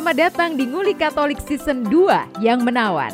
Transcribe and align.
Selamat 0.00 0.32
datang 0.32 0.56
di 0.56 0.64
Nguli 0.64 0.96
Katolik 0.96 1.44
Season 1.44 1.84
2 1.84 2.40
yang 2.40 2.64
menawan. 2.64 3.12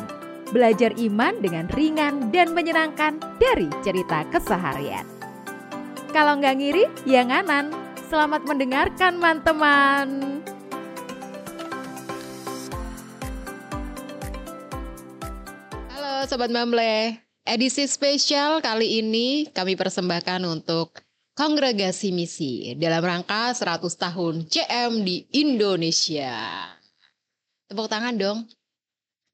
Belajar 0.55 0.95
iman 0.95 1.35
dengan 1.43 1.67
ringan 1.75 2.31
dan 2.31 2.55
menyenangkan 2.55 3.19
dari 3.43 3.67
cerita 3.83 4.23
keseharian. 4.31 5.03
Kalau 6.15 6.39
nggak 6.39 6.55
ngiri, 6.55 6.87
ya 7.03 7.27
nganan. 7.27 7.75
Selamat 8.07 8.47
mendengarkan, 8.47 9.19
teman-teman. 9.19 10.07
Halo 15.91 16.23
Sobat 16.31 16.55
Mamble, 16.55 17.19
edisi 17.43 17.83
spesial 17.91 18.63
kali 18.63 19.03
ini 19.03 19.51
kami 19.51 19.75
persembahkan 19.75 20.39
untuk 20.47 21.03
Kongregasi 21.35 22.15
Misi 22.15 22.79
dalam 22.79 23.03
rangka 23.03 23.51
100 23.51 23.83
tahun 23.91 24.47
CM 24.47 25.03
di 25.03 25.27
Indonesia. 25.35 26.76
Tepuk 27.67 27.91
tangan 27.91 28.15
dong. 28.15 28.47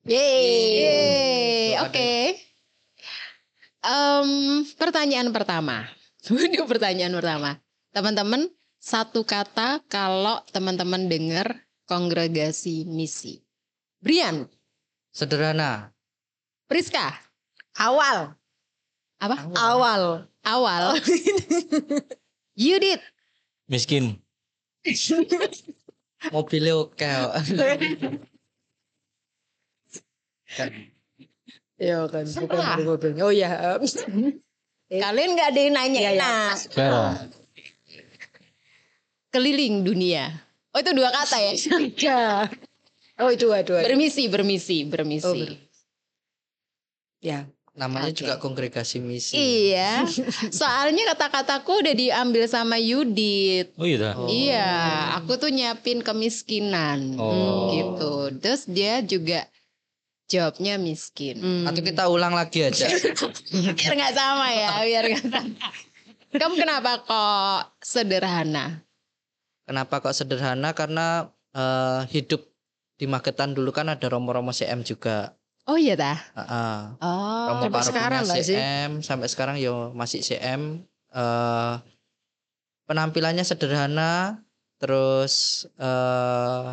Yeay, 0.09 1.77
oke. 1.85 2.09
Em, 3.85 4.29
pertanyaan 4.73 5.29
pertama. 5.29 5.85
Ini 6.27 6.65
pertanyaan 6.65 7.13
pertama. 7.13 7.61
Teman-teman, 7.93 8.49
satu 8.81 9.21
kata 9.21 9.85
kalau 9.85 10.41
teman-teman 10.49 11.05
dengar 11.05 11.61
Kongregasi 11.85 12.89
Misi. 12.89 13.45
Brian, 14.01 14.49
Sederhana. 15.13 15.93
Priska, 16.65 17.13
Awal. 17.77 18.33
apa? 19.21 19.37
Awal. 19.53 20.25
Awal. 20.41 20.85
Yudit, 22.59 22.99
Miskin. 23.69 24.17
Mobilnya 26.31 26.73
oke. 26.79 27.03
Kan. 30.53 30.69
Iya 31.81 32.05
kan, 32.07 32.23
bukan 32.23 32.57
dari 32.61 32.83
mobilnya. 32.85 33.23
Oh. 33.25 33.33
Eh. 34.93 35.01
kalian 35.01 35.29
nggak 35.33 35.49
ada 35.49 35.59
yang 35.59 35.73
nanya. 35.73 35.99
Iya, 35.99 36.11
iya. 36.13 36.21
Nah, 36.77 37.17
keliling 39.33 39.81
dunia. 39.81 40.29
Oh 40.73 40.79
itu 40.79 40.93
dua 40.93 41.09
kata 41.09 41.37
ya. 41.41 41.51
Tiga. 41.57 42.21
Oh 43.17 43.29
itu 43.33 43.45
dua, 43.49 43.65
dua. 43.65 43.81
bermisi, 43.81 44.29
bermisi, 44.29 44.85
bermisi. 44.85 45.25
Oh, 45.25 45.33
ber- 45.33 45.57
Ya. 47.23 47.47
Namanya 47.73 48.13
Oke. 48.13 48.21
juga 48.21 48.37
kongregasi 48.37 49.01
misi. 49.01 49.33
Iya, 49.33 50.05
soalnya 50.61 51.09
kata-kataku 51.17 51.81
udah 51.81 51.95
diambil 51.97 52.45
sama 52.45 52.77
Yudit. 52.77 53.73
Oh 53.81 53.85
iya. 53.89 53.97
dah. 53.97 54.13
Oh. 54.13 54.29
Iya, 54.29 54.69
aku 55.17 55.41
tuh 55.41 55.49
nyiapin 55.49 56.05
kemiskinan, 56.05 57.17
Oh. 57.17 57.73
gitu. 57.73 58.13
Terus 58.37 58.69
dia 58.69 59.01
juga 59.01 59.49
jawabnya 60.29 60.77
miskin. 60.77 61.41
Hmm. 61.41 61.65
Atau 61.65 61.81
kita 61.81 62.05
ulang 62.13 62.37
lagi 62.37 62.61
aja. 62.61 62.85
Biar 63.77 63.93
nggak 63.97 64.13
sama 64.13 64.47
ya, 64.53 64.69
biar 64.85 65.03
nggak 65.09 65.25
sama. 65.33 65.67
Kamu 66.33 66.53
kenapa 66.57 66.91
kok 67.05 67.61
sederhana? 67.81 68.81
Kenapa 69.65 70.01
kok 70.01 70.13
sederhana? 70.13 70.73
Karena 70.77 71.25
eh, 71.53 72.01
hidup 72.09 72.41
di 72.97 73.05
Magetan 73.09 73.57
dulu 73.57 73.73
kan 73.73 73.89
ada 73.89 74.05
romo-romo 74.09 74.53
CM 74.53 74.85
juga. 74.85 75.33
Oh 75.63 75.79
iya 75.79 75.95
dah. 75.95 76.19
Heeh. 76.35 76.79
Oh. 76.99 77.47
Romo 77.55 77.71
sampai 77.71 77.83
sekarang 77.87 78.23
sih? 78.27 78.43
CM 78.55 78.91
sampai 78.99 79.27
sekarang 79.31 79.55
yo 79.59 79.95
masih 79.95 80.19
CM. 80.19 80.83
eh 81.13 81.75
penampilannya 82.83 83.45
sederhana, 83.47 84.43
terus 84.81 85.63
eh 85.79 86.67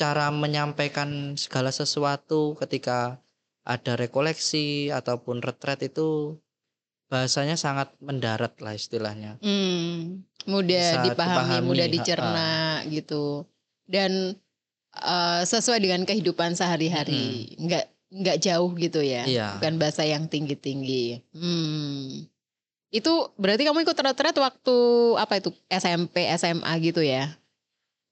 cara 0.00 0.26
menyampaikan 0.32 1.36
segala 1.36 1.68
sesuatu 1.68 2.56
ketika 2.56 3.20
ada 3.62 3.94
rekoleksi 3.94 4.88
ataupun 4.90 5.44
retret 5.44 5.92
itu 5.92 6.40
bahasanya 7.12 7.60
sangat 7.60 7.92
mendarat 8.00 8.56
lah 8.64 8.72
istilahnya. 8.72 9.36
Hmm, 9.44 10.24
mudah 10.48 10.88
Bisa 10.96 11.04
dipahami, 11.04 11.60
dipahami, 11.60 11.68
mudah 11.68 11.86
dicerna 11.92 12.50
gitu. 12.88 13.44
Dan 13.84 14.40
eh, 14.96 15.42
sesuai 15.44 15.84
dengan 15.84 16.08
kehidupan 16.08 16.56
sehari-hari, 16.56 17.52
nggak 17.60 17.91
nggak 18.12 18.38
jauh 18.44 18.70
gitu 18.76 19.00
ya. 19.00 19.24
Iya. 19.24 19.48
Bukan 19.56 19.80
bahasa 19.80 20.04
yang 20.04 20.28
tinggi-tinggi. 20.28 21.24
Hmm. 21.32 22.28
Itu 22.92 23.32
berarti 23.40 23.64
kamu 23.64 23.88
ikut 23.88 23.96
retret 23.96 24.36
waktu 24.36 24.76
apa 25.16 25.40
itu 25.40 25.48
SMP, 25.72 26.28
SMA 26.36 26.72
gitu 26.84 27.00
ya? 27.00 27.32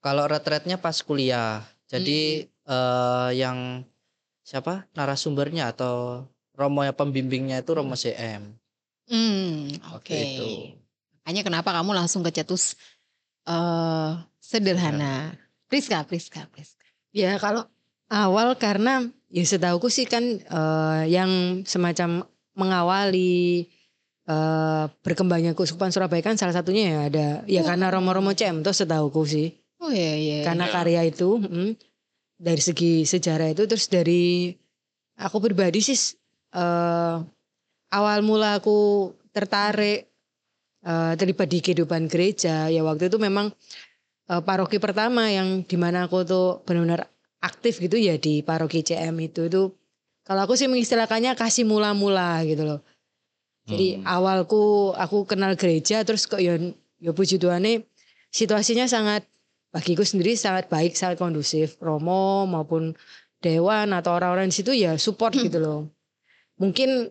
Kalau 0.01 0.25
retretnya 0.25 0.81
pas 0.81 0.97
kuliah. 1.05 1.61
Jadi 1.85 2.49
eh 2.49 3.31
yang 3.37 3.85
siapa 4.41 4.89
narasumbernya 4.97 5.77
atau 5.77 6.25
romo 6.57 6.81
yang 6.81 6.97
pembimbingnya 6.97 7.61
itu 7.61 7.71
romo 7.77 7.93
CM. 7.93 8.57
Hmm, 9.11 9.69
oke. 9.93 10.01
Oke, 10.01 10.17
itu. 10.17 10.49
Hanya 11.29 11.45
kenapa 11.45 11.77
kamu 11.77 11.93
langsung 11.93 12.25
ke 12.25 12.33
cetus 12.33 12.81
eh 13.45 14.13
sederhana? 14.41 15.37
Priska, 15.69 16.03
Priska, 16.09 16.49
Priska. 16.51 16.89
Ya 17.13 17.37
kalau 17.37 17.69
awal 18.11 18.59
karena 18.59 19.07
ya 19.31 19.47
setahuku 19.47 19.87
sih 19.89 20.05
kan 20.11 20.43
eh, 20.43 21.03
yang 21.07 21.63
semacam 21.63 22.27
mengawali 22.59 23.71
eh, 24.27 24.85
berkembangnya 25.07 25.55
keuskupan 25.55 25.95
Surabaya 25.95 26.21
kan 26.21 26.35
salah 26.35 26.53
satunya 26.53 26.85
ya 26.91 26.99
ada 27.07 27.27
ya 27.47 27.63
karena 27.63 27.89
romo-romo 27.95 28.35
CM 28.35 28.67
tuh 28.67 28.75
setahuku 28.75 29.23
sih. 29.25 29.49
Oh 29.81 29.89
iya 29.89 30.13
iya. 30.13 30.39
karena 30.45 30.69
karya 30.69 31.09
itu 31.09 31.41
mm, 31.41 31.73
dari 32.37 32.61
segi 32.61 33.09
sejarah 33.09 33.57
itu 33.57 33.65
terus 33.65 33.89
dari 33.89 34.53
aku 35.17 35.41
pribadi 35.41 35.81
sih 35.81 35.97
eh, 36.53 37.17
awal 37.95 38.19
mula 38.21 38.61
aku 38.61 39.09
tertarik 39.33 40.11
eh, 40.85 41.13
terlibat 41.17 41.49
di 41.49 41.59
kehidupan 41.65 42.13
gereja 42.13 42.69
ya 42.69 42.83
waktu 42.85 43.09
itu 43.09 43.17
memang 43.17 43.49
eh, 44.29 44.43
paroki 44.45 44.77
pertama 44.77 45.33
yang 45.33 45.65
di 45.65 45.77
mana 45.81 46.05
aku 46.05 46.29
tuh 46.29 46.61
benar-benar 46.69 47.09
aktif 47.41 47.81
gitu 47.81 47.97
ya 47.97 48.17
di 48.21 48.45
paroki 48.45 48.85
CM 48.85 49.17
itu 49.21 49.49
itu 49.49 49.73
kalau 50.25 50.45
aku 50.45 50.55
sih 50.55 50.69
mengistilahkannya 50.69 51.35
kasih 51.35 51.65
mula-mula 51.65 52.45
gitu 52.45 52.65
loh 52.65 52.81
jadi 53.69 54.01
Hmm. 54.01 54.07
awalku 54.09 54.91
aku 54.97 55.29
kenal 55.29 55.55
gereja 55.55 56.03
terus 56.03 56.27
kok 56.27 56.41
ya 56.41 56.59
ya 56.99 57.13
puji 57.15 57.39
Tuhannya 57.39 57.87
situasinya 58.33 58.87
sangat 58.91 59.27
bagiku 59.71 60.03
sendiri 60.03 60.35
sangat 60.35 60.67
baik, 60.67 60.99
sangat 60.99 61.17
kondusif. 61.23 61.79
Romo 61.79 62.45
maupun 62.51 62.95
dewan 63.39 63.95
atau 63.95 64.19
orang-orang 64.19 64.51
di 64.51 64.55
situ 64.59 64.75
ya 64.75 64.99
support 64.99 65.33
gitu 65.35 65.63
loh. 65.63 65.81
Mungkin 66.59 67.09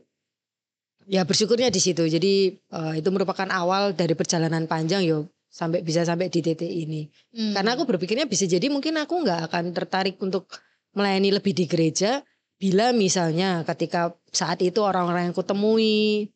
ya 1.09 1.23
bersyukurnya 1.23 1.71
di 1.71 1.79
situ. 1.81 2.05
Jadi 2.05 2.53
eh, 2.59 2.93
itu 2.99 3.09
merupakan 3.09 3.47
awal 3.49 3.95
dari 3.95 4.13
perjalanan 4.13 4.67
panjang 4.67 5.07
yo 5.07 5.31
sampai 5.49 5.81
bisa 5.81 6.05
sampai 6.05 6.29
di 6.29 6.45
titik 6.45 6.69
ini. 6.69 7.09
Hmm. 7.33 7.57
Karena 7.57 7.73
aku 7.73 7.89
berpikirnya 7.89 8.29
bisa 8.29 8.45
jadi 8.45 8.69
mungkin 8.69 8.95
aku 9.01 9.25
nggak 9.25 9.49
akan 9.49 9.73
tertarik 9.73 10.21
untuk 10.21 10.45
melayani 10.93 11.33
lebih 11.33 11.57
di 11.57 11.65
gereja 11.65 12.21
bila 12.59 12.93
misalnya 12.93 13.65
ketika 13.65 14.13
saat 14.29 14.61
itu 14.61 14.83
orang-orang 14.85 15.31
yang 15.31 15.35
kutemui 15.35 16.29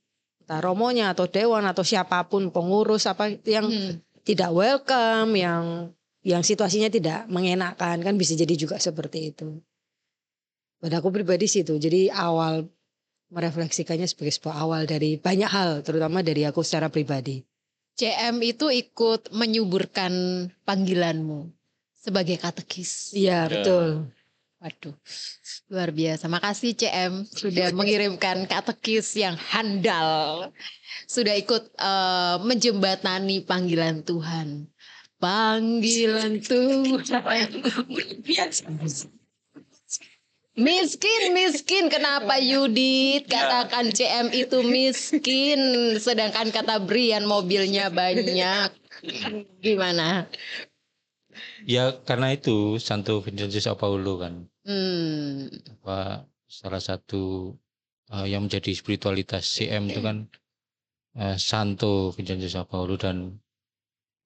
entah 0.43 0.59
romonya 0.59 1.15
atau 1.15 1.29
dewan 1.29 1.63
atau 1.63 1.87
siapa 1.87 2.27
pun 2.27 2.51
pengurus 2.51 3.07
apa 3.07 3.31
yang 3.47 3.69
Hmm. 3.69 3.93
tidak 4.27 4.51
welcome, 4.51 5.35
yang 5.35 5.91
yang 6.23 6.43
situasinya 6.43 6.87
tidak 6.87 7.27
mengenakan 7.27 7.99
kan 7.99 8.15
bisa 8.15 8.35
jadi 8.35 8.55
juga 8.55 8.79
seperti 8.79 9.35
itu. 9.35 9.59
Pada 10.79 10.99
aku 10.99 11.11
pribadi 11.11 11.47
sih 11.47 11.63
itu. 11.63 11.75
Jadi 11.79 12.07
awal 12.11 12.67
merefleksikannya 13.31 14.07
sebagai 14.07 14.35
sebuah 14.35 14.55
awal 14.63 14.81
dari 14.87 15.19
banyak 15.19 15.47
hal, 15.47 15.71
terutama 15.83 16.23
dari 16.23 16.47
aku 16.47 16.63
secara 16.63 16.87
pribadi. 16.87 17.43
CM 17.93 18.41
itu 18.41 18.73
ikut 18.73 19.29
menyuburkan 19.29 20.13
panggilanmu 20.65 21.53
sebagai 21.93 22.41
katekis. 22.41 23.13
Iya 23.13 23.47
betul. 23.47 24.09
Waduh, 24.63 24.95
luar 25.67 25.91
biasa. 25.91 26.31
Makasih 26.31 26.71
CM 26.73 27.27
sudah 27.27 27.69
mengirimkan 27.77 28.47
katekis 28.47 29.19
yang 29.19 29.35
handal. 29.35 30.55
Sudah 31.03 31.35
ikut 31.35 31.67
eh, 31.75 32.37
menjembatani 32.41 33.43
panggilan 33.43 34.01
Tuhan. 34.07 34.71
Panggilan 35.19 36.39
Tuhan. 36.49 37.49
Miskin, 40.53 41.33
miskin. 41.33 41.89
Kenapa 41.89 42.37
Yudit 42.37 43.25
katakan 43.25 43.89
CM 43.89 44.29
itu 44.29 44.61
miskin, 44.61 45.57
sedangkan 45.97 46.53
kata 46.53 46.77
Brian 46.85 47.25
mobilnya 47.25 47.89
banyak. 47.89 48.69
Gimana? 49.65 50.29
Ya 51.65 51.97
karena 52.05 52.37
itu 52.37 52.77
Santo 52.77 53.17
Vincenzo 53.23 53.57
Sao 53.57 53.73
Paulo 53.79 54.21
kan 54.21 54.45
Hmm. 54.63 55.51
apa 55.75 56.23
salah 56.47 56.79
satu 56.79 57.51
eh, 58.13 58.31
yang 58.31 58.47
menjadi 58.47 58.71
spiritualitas 58.71 59.43
CM 59.43 59.91
itu 59.91 59.99
kan 59.99 60.29
eh, 61.19 61.35
Santo 61.35 62.15
Vincenzo 62.15 62.47
Sao 62.47 62.63
Paulo 62.63 62.95
dan 62.95 63.41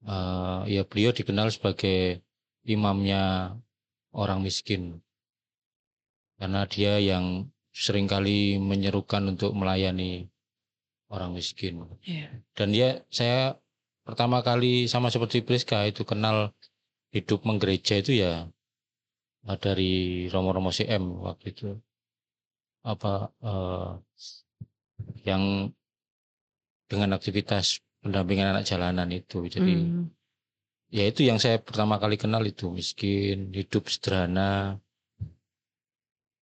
eh, 0.05 0.61
ya 0.77 0.83
beliau 0.85 1.15
dikenal 1.15 1.49
sebagai 1.49 2.21
imamnya 2.67 3.55
orang 4.13 4.43
miskin. 4.43 5.01
Karena 6.37 6.61
dia 6.69 7.01
yang 7.01 7.49
sering 7.73 8.05
kali 8.09 8.57
menyerukan 8.61 9.21
untuk 9.33 9.53
melayani 9.53 10.29
orang 11.13 11.33
miskin. 11.37 11.85
Iya. 12.05 12.29
Dan 12.57 12.67
dia 12.73 12.89
saya 13.09 13.57
pertama 14.07 14.39
kali 14.39 14.87
sama 14.87 15.11
seperti 15.11 15.43
Priska 15.43 15.83
itu 15.83 16.07
kenal 16.07 16.55
hidup 17.11 17.43
menggereja 17.43 17.99
itu 17.99 18.11
ya 18.23 18.47
eh, 19.47 19.57
dari 19.59 20.25
Romo-Romo 20.31 20.71
CM 20.71 21.03
waktu 21.27 21.45
itu 21.51 21.67
apa 22.87 23.31
eh, 23.43 23.89
yang 25.27 25.71
dengan 26.87 27.19
aktivitas 27.19 27.83
pendampingan 27.99 28.55
anak 28.55 28.63
jalanan 28.63 29.11
itu 29.11 29.43
jadi 29.51 29.73
Hmm. 29.75 30.07
ya 30.87 31.03
itu 31.03 31.27
yang 31.27 31.35
saya 31.35 31.59
pertama 31.59 31.99
kali 31.99 32.15
kenal 32.15 32.43
itu 32.47 32.71
miskin 32.71 33.51
hidup 33.51 33.91
sederhana 33.91 34.79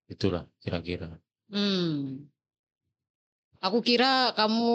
itulah 0.06 0.46
kira-kira. 0.62 1.10
Hmm. 1.50 2.26
Aku 3.64 3.82
kira 3.82 4.30
kamu 4.38 4.70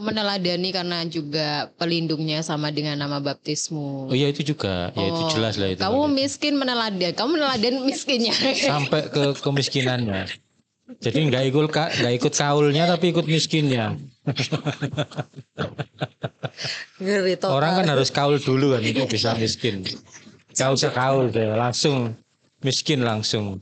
meneladani 0.00 0.72
karena 0.72 1.04
juga 1.04 1.68
pelindungnya 1.76 2.40
sama 2.40 2.72
dengan 2.72 2.96
nama 2.96 3.20
baptismu. 3.20 4.08
oh 4.08 4.16
iya 4.16 4.32
itu 4.32 4.40
juga. 4.54 4.88
Ya 4.96 5.04
itu 5.04 5.20
Oh, 5.20 5.28
jelas 5.28 5.60
lah 5.60 5.68
itu 5.68 5.80
Kamu 5.84 6.08
miskin 6.08 6.56
meneladan, 6.56 7.12
kamu 7.12 7.28
meneladan 7.36 7.74
miskinnya. 7.88 8.32
sampai 8.56 9.12
ke 9.12 9.36
kemiskinannya. 9.36 10.32
Jadi 11.00 11.18
nggak 11.28 11.44
ikut 11.52 11.64
nggak 11.72 12.14
ikut 12.20 12.32
kaulnya 12.32 12.84
tapi 12.88 13.12
ikut 13.12 13.24
miskinnya. 13.28 13.96
Orang 17.48 17.72
kan 17.82 17.86
harus 17.88 18.08
kaul 18.08 18.38
dulu 18.40 18.76
kan 18.76 18.82
itu 18.84 19.04
bisa 19.08 19.34
miskin. 19.36 19.84
Kau 20.52 20.72
usah 20.76 20.92
kaul 20.92 21.32
deh 21.32 21.52
langsung 21.52 22.12
miskin 22.60 23.04
langsung 23.04 23.60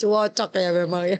Cocok 0.00 0.50
ya 0.56 0.70
memang 0.72 1.04
ya. 1.08 1.18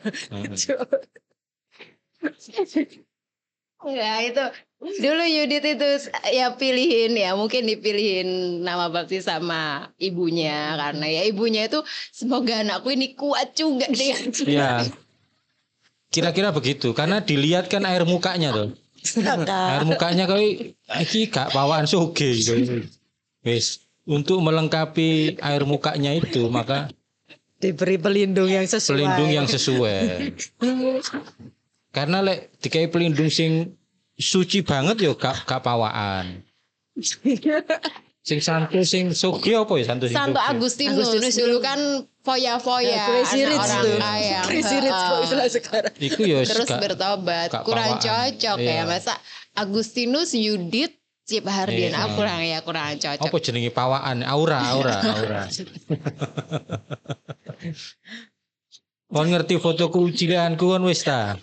Ya 3.86 4.12
itu. 4.24 4.44
Dulu 4.76 5.24
Yudit 5.24 5.64
itu 5.64 5.88
ya 6.32 6.52
pilihin 6.56 7.16
ya 7.16 7.32
mungkin 7.32 7.64
dipilihin 7.64 8.60
nama 8.60 8.92
baptis 8.92 9.24
sama 9.28 9.92
ibunya. 9.96 10.76
Karena 10.76 11.06
ya 11.08 11.22
ibunya 11.28 11.68
itu 11.68 11.80
semoga 12.12 12.60
anakku 12.60 12.92
ini 12.92 13.16
kuat 13.16 13.56
juga 13.56 13.88
dengan 13.88 14.32
ya 14.44 14.84
kira-kira 16.10 16.54
begitu 16.54 16.94
karena 16.96 17.20
dilihat 17.20 17.68
kan 17.68 17.84
air 17.84 18.06
mukanya 18.06 18.54
tuh 18.54 18.72
air 19.14 19.82
mukanya 19.86 20.24
kau 20.26 20.40
iki 21.00 21.30
gak 21.30 21.54
pawaan 21.54 21.86
suge 21.86 22.42
gitu. 22.42 22.82
wis 23.46 23.86
untuk 24.06 24.42
melengkapi 24.42 25.38
air 25.38 25.62
mukanya 25.62 26.14
itu 26.14 26.50
maka 26.50 26.90
Diberi 27.56 27.96
pelindung 27.96 28.52
yang 28.52 28.68
sesuai. 28.68 28.92
pelindung 28.92 29.30
yang 29.32 29.46
sesuai 29.48 30.36
karena 31.96 32.20
lek 32.20 32.52
dikai 32.60 32.92
pelindung 32.92 33.32
sing 33.32 33.72
suci 34.18 34.60
banget 34.60 35.00
yo 35.00 35.16
gak 35.16 35.48
gak 35.48 35.64
pawaan 35.64 36.44
sing 38.26 38.42
santu 38.42 38.82
sing 38.82 39.14
sugi 39.14 39.54
apa 39.54 39.70
ya 39.78 39.84
santu 39.86 40.10
sing 40.10 40.18
Santo? 40.18 40.42
Agustinus, 40.42 40.98
Agustinus 40.98 41.38
dulu 41.38 41.62
kan 41.62 41.78
foya-foya 42.26 42.90
Ya, 42.90 43.04
crazy 43.06 43.38
anak 43.38 43.48
rich 43.48 43.62
orang 43.62 43.84
tuh. 43.84 43.98
kaya. 43.98 44.38
Crazy 44.48 44.76
rich 44.80 44.98
kok 45.00 45.18
istilah 45.22 45.48
sekarang. 45.48 45.92
iku 46.00 46.20
yo 46.22 46.38
terus 46.42 46.66
gak- 46.66 46.82
bertobat 46.82 47.48
gak 47.48 47.62
kurang 47.62 47.90
pawaan. 47.94 48.02
cocok 48.02 48.58
ya 48.58 48.74
Iya. 48.74 48.82
masa 48.84 49.14
Agustinus 49.54 50.34
Yudit 50.34 50.92
Cip 51.22 51.42
Hardian 51.44 51.90
Iya. 51.90 51.96
ah, 51.96 52.10
kurang 52.12 52.38
ya 52.40 52.58
kurang 52.60 52.94
cocok 52.96 53.22
apa 53.24 53.36
jenenge 53.40 53.70
pawaan 53.70 54.20
aura 54.20 54.58
aura 54.68 54.94
aura 55.14 55.42
Kon 59.06 59.26
ngerti 59.28 59.56
fotoku 59.56 60.10
cilanku 60.10 60.66
kan 60.68 60.82
wis 60.82 61.00
ta. 61.00 61.38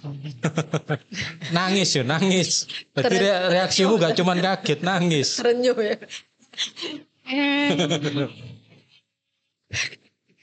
nangis 1.56 1.96
yo 1.96 2.04
nangis. 2.04 2.68
Berarti 2.92 3.18
re- 3.18 3.50
reaksimu 3.50 3.96
gak 3.96 4.14
cuman 4.14 4.38
kaget 4.38 4.84
nangis. 4.84 5.40
Renyuh 5.40 5.72
ya. 5.74 5.96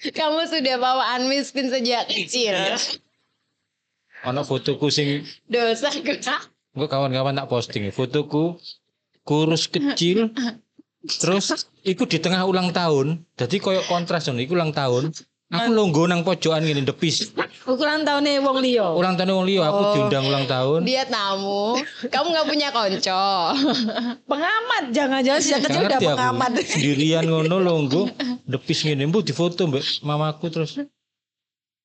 Kamu 0.09 0.49
sudah 0.49 0.77
bawaan 0.81 1.29
miskin 1.29 1.69
sejak 1.69 2.09
kecil. 2.09 2.57
Ono 4.25 4.41
fotoku 4.45 4.89
sing 4.89 5.25
dosa 5.45 5.93
gue 5.93 6.17
Gue 6.71 6.87
kawan-kawan 6.89 7.37
tak 7.37 7.49
posting 7.53 7.93
fotoku 7.93 8.57
kurus 9.29 9.69
kecil 9.69 10.33
terus 11.21 11.69
iku 11.85 12.09
di 12.09 12.17
tengah 12.17 12.49
ulang 12.49 12.73
tahun. 12.73 13.21
Jadi 13.37 13.61
koyok 13.61 13.89
kontras 13.89 14.25
dong 14.25 14.41
iku 14.41 14.57
ulang 14.57 14.73
tahun 14.73 15.13
aku 15.51 15.69
longgo 15.69 16.07
nang 16.07 16.23
pojokan 16.23 16.63
gini 16.63 16.81
depis 16.81 17.35
Ukuran 17.61 18.03
tahunnya 18.03 18.41
wong 18.41 18.59
liya. 18.59 18.89
ulang 18.91 19.15
tahun 19.15 19.37
wong 19.37 19.47
liya 19.47 19.63
aku 19.63 19.79
Oh. 19.81 19.93
diundang 19.93 20.25
ulang 20.25 20.47
tahun. 20.47 20.81
Dia 20.83 21.05
tamu. 21.05 21.77
Kamu 22.03 22.27
nggak 22.27 22.47
punya 22.49 22.69
konco. 22.73 23.27
Pengamat 24.33 24.85
jangan-jangan 24.91 25.39
sejak 25.39 25.61
kecil 25.69 25.83
udah 25.85 26.01
pengamat. 26.01 26.51
sendirian 26.73 27.29
ngono 27.29 27.61
longgo 27.61 28.09
depis 28.45 28.81
gini 28.81 29.05
bu 29.05 29.21
di 29.21 29.31
foto 29.31 29.69
mbak 29.69 29.85
mamaku 30.01 30.49
terus. 30.49 30.81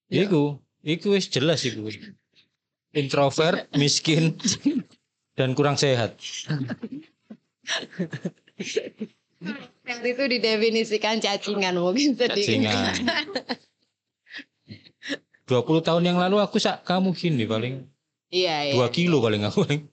Iku 0.07 0.57
iku 0.81 1.07
wis 1.13 1.27
jelas 1.27 1.61
iku. 1.61 1.85
Introvert 2.95 3.67
miskin 3.81 4.39
dan 5.35 5.51
kurang 5.51 5.75
sehat 5.75 6.15
waktu 9.85 10.07
itu 10.17 10.23
didefinisikan 10.37 11.21
cacingan 11.21 11.77
mungkin 11.77 12.17
sedikit 12.17 12.65
Cacingan. 12.65 12.93
20 15.45 15.85
tahun 15.85 16.03
yang 16.09 16.17
lalu 16.17 16.41
aku 16.41 16.57
sak 16.57 16.81
kamu 16.89 17.13
gini 17.13 17.45
paling 17.45 17.85
iya 18.33 18.65
iya 18.65 18.73
2 18.73 18.81
kilo 18.89 19.21
paling 19.21 19.45
aku 19.45 19.61
paling 19.61 19.85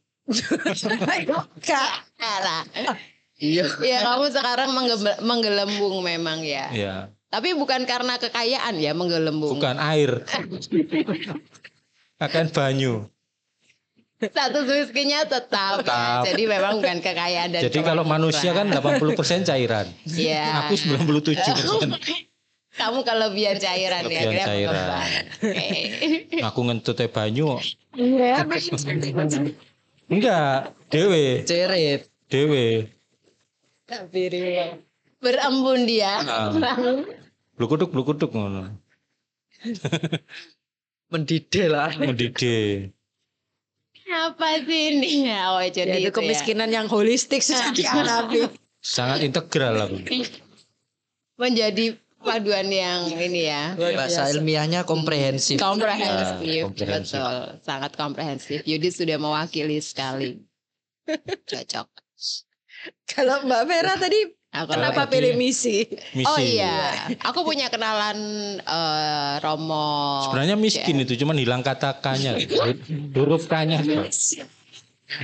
Kak. 1.61 2.09
Salah. 2.17 2.62
Iya. 3.37 3.67
kamu 4.06 4.31
sekarang 4.31 4.71
menggelembung 5.21 5.99
memang 6.00 6.41
ya. 6.47 6.71
ya 6.73 6.94
Tapi 7.27 7.53
bukan 7.59 7.85
karena 7.85 8.17
kekayaan 8.17 8.79
ya 8.79 8.94
menggelembung. 8.97 9.58
bukan 9.61 9.77
air 9.82 10.22
akan 12.25 12.44
banyu 12.55 13.11
Status 14.22 14.64
miskinnya 14.64 15.26
tetap. 15.26 15.82
Tetap. 15.82 16.22
Jadi 16.24 16.43
memang 16.44 16.79
bukan 16.79 16.98
kekayaan 16.98 17.48
dan 17.50 17.60
jadi 17.60 17.79
kalau 17.82 18.02
manusia 18.02 18.52
kan 18.52 18.70
80% 18.70 19.43
cairan 19.44 19.86
Iya. 20.06 20.62
aku 20.62 20.79
97% 20.79 21.91
Kamu 22.72 23.05
kelebihan 23.05 23.58
cairan 23.58 24.00
ya, 24.02 24.08
Kelebihan 24.08 24.32
kira 24.32 24.44
cairan. 24.46 24.72
pengembang. 24.72 25.10
Oke. 25.44 26.41
aku 26.41 26.60
ngentut 26.62 26.94
teh 26.94 27.05
banyu 27.06 27.44
kok. 27.50 27.62
Iya. 27.93 28.34
enggak 30.08 30.55
dewe 30.88 31.43
Cerit. 31.43 32.00
dewe 32.29 32.88
Berembun 35.19 35.84
dia. 35.84 36.19
Ah. 36.22 36.48
blukuduk 37.55 37.91
blukuduk 37.91 38.31
ngono 38.31 38.72
Mendidih 41.12 41.67
lah. 41.69 41.93
mendidih 41.93 42.88
Apa 44.12 44.60
sih 44.62 44.81
ini? 44.92 45.24
Oh, 45.48 45.64
jadi 45.64 45.88
Ya, 45.88 45.96
itu 45.98 46.08
itu 46.08 46.10
ya. 46.12 46.16
kemiskinan 46.20 46.69
yang 46.69 46.86
holistik 46.86 47.40
dialami. 47.72 48.44
sangat 48.82 49.24
integral 49.24 49.78
aku 49.78 49.96
Menjadi 51.40 51.96
paduan 52.20 52.69
yang 52.70 53.08
ini 53.10 53.48
ya. 53.48 53.74
Bahasa 53.74 54.31
ilmiahnya 54.31 54.84
komprehensif. 54.84 55.58
Komprehensif, 55.58 56.38
Ah, 56.38 56.62
komprehensif. 56.62 57.19
betul, 57.19 57.36
sangat 57.64 57.90
komprehensif. 57.96 58.58
Yudi 58.62 58.88
sudah 58.92 59.16
mewakili 59.19 59.81
sekali. 59.82 60.38
Cocok. 61.50 61.88
Kalau 63.06 63.42
Mbak 63.46 63.62
Vera 63.66 63.94
tadi 63.96 64.42
Aku 64.53 64.69
kenapa 64.69 65.09
pilih 65.09 65.32
misi? 65.41 65.89
misi 66.13 66.29
Oh 66.29 66.37
iya, 66.37 67.09
aku 67.25 67.41
punya 67.41 67.73
kenalan 67.73 68.19
eh, 68.61 69.35
Romo. 69.41 70.21
sebenarnya 70.29 70.61
miskin 70.61 71.01
itu 71.01 71.17
cuman 71.25 71.41
hilang 71.41 71.65
kata 71.65 72.05
kanya 72.05 72.37
huruf 73.17 73.49
kanya 73.49 73.81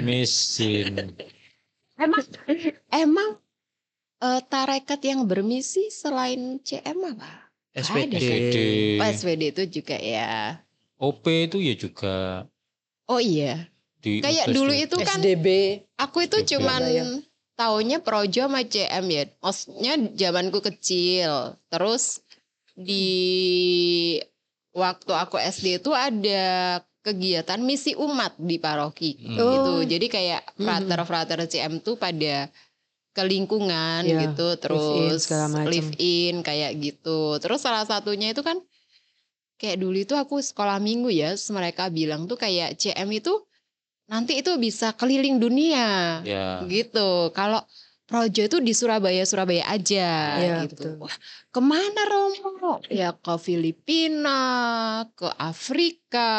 miskin 0.00 1.12
Emang, 1.98 2.24
emang 2.88 3.30
eh, 4.24 4.40
tarekat 4.48 5.00
yang 5.04 5.28
bermisi 5.28 5.92
selain 5.92 6.56
CM 6.64 6.96
apa? 7.12 7.52
SPD. 7.76 8.14
SPD 8.16 8.56
Oh, 8.96 9.06
SPD 9.12 9.42
itu 9.52 9.62
juga 9.68 9.96
ya. 10.00 10.62
OP 10.98 11.52
itu 11.52 11.58
ya 11.60 11.74
juga 11.76 12.48
Oh 13.08 13.20
iya, 13.20 13.68
di 14.00 14.24
kayak 14.24 14.52
dulu 14.56 14.72
tuh. 14.72 14.84
itu 14.84 14.96
kan 15.04 15.20
SDB. 15.20 15.46
aku 16.00 16.24
itu 16.24 16.38
Juga 16.44 16.56
cuman 16.56 16.80
ya. 16.86 17.04
Taunya 17.58 17.98
projo 17.98 18.46
sama 18.46 18.62
CM 18.62 19.04
ya. 19.10 19.26
Maksudnya 19.42 19.92
zamanku 20.14 20.62
kecil. 20.62 21.58
Terus 21.66 22.22
di 22.78 23.10
waktu 24.70 25.10
aku 25.10 25.42
SD 25.42 25.82
itu 25.82 25.90
ada 25.90 26.78
kegiatan 27.02 27.58
misi 27.58 27.98
umat 27.98 28.38
di 28.38 28.62
paroki 28.62 29.18
Hmm. 29.18 29.34
gitu. 29.34 29.72
Oh. 29.74 29.82
Jadi 29.82 30.06
kayak 30.06 30.54
Mhm. 30.54 30.62
frater-frater 30.62 31.38
CM 31.50 31.82
tuh 31.82 31.98
pada 31.98 32.46
ke 33.10 33.22
lingkungan 33.26 34.06
Iya, 34.06 34.30
gitu, 34.30 34.46
live 34.46 34.54
in 34.54 34.60
terus 34.62 35.22
live 35.66 35.92
in 35.98 36.34
kayak 36.46 36.78
gitu. 36.78 37.42
Terus 37.42 37.58
salah 37.58 37.82
satunya 37.82 38.30
itu 38.30 38.46
kan 38.46 38.62
kayak 39.58 39.82
dulu 39.82 39.98
itu 39.98 40.14
aku 40.14 40.38
sekolah 40.38 40.78
minggu 40.78 41.10
ya, 41.10 41.34
mereka 41.50 41.90
bilang 41.90 42.30
tuh 42.30 42.38
kayak 42.38 42.78
CM 42.78 43.10
itu 43.10 43.42
nanti 44.08 44.40
itu 44.40 44.56
bisa 44.56 44.96
keliling 44.96 45.36
dunia 45.38 46.20
Ya. 46.24 46.64
gitu. 46.66 47.30
Kalau 47.36 47.62
Projo 48.08 48.40
itu 48.40 48.56
di 48.64 48.72
Surabaya 48.72 49.20
Surabaya 49.28 49.68
aja 49.68 50.40
Iya, 50.40 50.56
gitu. 50.64 50.96
betul. 50.96 51.04
Wah, 51.04 51.16
ke 51.52 51.60
mana 51.60 52.02
Romo? 52.08 52.80
Ya 52.88 53.12
ke 53.12 53.36
Filipina, 53.36 54.40
ke 55.12 55.28
Afrika 55.36 56.32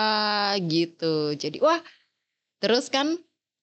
gitu. 0.65 1.37
Jadi 1.37 1.61
wah, 1.61 1.77
terus 2.57 2.89
kan 2.89 3.13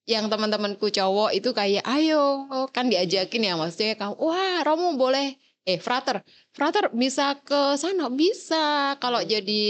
yang 0.07 0.31
teman-temanku 0.31 0.87
cowok 0.87 1.35
itu 1.35 1.51
kayak 1.51 1.83
ayo 1.83 2.47
kan 2.71 2.87
diajakin 2.87 3.43
ya 3.43 3.59
maksudnya 3.59 3.99
kamu 3.99 4.15
wah 4.23 4.63
Romo 4.63 4.95
boleh 4.95 5.35
eh 5.67 5.83
frater 5.83 6.23
frater 6.55 6.95
bisa 6.95 7.35
ke 7.43 7.75
sana 7.75 8.07
bisa 8.07 8.95
kalau 9.03 9.19
jadi 9.27 9.63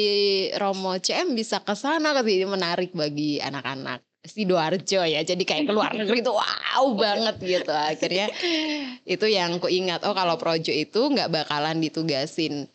Romo 0.61 0.93
CM 1.01 1.33
bisa 1.33 1.65
ke 1.65 1.73
sana 1.73 2.13
tapi 2.13 2.45
menarik 2.45 2.93
bagi 2.93 3.41
anak-anak 3.41 4.05
sidoarjo 4.27 5.03
ya 5.07 5.21
jadi 5.23 5.43
kayak 5.43 5.71
keluar 5.71 5.95
negeri 5.95 6.21
itu 6.21 6.33
wow 6.35 6.85
banget 6.99 7.37
gitu 7.41 7.73
akhirnya 7.73 8.27
itu 9.07 9.27
yang 9.27 9.63
ku 9.63 9.71
ingat 9.71 10.03
oh 10.05 10.13
kalau 10.13 10.37
projo 10.37 10.71
itu 10.75 11.01
nggak 11.11 11.31
bakalan 11.33 11.79
ditugasin 11.81 12.67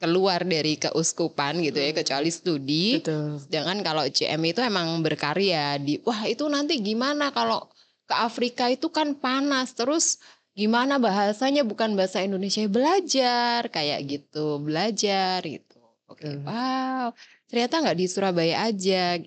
keluar 0.00 0.40
dari 0.48 0.80
keuskupan 0.80 1.60
gitu 1.60 1.76
ya 1.76 1.92
kecuali 1.92 2.32
studi 2.32 3.04
Betul. 3.04 3.36
Sedangkan 3.36 3.78
kalau 3.84 4.04
CM 4.08 4.40
itu 4.48 4.64
emang 4.64 5.04
berkarya 5.04 5.76
di 5.76 6.00
wah 6.00 6.24
itu 6.24 6.48
nanti 6.48 6.80
gimana 6.80 7.28
kalau 7.36 7.68
ke 8.08 8.14
Afrika 8.16 8.72
itu 8.72 8.88
kan 8.88 9.12
panas 9.20 9.76
terus 9.76 10.16
gimana 10.56 10.96
bahasanya 10.96 11.62
bukan 11.62 11.94
bahasa 11.94 12.24
Indonesia 12.24 12.64
belajar 12.66 13.68
kayak 13.68 14.00
gitu 14.08 14.58
belajar 14.58 15.44
gitu. 15.44 15.78
Oke, 16.08 16.26
Betul. 16.26 16.48
wow 16.48 17.12
ternyata 17.50 17.74
nggak 17.84 17.98
di 17.98 18.06
Surabaya 18.08 18.56
aja. 18.70 19.20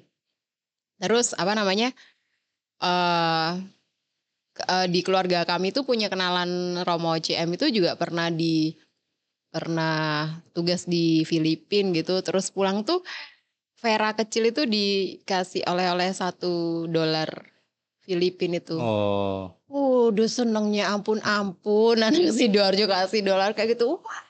Terus 1.04 1.36
apa 1.36 1.52
namanya 1.52 1.92
eh 2.80 3.52
ke- 4.56 4.68
eh, 4.70 4.88
di 4.88 5.04
keluarga 5.04 5.44
kami 5.44 5.76
tuh 5.76 5.84
punya 5.84 6.08
kenalan 6.08 6.80
Romo 6.88 7.12
CM 7.20 7.52
itu 7.60 7.68
juga 7.74 8.00
pernah 8.00 8.32
di 8.32 8.72
pernah 9.52 10.30
tugas 10.56 10.88
di 10.88 11.28
Filipina 11.28 11.94
gitu 11.94 12.24
terus 12.26 12.50
pulang 12.50 12.82
tuh 12.88 13.04
Vera 13.84 14.16
kecil 14.16 14.48
itu 14.48 14.64
dikasih 14.64 15.68
oleh-oleh 15.68 16.16
satu 16.16 16.88
dolar 16.88 17.28
Filipin 18.04 18.56
itu. 18.56 18.80
Oh. 18.80 19.52
Uh, 19.68 20.08
udah 20.12 20.28
senengnya 20.28 20.88
ampun-ampun. 20.92 22.00
Anak 22.00 22.32
Sidoarjo 22.36 22.88
kasih 22.88 23.28
dolar 23.28 23.52
kayak 23.52 23.76
gitu. 23.76 24.00
Wah. 24.00 24.24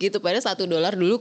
Gitu 0.00 0.16
pada 0.20 0.40
satu 0.40 0.64
dolar 0.64 0.96
dulu 0.96 1.20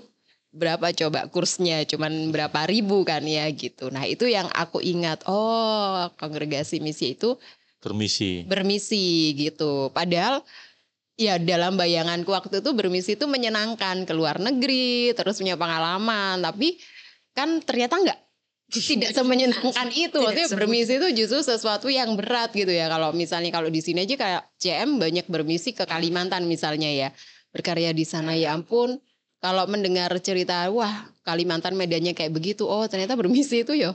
berapa 0.55 0.95
coba 0.95 1.27
kursnya 1.27 1.83
cuman 1.83 2.31
berapa 2.31 2.63
ribu 2.65 3.03
kan 3.03 3.21
ya 3.27 3.51
gitu. 3.51 3.91
Nah 3.91 4.07
itu 4.07 4.25
yang 4.25 4.47
aku 4.55 4.79
ingat. 4.79 5.27
Oh 5.27 6.07
kongregasi 6.15 6.79
misi 6.79 7.13
itu 7.19 7.35
Permisi. 7.83 8.47
bermisi 8.47 9.35
gitu. 9.35 9.91
Padahal 9.91 10.41
ya 11.19 11.35
dalam 11.37 11.75
bayanganku 11.75 12.31
waktu 12.31 12.63
itu 12.63 12.71
bermisi 12.71 13.19
itu 13.19 13.27
menyenangkan 13.27 14.07
ke 14.07 14.13
luar 14.15 14.39
negeri, 14.39 15.11
terus 15.13 15.37
punya 15.37 15.59
pengalaman, 15.59 16.41
tapi 16.41 16.79
kan 17.35 17.59
ternyata 17.61 17.99
enggak 17.99 18.19
tidak 18.71 19.11
semenyenangkan 19.17 19.89
itu. 19.93 20.17
Tidak 20.17 20.25
Maksudnya 20.25 20.47
bermisi 20.57 20.93
itu 20.97 21.07
justru 21.23 21.39
sesuatu 21.45 21.87
yang 21.91 22.17
berat 22.17 22.51
gitu 22.55 22.71
ya. 22.71 22.89
Kalau 22.89 23.13
misalnya 23.13 23.51
kalau 23.53 23.69
di 23.69 23.81
sini 23.83 24.07
aja 24.07 24.15
kayak 24.17 24.43
CM 24.57 24.97
banyak 24.97 25.25
bermisi 25.29 25.75
ke 25.75 25.85
Kalimantan 25.85 26.49
misalnya 26.49 26.89
ya. 26.89 27.09
Berkarya 27.53 27.95
di 27.95 28.03
sana 28.03 28.35
ya 28.35 28.51
ampun. 28.57 28.99
Kalau 29.45 29.69
mendengar 29.69 30.09
cerita 30.25 30.65
wah 30.73 31.05
Kalimantan 31.21 31.77
medannya 31.77 32.17
kayak 32.17 32.33
begitu. 32.33 32.65
Oh, 32.65 32.85
ternyata 32.89 33.13
bermisi 33.13 33.61
itu 33.61 33.77
ya 33.77 33.93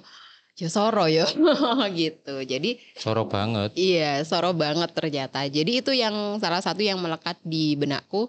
ya 0.59 0.69
soro 0.69 1.07
ya 1.07 1.25
gitu. 2.03 2.43
Jadi 2.43 2.77
Soro 2.99 3.27
banget. 3.27 3.73
Iya, 3.79 4.27
soro 4.27 4.51
banget 4.53 4.91
ternyata. 4.93 5.47
Jadi 5.47 5.81
itu 5.81 5.91
yang 5.95 6.39
salah 6.43 6.61
satu 6.61 6.83
yang 6.83 6.99
melekat 6.99 7.39
di 7.47 7.79
benakku 7.79 8.29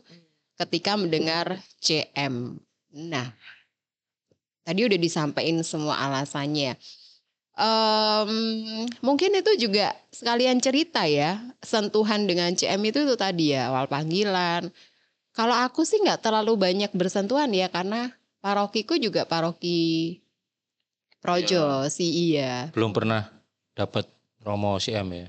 ketika 0.55 0.95
mendengar 0.95 1.57
CM. 1.81 2.61
Nah, 2.93 3.33
tadi 4.61 4.85
udah 4.85 4.99
disampaikan 5.01 5.65
semua 5.65 5.97
alasannya. 5.97 6.77
Em, 7.51 8.31
mungkin 9.03 9.35
itu 9.35 9.67
juga 9.67 9.91
sekalian 10.13 10.63
cerita 10.63 11.03
ya, 11.03 11.41
sentuhan 11.59 12.29
dengan 12.29 12.55
CM 12.55 12.79
itu 12.87 13.03
itu 13.03 13.15
tadi 13.19 13.51
ya 13.57 13.73
awal 13.73 13.91
panggilan. 13.91 14.71
Kalau 15.31 15.55
aku 15.55 15.87
sih 15.87 16.01
nggak 16.03 16.27
terlalu 16.27 16.59
banyak 16.59 16.91
bersentuhan 16.91 17.51
ya 17.55 17.71
karena 17.71 18.11
parokiku 18.43 18.99
juga 18.99 19.23
paroki 19.23 20.19
Projo 21.21 21.85
sih 21.87 22.33
iya. 22.33 22.73
Belum 22.73 22.89
pernah 22.89 23.29
dapat 23.77 24.09
Romo 24.41 24.81
CM 24.81 25.07
ya. 25.13 25.27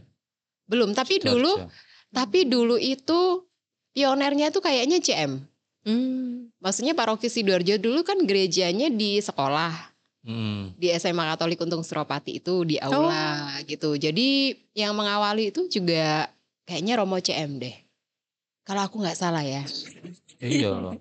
Belum, 0.65 0.97
tapi 0.97 1.21
dulu 1.21 1.53
Sidoarjo. 1.61 1.91
Tapi 2.13 2.45
dulu 2.49 2.77
itu 2.81 3.45
pionernya 3.93 4.49
tuh 4.53 4.65
kayaknya 4.65 5.05
CM. 5.05 5.45
Hmm. 5.85 6.49
Maksudnya 6.61 6.97
paroki 6.97 7.29
Sidoarjo 7.29 7.77
dulu 7.77 8.01
kan 8.09 8.21
gerejanya 8.25 8.89
di 8.89 9.21
sekolah. 9.21 9.93
Hmm. 10.25 10.73
Di 10.81 10.89
SMA 10.97 11.29
Katolik 11.35 11.61
Untung 11.61 11.85
Suropati 11.85 12.41
itu 12.41 12.65
di 12.65 12.81
aula 12.81 13.53
gitu. 13.69 13.93
Jadi 14.01 14.57
yang 14.73 14.97
mengawali 14.97 15.53
itu 15.53 15.69
juga 15.69 16.33
kayaknya 16.65 17.01
Romo 17.01 17.21
CM 17.21 17.61
deh. 17.61 17.77
Kalau 18.63 18.83
aku 18.87 19.03
nggak 19.03 19.19
salah 19.19 19.43
ya. 19.43 19.67
Iya 20.39 20.71
loh. 20.79 20.95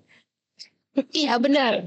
iya 1.14 1.38
benar. 1.38 1.86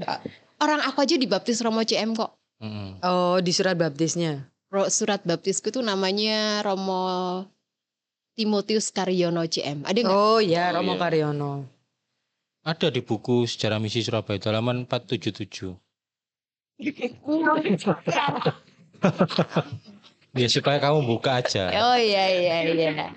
Orang 0.56 0.80
aku 0.80 1.04
aja 1.04 1.20
dibaptis 1.20 1.60
Romo 1.60 1.84
CM 1.84 2.16
kok. 2.16 2.32
Hmm. 2.60 2.96
Oh 3.04 3.36
di 3.44 3.52
surat 3.52 3.76
baptisnya. 3.76 4.48
Surat 4.88 5.20
baptisku 5.24 5.68
tuh 5.68 5.84
namanya 5.84 6.64
Romo 6.64 7.44
Timotius 8.36 8.88
Karyono 8.92 9.44
CM. 9.44 9.84
Ada 9.84 9.98
nggak? 10.00 10.16
Oh 10.16 10.40
ya 10.40 10.72
Oh, 10.72 10.80
Romo 10.80 10.96
iya. 10.96 11.00
Karyono. 11.00 11.52
Ada 12.66 12.90
di 12.90 13.00
buku 13.04 13.46
Sejarah 13.46 13.78
Misi 13.78 14.02
Surabaya 14.02 14.40
itu 14.40 14.48
halaman 14.50 14.88
477. 14.88 15.76
Ya 20.36 20.52
supaya 20.52 20.76
kamu 20.76 21.08
buka 21.08 21.40
aja. 21.40 21.72
Oh 21.72 21.96
iya 21.96 22.28
iya 22.28 22.56
iya. 22.68 23.08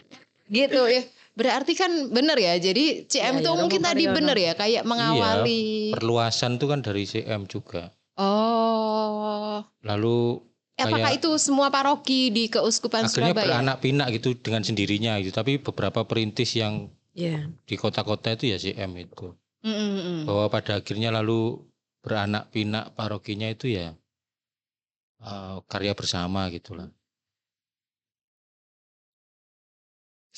Gitu 0.48 0.80
ya. 0.88 1.04
Berarti 1.40 1.72
kan 1.72 2.12
benar 2.12 2.36
ya. 2.36 2.60
Jadi 2.60 3.08
CM 3.08 3.40
Iya, 3.40 3.48
iya, 3.48 3.56
mungkin 3.56 3.80
Romo 3.80 3.88
tadi 3.88 4.04
Karyono. 4.04 4.18
benar 4.20 4.38
ya 4.38 4.54
kayak 4.54 4.84
mengawali. 4.84 5.96
Perluasan 5.96 6.60
itu 6.60 6.66
kan 6.68 6.84
dari 6.84 7.04
CM 7.08 7.48
juga. 7.48 7.96
Oh. 8.20 9.64
Lalu 9.80 10.44
Apakah 10.76 11.12
kayak 11.12 11.20
itu 11.20 11.32
semua 11.40 11.68
paroki 11.68 12.28
di 12.28 12.48
Keuskupan 12.48 13.08
akhirnya 13.08 13.32
Surabaya? 13.32 13.48
beranak 13.64 13.78
pinak 13.80 14.08
gitu 14.16 14.36
dengan 14.36 14.64
sendirinya 14.64 15.16
gitu. 15.20 15.32
Tapi 15.32 15.60
beberapa 15.60 16.04
perintis 16.04 16.56
yang 16.56 16.92
Iya. 17.16 17.48
di 17.64 17.76
kota-kota 17.76 18.36
itu 18.36 18.52
ya 18.52 18.60
CM 18.60 18.92
itu. 18.96 19.32
Mm, 19.64 19.72
mm, 19.72 19.92
mm. 20.00 20.20
Bahwa 20.28 20.46
pada 20.48 20.80
akhirnya 20.80 21.12
lalu 21.12 21.60
beranak 22.00 22.48
pinak 22.52 22.96
parokinya 22.96 23.48
itu 23.48 23.72
ya 23.72 23.92
eh, 25.20 25.56
karya 25.68 25.92
bersama 25.92 26.48
gitu 26.48 26.80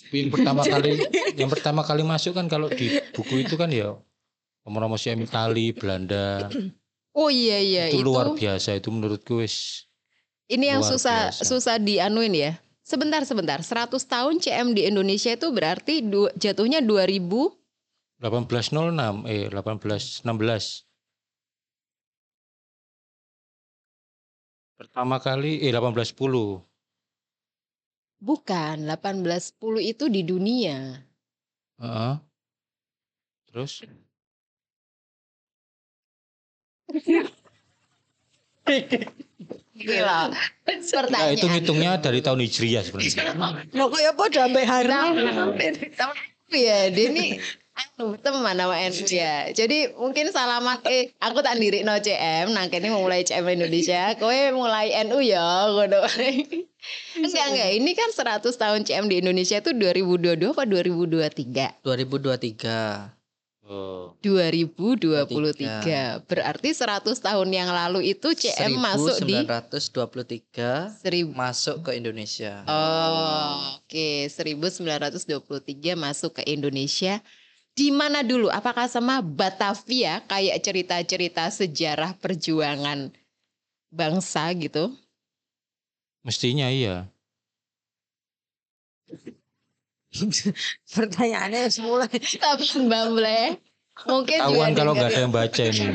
Yang 0.09 0.31
pertama 0.33 0.61
kali 0.65 0.91
yang 1.37 1.49
pertama 1.51 1.81
kali 1.85 2.01
masuk 2.01 2.33
kan 2.33 2.49
kalau 2.49 2.67
di 2.67 2.89
buku 3.13 3.45
itu 3.45 3.53
kan 3.55 3.69
ya 3.69 3.95
CM 4.97 5.25
Itali, 5.25 5.73
Belanda 5.73 6.49
Oh 7.11 7.27
iya 7.27 7.59
iya 7.59 7.83
itu, 7.91 7.99
itu. 8.01 8.07
luar 8.07 8.31
biasa 8.33 8.79
itu 8.79 8.87
menurutku 8.87 9.43
wis 9.43 9.83
Ini 10.47 10.75
yang 10.75 10.83
susah 10.83 11.31
biasa. 11.31 11.43
susah 11.47 11.75
dianuin 11.79 12.31
ya. 12.35 12.51
Sebentar 12.83 13.23
sebentar. 13.23 13.59
100 13.63 13.87
tahun 14.03 14.39
CM 14.43 14.75
di 14.75 14.83
Indonesia 14.87 15.31
itu 15.31 15.47
berarti 15.51 16.03
du- 16.03 16.31
jatuhnya 16.35 16.79
2000 16.83 17.55
1806 18.19 19.25
eh 19.27 19.47
1816 19.49 20.85
pertama 24.77 25.17
kali 25.21 25.61
eh 25.61 25.71
1810 25.73 26.70
bukan 28.21 28.85
1810 28.85 29.81
itu 29.81 30.05
di 30.07 30.21
dunia. 30.21 31.01
Heeh. 31.81 32.13
terus 33.51 33.83
Gila. 39.81 40.29
nah, 41.09 41.33
itu 41.33 41.49
ngitungnya 41.49 41.97
dari 41.97 42.21
tahun 42.21 42.45
Hijriah 42.45 42.85
sebenarnya 42.85 43.33
Lo 43.73 43.89
kayak 43.89 44.13
apa 44.13 44.25
sampai 44.29 44.63
hari? 44.69 44.93
Tapi 45.97 46.59
ya, 46.61 46.93
dia 46.93 47.09
ini 47.09 47.41
Anu, 47.81 48.13
teman 48.21 48.53
sama 48.53 48.77
NU 48.77 49.05
ya. 49.09 49.49
Jadi 49.49 49.89
mungkin 49.97 50.29
salaman 50.29 50.77
eh 50.85 51.09
aku 51.17 51.41
tak 51.41 51.57
diri 51.57 51.81
no 51.81 51.97
CM, 51.97 52.53
nah 52.53 52.69
kini 52.69 52.93
mulai 52.93 53.25
CM 53.25 53.49
Indonesia, 53.49 54.13
kowe 54.21 54.37
mulai 54.53 54.93
NU 55.07 55.17
ya 55.21 55.69
ngono. 55.71 56.05
enggak 57.21 57.45
enggak, 57.53 57.69
ini 57.77 57.91
kan 57.93 58.09
100 58.13 58.45
tahun 58.45 58.81
CM 58.85 59.05
di 59.09 59.21
Indonesia 59.21 59.57
itu 59.57 59.73
2022 59.73 60.53
apa 60.53 60.63
2023? 60.65 61.81
2023. 61.81 63.21
Oh. 63.71 64.19
2023. 64.19 66.27
Berarti 66.27 66.69
100 66.75 67.15
tahun 67.15 67.49
yang 67.55 67.71
lalu 67.71 68.11
itu 68.11 68.35
CM 68.35 68.75
masuk 68.75 69.23
di 69.23 69.47
1923 69.47 70.99
seribu 70.99 71.31
masuk 71.31 71.87
ke 71.87 71.95
Indonesia. 71.95 72.67
Oh, 72.67 73.79
oke. 73.79 74.27
1923 74.27 75.95
masuk 75.95 76.35
ke 76.35 76.43
Indonesia. 76.51 77.23
Di 77.71 77.87
mana 77.89 78.19
dulu? 78.21 78.51
Apakah 78.51 78.91
sama 78.91 79.23
Batavia 79.23 80.19
kayak 80.27 80.59
cerita-cerita 80.59 81.47
sejarah 81.47 82.13
perjuangan 82.19 83.15
bangsa 83.87 84.51
gitu? 84.59 84.91
Mestinya 86.21 86.67
iya. 86.67 87.07
Pertanyaannya 90.95 91.71
semula. 91.71 92.05
Tapi 92.11 92.65
Mbak 92.83 93.05
Ble, 93.15 93.41
mungkin 94.11 94.37
juga 94.37 94.47
Tahuan 94.51 94.71
kalau 94.75 94.91
nggak 94.91 95.09
ada 95.09 95.21
yang 95.23 95.33
baca 95.33 95.61
ini. 95.63 95.85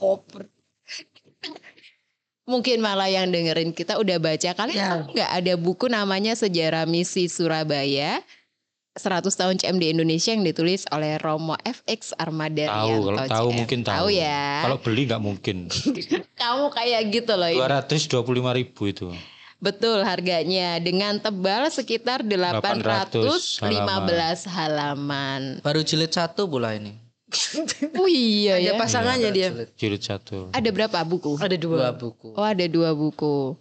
Koper. 0.00 0.48
mungkin 2.42 2.82
malah 2.82 3.06
yang 3.08 3.30
dengerin 3.30 3.70
kita 3.72 3.96
udah 4.02 4.18
baca 4.18 4.50
kali 4.52 4.74
Ya. 4.76 5.06
nggak 5.06 5.30
ada 5.30 5.54
buku 5.56 5.86
namanya 5.86 6.34
Sejarah 6.34 6.84
Misi 6.90 7.30
Surabaya 7.30 8.18
100 8.92 9.24
tahun 9.24 9.56
CM 9.56 9.80
di 9.80 9.88
Indonesia 9.88 10.36
yang 10.36 10.44
ditulis 10.44 10.84
oleh 10.92 11.16
Romo 11.16 11.56
FX 11.64 12.12
Armada 12.20 12.68
Tahu 12.68 13.08
kalau 13.08 13.20
tahu 13.24 13.48
CM. 13.48 13.56
mungkin 13.56 13.78
tahu. 13.80 13.96
Tahu 13.96 14.08
ya. 14.12 14.44
Kalau 14.68 14.76
beli 14.84 15.02
nggak 15.08 15.22
mungkin. 15.22 15.56
Kamu 16.42 16.68
kayak 16.68 17.00
gitu 17.08 17.32
loh. 17.32 17.48
ini. 17.48 17.56
225 17.56 18.20
ribu 18.60 18.82
itu. 18.92 19.08
Betul 19.62 20.04
harganya 20.04 20.76
dengan 20.76 21.16
tebal 21.16 21.72
sekitar 21.72 22.20
815 22.20 23.64
800 23.64 24.44
halaman. 24.44 25.64
Baru 25.64 25.80
jilid 25.80 26.12
satu 26.12 26.44
pula 26.44 26.76
ini. 26.76 26.92
Oh 27.96 28.04
iya 28.04 28.60
ya. 28.60 28.76
Ada 28.76 28.80
pasangannya 28.84 29.30
dia. 29.32 29.48
Jilid 29.48 29.70
Jilid 29.80 30.02
satu. 30.04 30.52
Ada 30.52 30.68
berapa 30.68 31.00
buku? 31.00 31.40
Ada 31.40 31.56
dua 31.56 31.88
dua. 31.88 31.96
buku. 31.96 32.28
Oh 32.36 32.44
ada 32.44 32.66
dua 32.68 32.92
buku. 32.92 33.56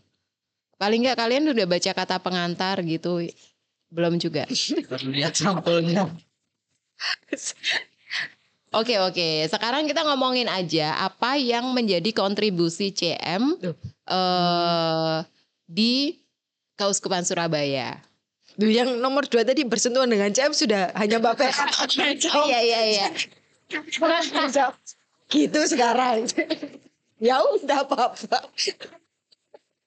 Paling 0.76 1.08
nggak 1.08 1.16
kalian 1.16 1.48
udah 1.48 1.66
baca 1.70 1.92
kata 1.96 2.20
pengantar 2.20 2.84
gitu? 2.84 3.24
Belum 3.91 4.15
juga. 4.15 4.48
Baru 4.88 5.12
lihat 5.12 5.36
sampulnya. 5.36 6.07
Oke 8.71 8.95
oke. 9.03 9.51
Sekarang 9.51 9.83
kita 9.83 10.07
ngomongin 10.07 10.48
aja 10.48 10.95
apa 10.95 11.36
yang 11.36 11.75
menjadi 11.75 12.15
kontribusi 12.15 12.95
CM 12.95 13.60
Duh. 13.60 13.75
eh 14.07 15.17
di 15.67 16.15
Keuskupan 16.79 17.27
Surabaya. 17.27 18.00
Duh, 18.55 18.71
yang 18.71 18.95
nomor 19.00 19.27
dua 19.27 19.43
tadi 19.43 19.67
bersentuhan 19.67 20.07
dengan 20.07 20.31
CM 20.31 20.55
sudah 20.55 20.95
hanya 20.95 21.19
Mbak 21.19 21.36
Pera. 21.36 21.63
Iya 22.48 22.60
iya 22.63 22.81
iya. 22.88 23.07
gitu 25.31 25.60
sekarang. 25.67 26.27
ya 27.19 27.39
udah 27.43 27.88
apa-apa. 27.88 28.39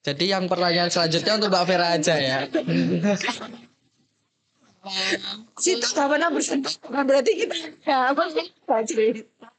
Jadi 0.05 0.29
yang 0.29 0.45
pertanyaan 0.45 0.93
selanjutnya 0.93 1.41
untuk 1.41 1.49
Mbak 1.49 1.65
Vera 1.65 1.87
aja 1.97 2.15
ya. 2.21 2.39
Situ 5.57 5.87
gak 5.91 6.07
pernah 6.09 6.29
bersentuh. 6.29 6.73
Bukan 6.85 7.03
berarti 7.09 7.31
kita 7.33 7.55
ya 7.85 8.13
apa 8.13 8.29
cerita. 8.85 9.49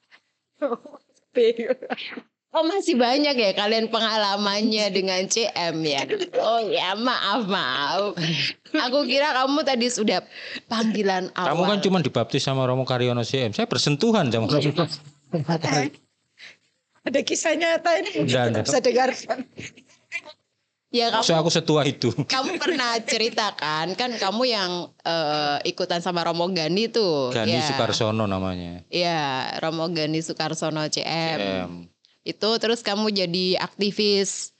Oh 2.56 2.64
masih 2.64 2.96
banyak 2.96 3.36
ya 3.36 3.52
kalian 3.52 3.92
pengalamannya 3.92 4.88
dengan 4.88 5.28
CM 5.28 5.76
ya? 5.84 6.08
Oh 6.40 6.64
ya 6.64 6.96
maaf 6.96 7.44
maaf. 7.44 8.16
Aku 8.72 9.04
kira 9.04 9.36
kamu 9.36 9.60
tadi 9.60 9.92
sudah 9.92 10.24
panggilan 10.64 11.28
awal. 11.36 11.52
Kamu 11.52 11.62
kan 11.68 11.78
cuma 11.84 11.98
dibaptis 12.00 12.40
sama 12.40 12.64
Romo 12.64 12.88
Karyono 12.88 13.20
CM. 13.28 13.52
Saya 13.52 13.68
bersentuhan 13.68 14.32
sama 14.32 14.48
Romo. 14.48 14.88
Ada 17.04 17.20
kisah 17.20 17.54
nyata 17.60 17.90
ini. 18.00 18.24
Bisa 18.24 18.80
dengarkan. 18.80 19.44
Ya 20.90 21.10
kamu 21.10 21.20
Maksud 21.22 21.36
aku 21.36 21.50
setua 21.50 21.82
itu. 21.84 22.08
kamu 22.34 22.56
pernah 22.56 22.96
ceritakan 23.02 23.94
kan 23.98 24.10
kamu 24.16 24.42
yang 24.46 24.70
eh, 25.02 25.58
ikutan 25.66 25.98
sama 26.00 26.22
Romo 26.22 26.46
Gani 26.50 26.88
tuh. 26.88 27.34
Gani 27.34 27.58
ya. 27.58 27.66
Sukarsono 27.66 28.24
namanya. 28.24 28.86
Iya 28.88 29.58
Romo 29.60 29.90
Gani 29.90 30.22
Sukarsono 30.22 30.86
CM. 30.86 31.38
CM. 31.38 31.70
Itu 32.26 32.48
terus 32.58 32.82
kamu 32.82 33.10
jadi 33.10 33.58
aktivis 33.58 34.50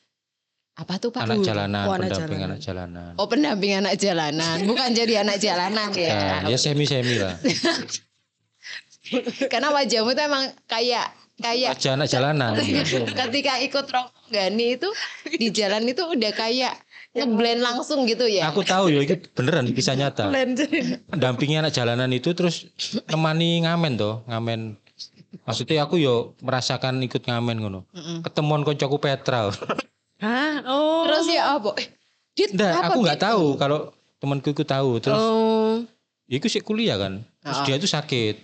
apa 0.77 1.01
tuh 1.01 1.09
Pak? 1.09 1.25
Anak 1.25 1.41
jalanan, 1.41 1.89
Oh, 1.89 1.97
anak 1.97 2.13
pendamping 2.13 2.37
jalanan. 2.37 2.53
anak 2.53 2.61
jalanan. 2.61 3.13
Oh 3.17 3.27
pendamping 3.27 3.73
anak 3.81 3.95
jalanan, 3.97 4.57
bukan 4.69 4.89
jadi 4.93 5.15
anak 5.25 5.37
jalanan 5.41 5.89
ya. 5.97 6.45
Ya, 6.45 6.53
ya 6.53 6.59
semi-semi 6.61 7.17
lah. 7.17 7.33
Karena 9.53 9.73
wajahmu 9.73 10.13
tuh 10.13 10.25
emang 10.27 10.45
kayak 10.67 11.09
kayak 11.37 11.77
Wajah 11.77 11.93
anak 11.97 12.09
jalanan. 12.09 12.51
ketika 13.29 13.53
ikut 13.61 13.87
Romo 13.87 14.11
Gani 14.29 14.81
itu 14.81 14.89
di 15.29 15.49
jalan 15.53 15.85
itu 15.85 16.03
udah 16.03 16.33
kayak 16.33 16.75
ngeblend 17.13 17.61
langsung 17.61 18.05
gitu 18.05 18.25
ya. 18.25 18.49
Aku 18.49 18.61
tahu 18.61 18.89
ya 18.89 19.01
itu 19.01 19.17
beneran 19.33 19.69
kisah 19.73 19.97
nyata. 19.97 20.33
Dampingi 21.13 21.57
anak 21.57 21.73
jalanan 21.73 22.09
itu 22.13 22.33
terus 22.33 22.69
nemani 23.09 23.65
ngamen 23.65 23.97
toh, 23.97 24.25
ngamen. 24.29 24.77
Maksudnya 25.45 25.85
aku 25.85 26.01
yo 26.01 26.33
merasakan 26.41 27.01
ikut 27.05 27.25
ngamen 27.25 27.57
ngono. 27.61 27.81
Ketemuan 28.25 28.65
koncoku 28.65 28.97
Petra. 28.97 29.53
Hah? 30.17 30.65
Oh. 30.65 31.05
Terus 31.05 31.29
ya 31.29 31.61
apa? 31.61 31.77
Eh, 31.77 31.89
Dit, 32.37 32.53
Nggak, 32.53 32.73
apa 32.73 32.85
aku 32.93 32.99
nggak 33.01 33.21
tahu 33.21 33.47
kalau 33.57 33.79
temanku 34.21 34.53
itu 34.53 34.65
tahu. 34.65 35.01
Terus 35.01 35.17
Oh. 35.17 35.81
ya 36.29 36.37
iku 36.37 36.49
sih 36.49 36.61
kuliah 36.61 36.97
kan. 36.97 37.25
Terus 37.41 37.59
Ah. 37.61 37.65
dia 37.65 37.77
tuh 37.77 37.89
sakit 37.89 38.37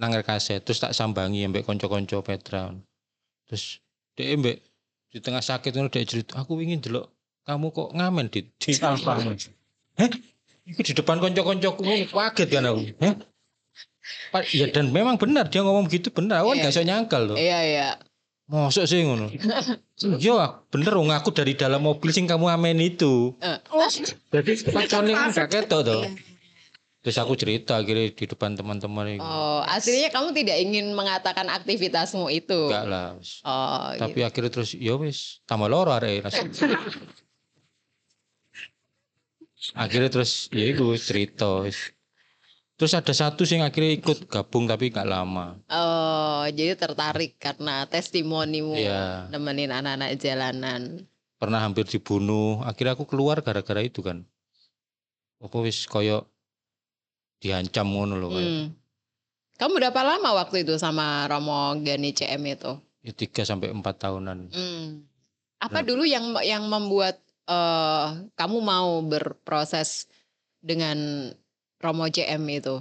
nang 0.00 0.12
kaset. 0.24 0.62
Terus 0.64 0.80
tak 0.80 0.92
sambangi 0.96 1.44
ambek 1.44 1.66
konco-konco 1.66 2.24
Petra. 2.24 2.72
Terus 3.48 3.80
dia 4.16 4.32
ambek 4.32 4.60
di 5.12 5.18
tengah 5.20 5.44
sakit 5.44 5.76
ngono 5.76 5.92
dia 5.92 6.08
cerita, 6.08 6.40
aku 6.40 6.56
ingin 6.64 6.80
delok 6.80 7.12
kamu 7.44 7.68
kok 7.74 7.88
ngamen 7.92 8.26
di 8.32 8.48
di 8.56 8.72
Alfa. 8.80 9.20
Heh? 9.98 10.10
Iku 10.62 10.80
di 10.80 10.92
depan 10.94 11.20
konco-koncoku 11.20 11.82
kaget 11.84 12.48
kan 12.48 12.64
aku. 12.70 12.82
Heh? 13.02 13.14
Ya 14.56 14.66
dan 14.72 14.90
memang 14.90 15.20
benar 15.20 15.46
dia 15.52 15.60
ngomong 15.62 15.86
begitu 15.86 16.08
benar. 16.10 16.42
Aku 16.42 16.54
kan 16.54 16.56
Iya. 16.58 16.64
gak 16.66 16.74
iso 16.74 16.82
nyangkal 16.82 17.22
loh. 17.28 17.36
Iya 17.36 17.58
iya. 17.62 17.88
Mosok 18.50 18.84
sih 18.88 19.04
ngono. 19.06 19.30
Yo 20.24 20.34
bener 20.72 20.92
wong 20.98 21.12
aku 21.14 21.30
dari 21.30 21.54
dalam 21.54 21.84
mobil 21.84 22.10
sing 22.10 22.26
kamu 22.26 22.50
amen 22.50 22.78
itu. 22.82 23.32
Eh, 23.38 23.58
Jadi 24.32 24.52
pacone 24.72 25.12
kan 25.14 25.30
gak 25.30 25.48
ketok. 25.52 26.08
Terus 27.02 27.18
aku 27.18 27.34
cerita 27.34 27.82
akhirnya 27.82 28.14
di 28.14 28.24
depan 28.30 28.54
teman-teman 28.54 29.18
itu. 29.18 29.26
Oh, 29.26 29.58
aslinya 29.66 30.06
kamu 30.14 30.30
tidak 30.38 30.56
ingin 30.62 30.94
mengatakan 30.94 31.50
aktivitasmu 31.50 32.30
itu. 32.30 32.70
Enggak 32.70 32.86
lah. 32.86 33.08
Oh, 33.42 33.90
Tapi 33.98 34.22
gitu. 34.22 34.28
akhirnya 34.30 34.50
terus 34.54 34.70
ya 34.78 34.94
wis 34.94 35.42
tambah 35.42 35.66
loro 35.66 35.90
arek 35.90 36.22
akhirnya 39.74 40.10
terus 40.10 40.46
ya 40.54 40.70
itu 40.70 40.94
cerita 40.94 41.66
wis. 41.66 41.90
Terus 42.78 42.98
ada 42.98 43.14
satu 43.14 43.46
sih 43.46 43.58
yang 43.58 43.66
akhirnya 43.66 43.94
ikut 43.94 44.26
gabung 44.26 44.66
tapi 44.66 44.90
nggak 44.90 45.06
lama. 45.06 45.58
Oh, 45.70 46.42
jadi 46.50 46.74
tertarik 46.74 47.38
karena 47.38 47.86
testimonimu 47.86 48.74
Iya. 48.74 49.30
nemenin 49.30 49.70
anak-anak 49.70 50.18
jalanan. 50.18 51.06
Pernah 51.38 51.62
hampir 51.62 51.86
dibunuh. 51.86 52.62
Akhirnya 52.62 52.94
aku 52.94 53.06
keluar 53.06 53.38
gara-gara 53.42 53.82
itu 53.82 54.02
kan. 54.02 54.22
Apa 55.42 55.62
wis 55.62 55.86
koyo 55.86 56.30
diancam 57.42 57.86
ngono 57.90 58.14
loh. 58.16 58.30
Hmm. 58.30 58.70
Kamu 59.58 59.72
berapa 59.82 60.00
lama 60.00 60.30
waktu 60.38 60.62
itu 60.62 60.78
sama 60.78 61.26
Romo 61.26 61.74
Gani 61.82 62.14
CM 62.14 62.42
itu? 62.46 62.78
Ya, 63.02 63.10
tiga 63.10 63.42
sampai 63.42 63.74
empat 63.74 63.98
tahunan. 63.98 64.54
Hmm. 64.54 65.02
Apa 65.58 65.82
Nah. 65.82 65.86
dulu 65.86 66.06
yang 66.06 66.30
yang 66.46 66.70
membuat 66.70 67.18
eh, 67.50 68.06
kamu 68.38 68.62
mau 68.62 69.02
berproses 69.02 70.06
dengan 70.62 71.30
Romo 71.82 72.06
CM 72.06 72.46
itu? 72.46 72.78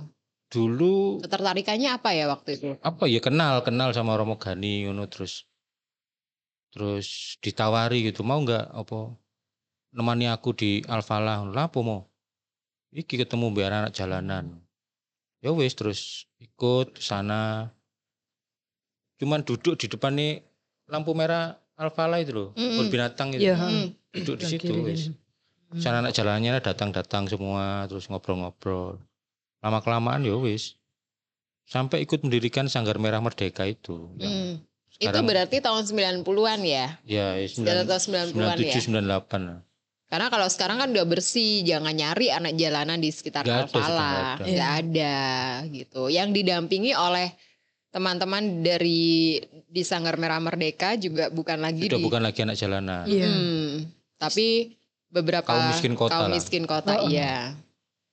Dulu 0.52 1.24
Ketertarikannya 1.26 1.96
apa 1.96 2.14
ya 2.14 2.30
waktu 2.30 2.60
itu? 2.60 2.70
apa 2.86 3.08
ya 3.10 3.18
kenal 3.18 3.66
kenal 3.66 3.90
sama 3.98 4.14
Romo 4.14 4.38
Gani 4.38 4.86
ngono 4.86 5.10
terus 5.10 5.50
terus 6.72 7.36
ditawari 7.40 8.04
gitu 8.12 8.24
mau 8.24 8.40
nggak 8.40 8.68
apa 8.72 9.16
nemani 9.92 10.28
aku 10.28 10.52
di 10.56 10.84
Alfalah 10.88 11.48
lah 11.48 11.68
apa 11.72 11.80
mau 11.80 12.11
iki 12.92 13.16
ketemu 13.18 13.52
biar 13.52 13.72
anak 13.74 13.92
jalanan 13.92 14.60
ya 15.40 15.52
wis 15.52 15.74
terus 15.74 16.00
ikut 16.38 17.00
sana 17.00 17.72
cuman 19.18 19.42
duduk 19.42 19.76
di 19.76 19.88
depan 19.88 20.14
nih 20.14 20.44
lampu 20.88 21.16
merah 21.16 21.56
Alfalah 21.80 22.22
itu 22.22 22.30
loh 22.32 22.50
Mm-mm. 22.54 22.78
kebun 22.78 22.88
binatang 22.94 23.34
itu. 23.34 23.42
Hmm. 23.50 23.90
duduk 24.14 24.38
di 24.38 24.46
situ 24.46 24.70
kiri. 24.70 24.94
sana 25.80 26.04
anak 26.04 26.14
jalannya 26.14 26.60
datang-datang 26.60 27.26
semua 27.26 27.88
terus 27.88 28.06
ngobrol-ngobrol 28.06 29.02
lama 29.62 29.80
kelamaan 29.80 30.22
ya 30.22 30.36
wis 30.38 30.76
sampai 31.66 32.04
ikut 32.04 32.22
mendirikan 32.22 32.68
Sanggar 32.68 33.00
Merah 33.00 33.24
Merdeka 33.24 33.64
itu. 33.64 34.12
Hmm. 34.20 34.60
Itu 34.92 35.08
sekarang- 35.08 35.24
berarti 35.24 35.58
tahun 35.64 35.82
90-an 35.88 36.60
ya? 36.62 36.86
Ya, 37.08 37.40
Sekitar 37.40 37.88
tahun 37.88 38.02
90-an 38.36 38.58
ya? 38.60 38.76
97 38.76 38.92
98 38.92 39.48
lah. 39.48 39.60
Karena 40.12 40.28
kalau 40.28 40.44
sekarang 40.46 40.76
kan 40.76 40.92
udah 40.92 41.08
bersih, 41.08 41.64
jangan 41.64 41.96
nyari 41.96 42.28
anak 42.28 42.54
jalanan 42.54 43.00
di 43.00 43.08
sekitar 43.08 43.48
sih, 43.48 43.52
Kalpala. 43.72 43.88
nggak 43.88 44.12
ada. 44.12 44.44
Nggak 44.44 44.72
ada 44.84 45.18
gitu. 45.72 46.02
Yang 46.12 46.30
didampingi 46.36 46.92
oleh 46.92 47.32
teman-teman 47.88 48.60
dari 48.60 49.40
di 49.66 49.82
Sanggar 49.82 50.16
Merah 50.16 50.40
Merdeka 50.40 50.96
juga 50.96 51.28
bukan 51.28 51.60
lagi 51.60 51.88
Sudah 51.88 51.96
di 51.96 52.04
bukan 52.04 52.22
lagi 52.22 52.40
anak 52.44 52.56
jalanan. 52.56 53.04
Iya. 53.08 53.24
Hmm, 53.26 53.88
tapi 54.16 54.76
beberapa 55.08 55.48
Kaum 55.48 55.72
miskin 55.72 55.96
kota 55.96 56.12
kaum 56.14 56.28
lah. 56.28 56.36
miskin 56.36 56.64
kota, 56.64 56.92
Oh, 56.94 57.08
oh. 57.08 57.10
iya. 57.10 57.56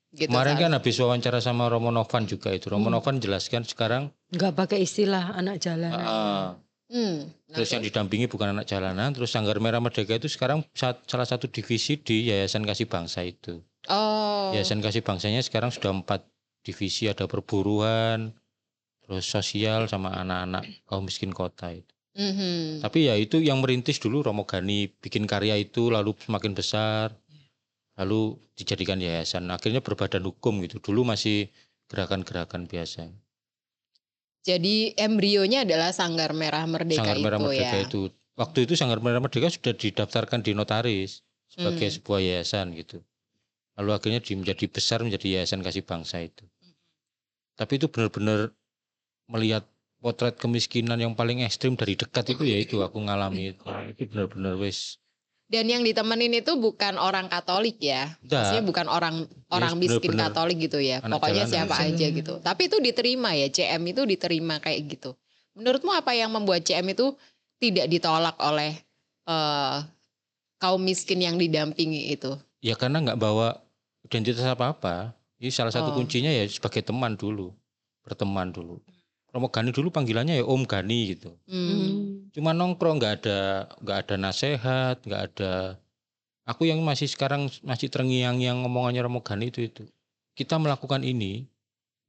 Gitu 0.09 0.31
Kemarin 0.31 0.57
kan 0.57 0.71
habis 0.73 0.97
wawancara 0.97 1.39
sama 1.39 1.67
Romo 1.67 1.91
Novan 1.91 2.25
juga 2.25 2.49
itu. 2.51 2.71
Romo 2.71 2.89
Hmm. 2.89 2.97
Novan 2.97 3.19
jelaskan 3.19 3.63
sekarang 3.63 4.09
Nggak 4.31 4.55
pakai 4.55 4.79
istilah 4.81 5.35
anak 5.35 5.59
jalanan. 5.59 5.99
ah, 6.01 6.49
Hmm, 6.89 7.29
terus 7.53 7.69
yang 7.69 7.85
didampingi 7.85 8.33
bukan 8.33 8.57
anak 8.57 8.65
jalanan, 8.65 9.13
terus 9.13 9.29
Sanggar 9.29 9.61
Merah 9.61 9.77
Merdeka 9.77 10.17
itu 10.17 10.25
sekarang 10.25 10.65
salah 10.73 11.29
satu 11.29 11.45
divisi 11.45 12.01
di 12.01 12.33
Yayasan 12.33 12.65
Kasih 12.65 12.89
Bangsa 12.89 13.21
itu. 13.29 13.61
Oh. 13.93 14.57
Yayasan 14.57 14.81
Kasih 14.81 15.05
Bangsanya 15.05 15.45
sekarang 15.45 15.69
sudah 15.69 15.93
empat 15.93 16.25
divisi, 16.65 17.05
ada 17.05 17.29
perburuan, 17.29 18.33
terus 19.05 19.29
sosial 19.29 19.85
sama 19.85 20.17
anak-anak 20.17 20.65
kaum 20.89 21.05
miskin 21.05 21.29
kota 21.29 21.77
itu. 21.77 21.93
Mhm. 22.17 22.83
Tapi 22.83 23.07
ya 23.07 23.15
itu 23.21 23.39
yang 23.39 23.61
merintis 23.61 24.01
dulu 24.01 24.25
Romo 24.25 24.49
Gani 24.49 24.89
bikin 24.89 25.29
karya 25.29 25.55
itu 25.61 25.93
lalu 25.93 26.17
semakin 26.19 26.57
besar, 26.57 27.15
lalu 28.01 28.41
dijadikan 28.59 28.99
yayasan. 28.99 29.47
Akhirnya 29.53 29.85
berbadan 29.85 30.27
hukum 30.27 30.59
gitu. 30.65 30.81
Dulu 30.83 31.05
masih 31.05 31.53
gerakan-gerakan 31.87 32.67
biasa. 32.67 33.07
Jadi 34.49 34.97
embrionya 34.97 35.69
adalah 35.69 35.93
Sanggar 35.93 36.33
Merah 36.33 36.65
Merdeka 36.65 37.05
Sanggar 37.05 37.21
itu 37.21 37.25
Merah 37.29 37.41
Merdeka 37.45 37.77
ya. 37.77 37.85
itu. 37.85 38.01
Waktu 38.33 38.59
itu 38.65 38.73
Sanggar 38.81 39.05
Merah 39.05 39.21
Merdeka 39.21 39.53
sudah 39.53 39.77
didaftarkan 39.77 40.41
di 40.41 40.57
notaris 40.57 41.21
sebagai 41.53 41.93
Hmm. 41.93 41.95
sebuah 42.01 42.21
yayasan 42.25 42.73
gitu. 42.73 43.05
Lalu 43.77 43.91
akhirnya 43.93 44.21
di- 44.25 44.35
menjadi 44.35 44.65
besar 44.67 45.05
menjadi 45.05 45.39
Yayasan 45.39 45.61
Kasih 45.61 45.85
Bangsa 45.85 46.19
itu. 46.19 46.49
Tapi 47.55 47.77
itu 47.77 47.87
benar-benar 47.87 48.51
melihat 49.29 49.69
potret 50.01 50.35
kemiskinan 50.35 50.97
yang 50.99 51.13
paling 51.13 51.45
ekstrim 51.45 51.77
dari 51.77 51.95
dekat 51.95 52.33
itu 52.33 52.43
ya 52.43 52.57
itu 52.57 52.81
aku 52.81 52.99
ngalami 53.05 53.53
itu. 53.55 53.63
Itu 53.93 54.03
benar-benar 54.11 54.57
wes. 54.57 54.97
Dan 55.49 55.65
yang 55.65 55.81
ditemenin 55.81 56.45
itu 56.45 56.61
bukan 56.61 57.01
orang 57.01 57.33
Katolik 57.33 57.81
ya. 57.81 58.13
Maksudnya 58.21 58.61
Enggak. 58.61 58.69
bukan 58.69 58.87
orang 58.87 59.15
orang 59.49 59.73
Yes, 59.75 59.81
miskin 59.81 60.13
bener-bener. 60.13 60.29
Katolik 60.29 60.59
gitu 60.61 60.79
ya. 60.79 61.01
Anak 61.01 61.17
Pokoknya 61.17 61.45
jalanan. 61.45 61.53
siapa 61.57 61.75
aja 61.89 62.07
gitu. 62.13 62.35
Tapi 62.39 62.63
itu 62.69 62.77
diterima 62.79 63.31
ya, 63.33 63.49
CM 63.49 63.83
itu 63.89 64.05
diterima 64.05 64.61
kayak 64.61 64.81
gitu. 64.93 65.17
Menurutmu 65.57 65.89
apa 65.91 66.13
yang 66.13 66.29
membuat 66.29 66.63
CM 66.63 66.85
itu 66.93 67.17
tidak 67.57 67.89
ditolak 67.89 68.37
oleh 68.39 68.77
eh, 69.25 69.77
kaum 70.57 70.81
miskin 70.81 71.21
yang 71.21 71.37
didampingi 71.37 72.13
itu? 72.13 72.37
Ya 72.61 72.77
karena 72.77 73.01
nggak 73.01 73.17
bawa 73.17 73.57
identitas 74.05 74.45
apa-apa. 74.45 75.17
Ini 75.39 75.49
salah 75.49 75.73
satu 75.73 75.93
Oh. 75.93 75.97
kuncinya 75.97 76.29
ya 76.29 76.45
sebagai 76.45 76.85
teman 76.85 77.17
dulu. 77.17 77.57
Berteman 78.05 78.53
dulu. 78.53 78.85
Romo 79.39 79.55
Gani 79.55 79.71
dulu 79.71 79.95
panggilannya 79.95 80.43
ya 80.43 80.45
Om 80.45 80.67
Gani 80.67 81.15
gitu. 81.15 81.31
Hmm. 81.47 82.27
Cuma 82.35 82.51
nongkrong 82.51 82.99
nggak 82.99 83.15
ada 83.23 83.39
nggak 83.79 83.99
ada 84.03 84.15
nasehat 84.19 84.97
nggak 85.07 85.23
ada 85.33 85.79
aku 86.43 86.67
yang 86.67 86.83
masih 86.83 87.07
sekarang 87.07 87.47
masih 87.63 87.87
terngiang-ngiang 87.87 88.67
ngomongannya 88.67 89.07
Romo 89.07 89.23
Gani 89.23 89.49
itu 89.49 89.63
itu 89.63 89.87
kita 90.35 90.59
melakukan 90.59 91.07
ini 91.07 91.47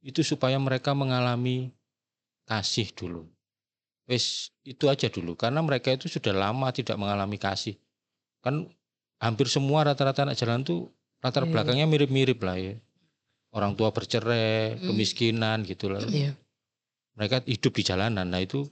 itu 0.02 0.26
supaya 0.26 0.58
mereka 0.58 0.90
mengalami 0.90 1.70
kasih 2.44 2.90
dulu 2.90 3.30
wes 4.10 4.50
itu 4.66 4.90
aja 4.90 5.06
dulu 5.06 5.38
karena 5.38 5.62
mereka 5.62 5.94
itu 5.94 6.10
sudah 6.10 6.34
lama 6.34 6.66
tidak 6.74 6.98
mengalami 6.98 7.38
kasih 7.38 7.78
kan 8.42 8.66
hampir 9.20 9.46
semua 9.46 9.86
rata-rata 9.86 10.24
anak 10.26 10.34
jalan 10.34 10.64
tuh 10.64 10.90
latar 11.20 11.44
Iya. 11.46 11.52
belakangnya 11.52 11.86
mirip-mirip 11.86 12.40
lah 12.40 12.56
ya 12.56 12.74
orang 13.52 13.76
tua 13.76 13.92
bercerai 13.92 14.80
Hmm. 14.80 14.88
kemiskinan 14.88 15.62
gitu 15.62 15.92
lah 15.92 16.00
Iya. 16.02 16.32
Mereka 17.14 17.42
hidup 17.44 17.72
di 17.74 17.82
jalanan. 17.86 18.26
Nah 18.28 18.40
itu 18.42 18.66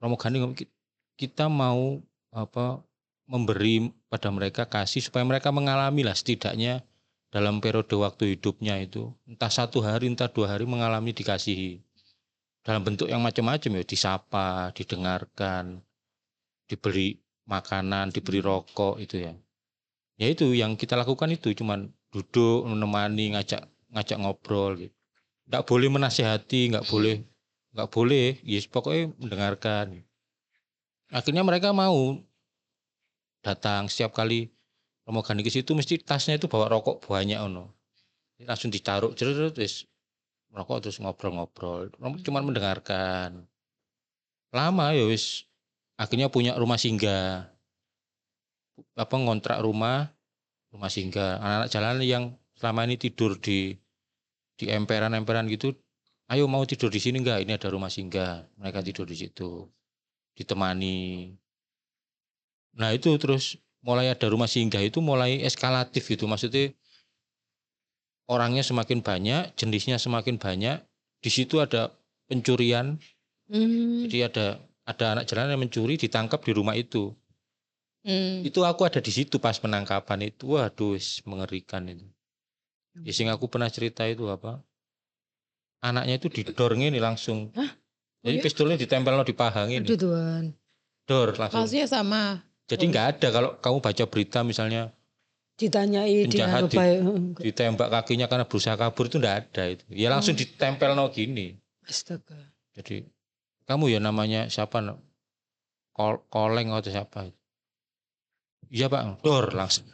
Romo 0.00 0.16
Gani 0.20 0.40
ngomong, 0.40 0.56
"Ki- 0.56 0.72
kita 1.16 1.48
mau 1.48 2.00
apa 2.32 2.84
memberi 3.26 3.90
pada 4.12 4.28
mereka 4.30 4.68
kasih 4.68 5.02
supaya 5.02 5.24
mereka 5.26 5.50
mengalami 5.50 6.06
lah 6.06 6.14
setidaknya 6.14 6.84
dalam 7.32 7.58
periode 7.58 7.96
waktu 7.98 8.38
hidupnya 8.38 8.78
itu. 8.78 9.10
Entah 9.26 9.50
satu 9.50 9.82
hari 9.82 10.06
entah 10.12 10.30
dua 10.30 10.54
hari 10.54 10.64
mengalami 10.68 11.10
dikasihi. 11.10 11.82
Dalam 12.62 12.82
bentuk 12.82 13.06
yang 13.06 13.22
macam-macam 13.22 13.78
ya 13.78 13.84
disapa 13.86 14.74
didengarkan 14.74 15.82
diberi 16.66 17.18
makanan 17.46 18.10
diberi 18.10 18.42
rokok 18.42 18.98
itu 18.98 19.22
ya. 19.22 19.32
Ya 20.16 20.26
itu 20.32 20.50
yang 20.56 20.74
kita 20.74 20.96
lakukan 20.98 21.30
itu 21.30 21.52
cuman 21.54 21.92
duduk 22.10 22.66
menemani 22.66 23.36
ngajak 23.36 23.68
ngajak 23.92 24.16
ngobrol 24.18 24.72
gitu 24.80 24.96
nggak 25.46 25.64
boleh 25.66 25.88
menasehati 25.90 26.74
nggak 26.74 26.86
boleh 26.90 27.22
nggak 27.76 27.92
boleh. 27.92 28.40
Yes 28.40 28.64
pokoknya 28.64 29.12
mendengarkan. 29.20 30.00
Akhirnya 31.12 31.44
mereka 31.44 31.76
mau 31.76 32.16
datang 33.44 33.86
setiap 33.92 34.16
kali 34.16 34.48
Romo 35.04 35.22
Gani 35.22 35.44
ke 35.44 35.52
situ 35.52 35.76
mesti 35.76 36.00
tasnya 36.02 36.40
itu 36.40 36.48
bawa 36.48 36.72
rokok 36.72 37.04
banyak 37.04 37.36
ono. 37.36 37.76
Langsung 38.40 38.72
ditaruh 38.72 39.12
jerut 39.12 39.52
terus 39.52 39.84
rokok 40.50 40.88
terus 40.88 40.96
ngobrol-ngobrol. 41.04 41.92
Romo 42.00 42.16
cuma 42.24 42.40
mendengarkan. 42.40 43.44
Lama 44.56 44.96
ya 44.96 45.04
wis. 45.04 45.44
Akhirnya 46.00 46.32
punya 46.32 46.56
rumah 46.56 46.80
singgah. 46.80 47.52
Apa 48.96 49.14
ngontrak 49.20 49.60
rumah 49.60 50.16
rumah 50.72 50.88
singgah. 50.88 51.38
Anak-anak 51.44 51.68
jalanan 51.68 52.02
yang 52.02 52.24
selama 52.56 52.88
ini 52.88 52.96
tidur 52.96 53.36
di 53.36 53.76
di 54.56 54.72
emperan-emperan 54.72 55.46
gitu 55.52 55.76
ayo 56.32 56.50
mau 56.50 56.62
tidur 56.66 56.90
di 56.90 56.98
sini 56.98 57.22
enggak 57.22 57.46
ini 57.46 57.52
ada 57.54 57.68
rumah 57.70 57.90
singgah. 57.90 58.46
Mereka 58.58 58.82
tidur 58.82 59.06
di 59.06 59.16
situ 59.18 59.66
ditemani. 60.36 61.32
Nah 62.76 62.92
itu 62.92 63.14
terus 63.16 63.56
mulai 63.80 64.12
ada 64.12 64.26
rumah 64.28 64.50
singgah 64.50 64.82
itu 64.82 64.98
mulai 64.98 65.40
eskalatif 65.46 66.04
gitu. 66.10 66.26
Maksudnya 66.26 66.74
orangnya 68.26 68.66
semakin 68.66 69.00
banyak 69.00 69.54
jenisnya 69.54 69.96
semakin 70.02 70.36
banyak 70.36 70.82
di 71.22 71.30
situ 71.30 71.62
ada 71.62 71.94
pencurian. 72.26 72.98
Hmm. 73.46 74.02
jadi 74.10 74.26
ada 74.26 74.58
ada 74.82 75.04
anak 75.14 75.30
jalanan 75.30 75.54
yang 75.54 75.62
mencuri 75.62 75.94
ditangkap 75.94 76.42
di 76.42 76.50
rumah 76.50 76.74
itu. 76.74 77.14
Hmm. 78.02 78.42
itu 78.42 78.62
aku 78.62 78.86
ada 78.86 78.98
di 78.98 79.14
situ 79.14 79.38
pas 79.38 79.54
penangkapan 79.54 80.34
itu. 80.34 80.58
Waduh 80.58 80.98
mengerikan 81.26 81.86
itu 81.86 82.15
ya 83.02 83.12
sing 83.12 83.26
aku 83.26 83.46
pernah 83.46 83.66
cerita 83.66 84.04
itu 84.04 84.24
apa 84.26 84.62
anaknya 85.80 86.16
itu 86.16 86.28
didor 86.30 86.72
ini 86.72 86.96
langsung 86.96 87.52
Hah? 87.52 87.68
Oh 87.68 88.24
jadi 88.24 88.38
iya? 88.38 88.42
pistolnya 88.42 88.76
ditempel 88.76 89.12
di 89.22 89.32
paha 89.32 89.66
ini 89.66 89.82
Aduh 89.82 89.94
Tuhan. 89.96 90.44
dor 91.04 91.28
langsung 91.32 91.60
Kasusnya 91.60 91.86
sama. 91.86 92.42
jadi 92.64 92.84
nggak 92.84 93.06
ada 93.12 93.28
kalau 93.30 93.50
kamu 93.56 93.78
baca 93.80 94.04
berita 94.06 94.40
misalnya 94.40 94.90
Ditanyai 95.56 96.28
di 96.28 96.36
Penjahat 96.36 96.68
di- 96.68 96.76
baik. 96.76 97.00
ditembak 97.40 97.88
kakinya 97.88 98.26
karena 98.26 98.44
berusaha 98.44 98.76
kabur 98.76 99.06
itu 99.06 99.16
nggak 99.16 99.36
ada 99.46 99.62
itu 99.66 99.84
ya 99.88 100.08
langsung 100.08 100.34
Oh. 100.34 100.38
ditempel 100.38 100.92
no 100.92 101.08
gini 101.08 101.56
Astaga. 101.82 102.36
jadi 102.72 103.08
kamu 103.64 103.88
ya 103.88 103.98
namanya 103.98 104.46
siapa 104.46 104.78
no? 104.78 105.00
Kol 105.90 106.20
koleng 106.28 106.68
atau 106.70 106.92
siapa 106.92 107.32
iya 108.68 108.84
pak 108.86 109.22
dor 109.22 109.48
langsung 109.50 109.88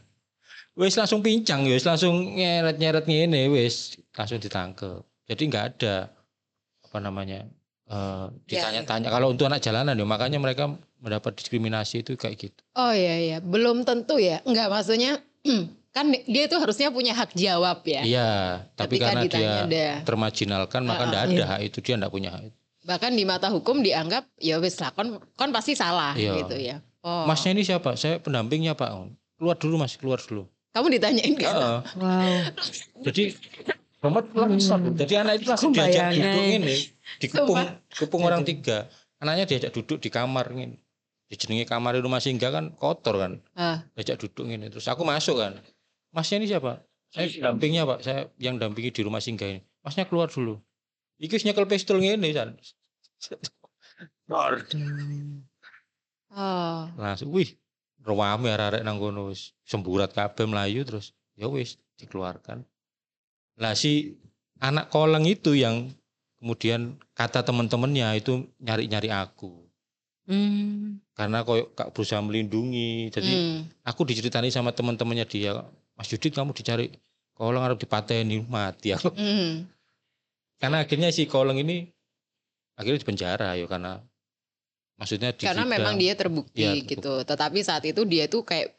wes 0.74 0.96
langsung 0.96 1.20
pincang 1.20 1.64
wes 1.64 1.84
langsung 1.84 2.32
nyeret 2.32 2.76
nyeret 2.76 3.04
ngene 3.04 3.52
wes 3.52 3.96
langsung 4.12 4.38
ditangkep 4.38 5.02
jadi 5.28 5.42
nggak 5.46 5.64
ada 5.76 5.96
apa 6.82 6.98
namanya 6.98 7.44
eh, 7.88 8.26
ditanya-tanya 8.48 9.08
kalau 9.08 9.32
untuk 9.32 9.48
anak 9.48 9.60
jalanan 9.60 9.92
ya 9.92 10.04
makanya 10.04 10.38
mereka 10.38 10.72
mendapat 11.02 11.34
diskriminasi 11.34 12.00
itu 12.00 12.14
kayak 12.14 12.36
gitu 12.38 12.60
Oh 12.72 12.94
iya 12.94 13.18
iya, 13.18 13.36
belum 13.42 13.82
tentu 13.82 14.16
ya. 14.16 14.38
Enggak 14.46 14.70
maksudnya 14.70 15.18
kan 15.96 16.08
dia 16.08 16.46
itu 16.46 16.56
harusnya 16.56 16.88
punya 16.88 17.12
hak 17.12 17.34
jawab 17.34 17.82
ya. 17.84 18.00
iya 18.00 18.30
tapi 18.72 18.96
Ketika 18.96 19.06
karena 19.10 19.22
dia 19.26 19.50
ada. 19.66 19.86
termarginalkan 20.06 20.86
maka 20.86 21.02
Ah, 21.04 21.08
nggak 21.10 21.22
ah, 21.22 21.28
ada 21.28 21.34
iya. 21.36 21.46
hak 21.50 21.60
itu 21.68 21.78
dia 21.82 21.94
nggak 21.98 22.12
punya 22.12 22.30
hak 22.30 22.42
itu. 22.48 22.58
Bahkan 22.82 23.12
di 23.12 23.24
mata 23.26 23.50
hukum 23.50 23.82
dianggap 23.82 24.24
ya 24.38 24.56
wis 24.56 24.78
lah 24.78 24.94
kon 24.94 25.18
kon 25.34 25.50
pasti 25.50 25.74
salah 25.74 26.14
Iya. 26.14 26.32
gitu 26.46 26.56
ya. 26.56 26.76
Oh. 27.02 27.26
masnya 27.26 27.50
ini 27.50 27.66
siapa 27.66 27.98
saya 27.98 28.22
pendampingnya 28.22 28.78
pak 28.78 28.94
keluar 29.34 29.58
dulu 29.58 29.74
mas 29.74 29.98
keluar 29.98 30.22
dulu 30.22 30.46
Kamu 30.72 30.86
ditanyain 30.88 31.34
kan? 31.36 31.52
Heeh. 31.52 31.80
Wow. 32.00 32.40
Jadi 33.04 33.24
Muhammad 34.02 34.24
langsung. 34.32 34.96
Jadi 34.96 35.14
anak 35.20 35.34
itu 35.38 35.46
langsung 35.52 35.70
diajak 35.70 36.16
duduk 36.16 36.44
ini, 36.48 36.76
dikepung, 37.20 37.60
kepung 37.92 38.22
orang 38.24 38.42
tiga. 38.42 38.88
Anaknya 39.22 39.46
diajak 39.46 39.70
duduk 39.76 40.02
di 40.02 40.08
kamar 40.10 40.50
ini. 40.56 40.80
Dijenengi 41.30 41.64
kamar 41.68 41.96
di 41.96 42.02
rumah 42.02 42.18
singgah 42.18 42.50
kan 42.50 42.74
kotor 42.74 43.20
kan. 43.20 43.32
Ah. 43.54 43.86
Diajak 43.94 44.18
duduk 44.24 44.48
ini. 44.48 44.66
Terus 44.72 44.88
aku 44.88 45.06
masuk 45.06 45.38
kan. 45.38 45.60
Masnya 46.10 46.42
ini 46.42 46.50
siapa? 46.50 46.82
Saya 47.12 47.28
dampingnya 47.52 47.86
pak. 47.86 47.98
Saya 48.02 48.20
yang 48.40 48.58
dampingi 48.58 48.90
di 48.90 49.04
rumah 49.04 49.22
singgah 49.22 49.48
ini. 49.48 49.60
Masnya 49.84 50.08
keluar 50.08 50.32
dulu. 50.32 50.58
Iki 51.22 51.46
nyekel 51.46 51.70
pistol 51.70 52.02
ngene 52.02 52.32
San. 52.34 52.58
Dor. 54.26 54.58
Oh. 56.32 56.90
Langsung 56.98 57.30
wih 57.30 57.54
rame 58.02 58.50
arek-arek 58.50 58.82
nang 58.82 58.98
kono 58.98 59.30
wis 59.30 59.54
semburat 59.64 60.10
kabeh 60.10 60.44
melayu 60.50 60.82
terus 60.82 61.14
ya 61.38 61.46
wis 61.46 61.78
dikeluarkan. 61.98 62.66
Lah 63.62 63.74
si 63.78 64.18
anak 64.58 64.90
koleng 64.90 65.26
itu 65.26 65.54
yang 65.54 65.90
kemudian 66.42 66.98
kata 67.14 67.46
teman-temannya 67.46 68.18
itu 68.18 68.46
nyari-nyari 68.58 69.10
aku 69.14 69.62
Hmm. 70.22 71.02
karena 71.18 71.42
koyo 71.42 71.74
kak 71.74 71.90
berusaha 71.90 72.22
melindungi. 72.22 73.10
Jadi 73.10 73.32
Hmm. 73.34 73.58
aku 73.82 74.06
diceritani 74.06 74.54
sama 74.54 74.70
teman-temannya 74.70 75.26
dia, 75.26 75.66
Mas 75.98 76.06
Yudit 76.14 76.30
kamu 76.30 76.54
dicari 76.54 76.94
koleng 77.34 77.62
harus 77.66 77.78
dipateni 77.82 78.38
mati 78.46 78.94
aku. 78.94 79.10
Hmm. 79.10 79.66
Karena 80.62 80.86
akhirnya 80.86 81.10
si 81.10 81.26
koleng 81.26 81.58
ini 81.58 81.90
akhirnya 82.78 83.02
di 83.02 83.08
penjara 83.08 83.58
ya 83.58 83.66
karena 83.66 83.98
maksudnya 84.96 85.30
di 85.32 85.44
Karena 85.44 85.64
memang 85.66 85.94
dia 85.98 86.12
terbukti 86.14 86.62
Iya, 86.62 86.72
terbukti. 86.78 86.92
gitu. 86.96 87.12
Tetapi 87.24 87.58
saat 87.64 87.84
itu 87.88 88.02
dia 88.04 88.26
tuh 88.28 88.42
kayak 88.44 88.72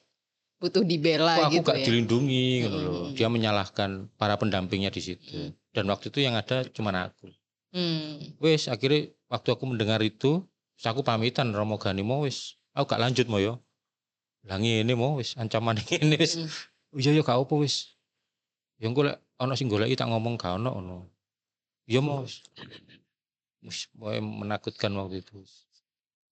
butuh 0.63 0.83
dibela 0.87 1.35
Kok 1.35 1.43
aku 1.43 1.53
gitu 1.59 1.67
gak 1.67 1.77
ya. 1.79 1.85
dilindungi 1.91 2.45
gitu 2.63 2.77
loh. 2.79 3.05
Dia 3.11 3.27
menyalahkan 3.27 4.07
para 4.15 4.39
pendampingnya 4.39 4.87
di 4.93 5.01
situ. 5.03 5.35
Mm. 5.35 5.51
Dan 5.75 5.85
waktu 5.91 6.07
itu 6.07 6.23
yang 6.23 6.39
ada 6.39 6.63
cuma 6.71 6.95
aku. 6.95 7.27
Hmm. 7.73 8.37
Wes 8.37 8.69
akhirnya 8.69 9.09
waktu 9.27 9.49
aku 9.49 9.65
mendengar 9.65 9.99
itu, 10.05 10.45
aku 10.85 11.01
pamitan 11.01 11.49
Romo 11.51 11.81
Gani 11.81 12.05
mau 12.05 12.23
wes. 12.23 12.55
Aku 12.77 12.85
gak 12.87 13.01
lanjut 13.01 13.25
mau 13.27 13.41
yo. 13.41 13.59
Lah 14.45 14.61
ini 14.61 14.93
mau 14.95 15.17
wes 15.19 15.35
ancaman 15.35 15.81
ini 15.99 16.15
wes. 16.15 16.39
Mm. 16.39 16.47
Oh, 16.93 16.99
iya 17.01 17.11
ya 17.17 17.21
gak 17.25 17.41
apa 17.43 17.53
wes. 17.59 17.97
Ya 18.79 18.87
engko 18.87 19.03
lek 19.03 19.17
ana 19.41 19.57
sing 19.59 19.67
goleki 19.67 19.97
tak 19.99 20.07
ngomong 20.07 20.39
gak 20.39 20.61
ono 20.61 20.69
ono. 20.79 20.97
Ya 21.89 21.99
mau 21.99 22.23
pokoknya 23.97 24.21
menakutkan 24.23 24.91
waktu 24.95 25.23
itu. 25.25 25.43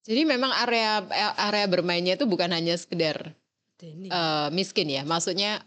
Jadi 0.02 0.22
memang 0.26 0.50
area 0.52 1.06
area 1.38 1.66
bermainnya 1.66 2.18
itu 2.18 2.26
bukan 2.26 2.50
hanya 2.50 2.74
sekedar 2.74 3.38
eh, 3.82 4.48
miskin 4.50 4.90
ya. 4.90 5.02
Maksudnya 5.02 5.62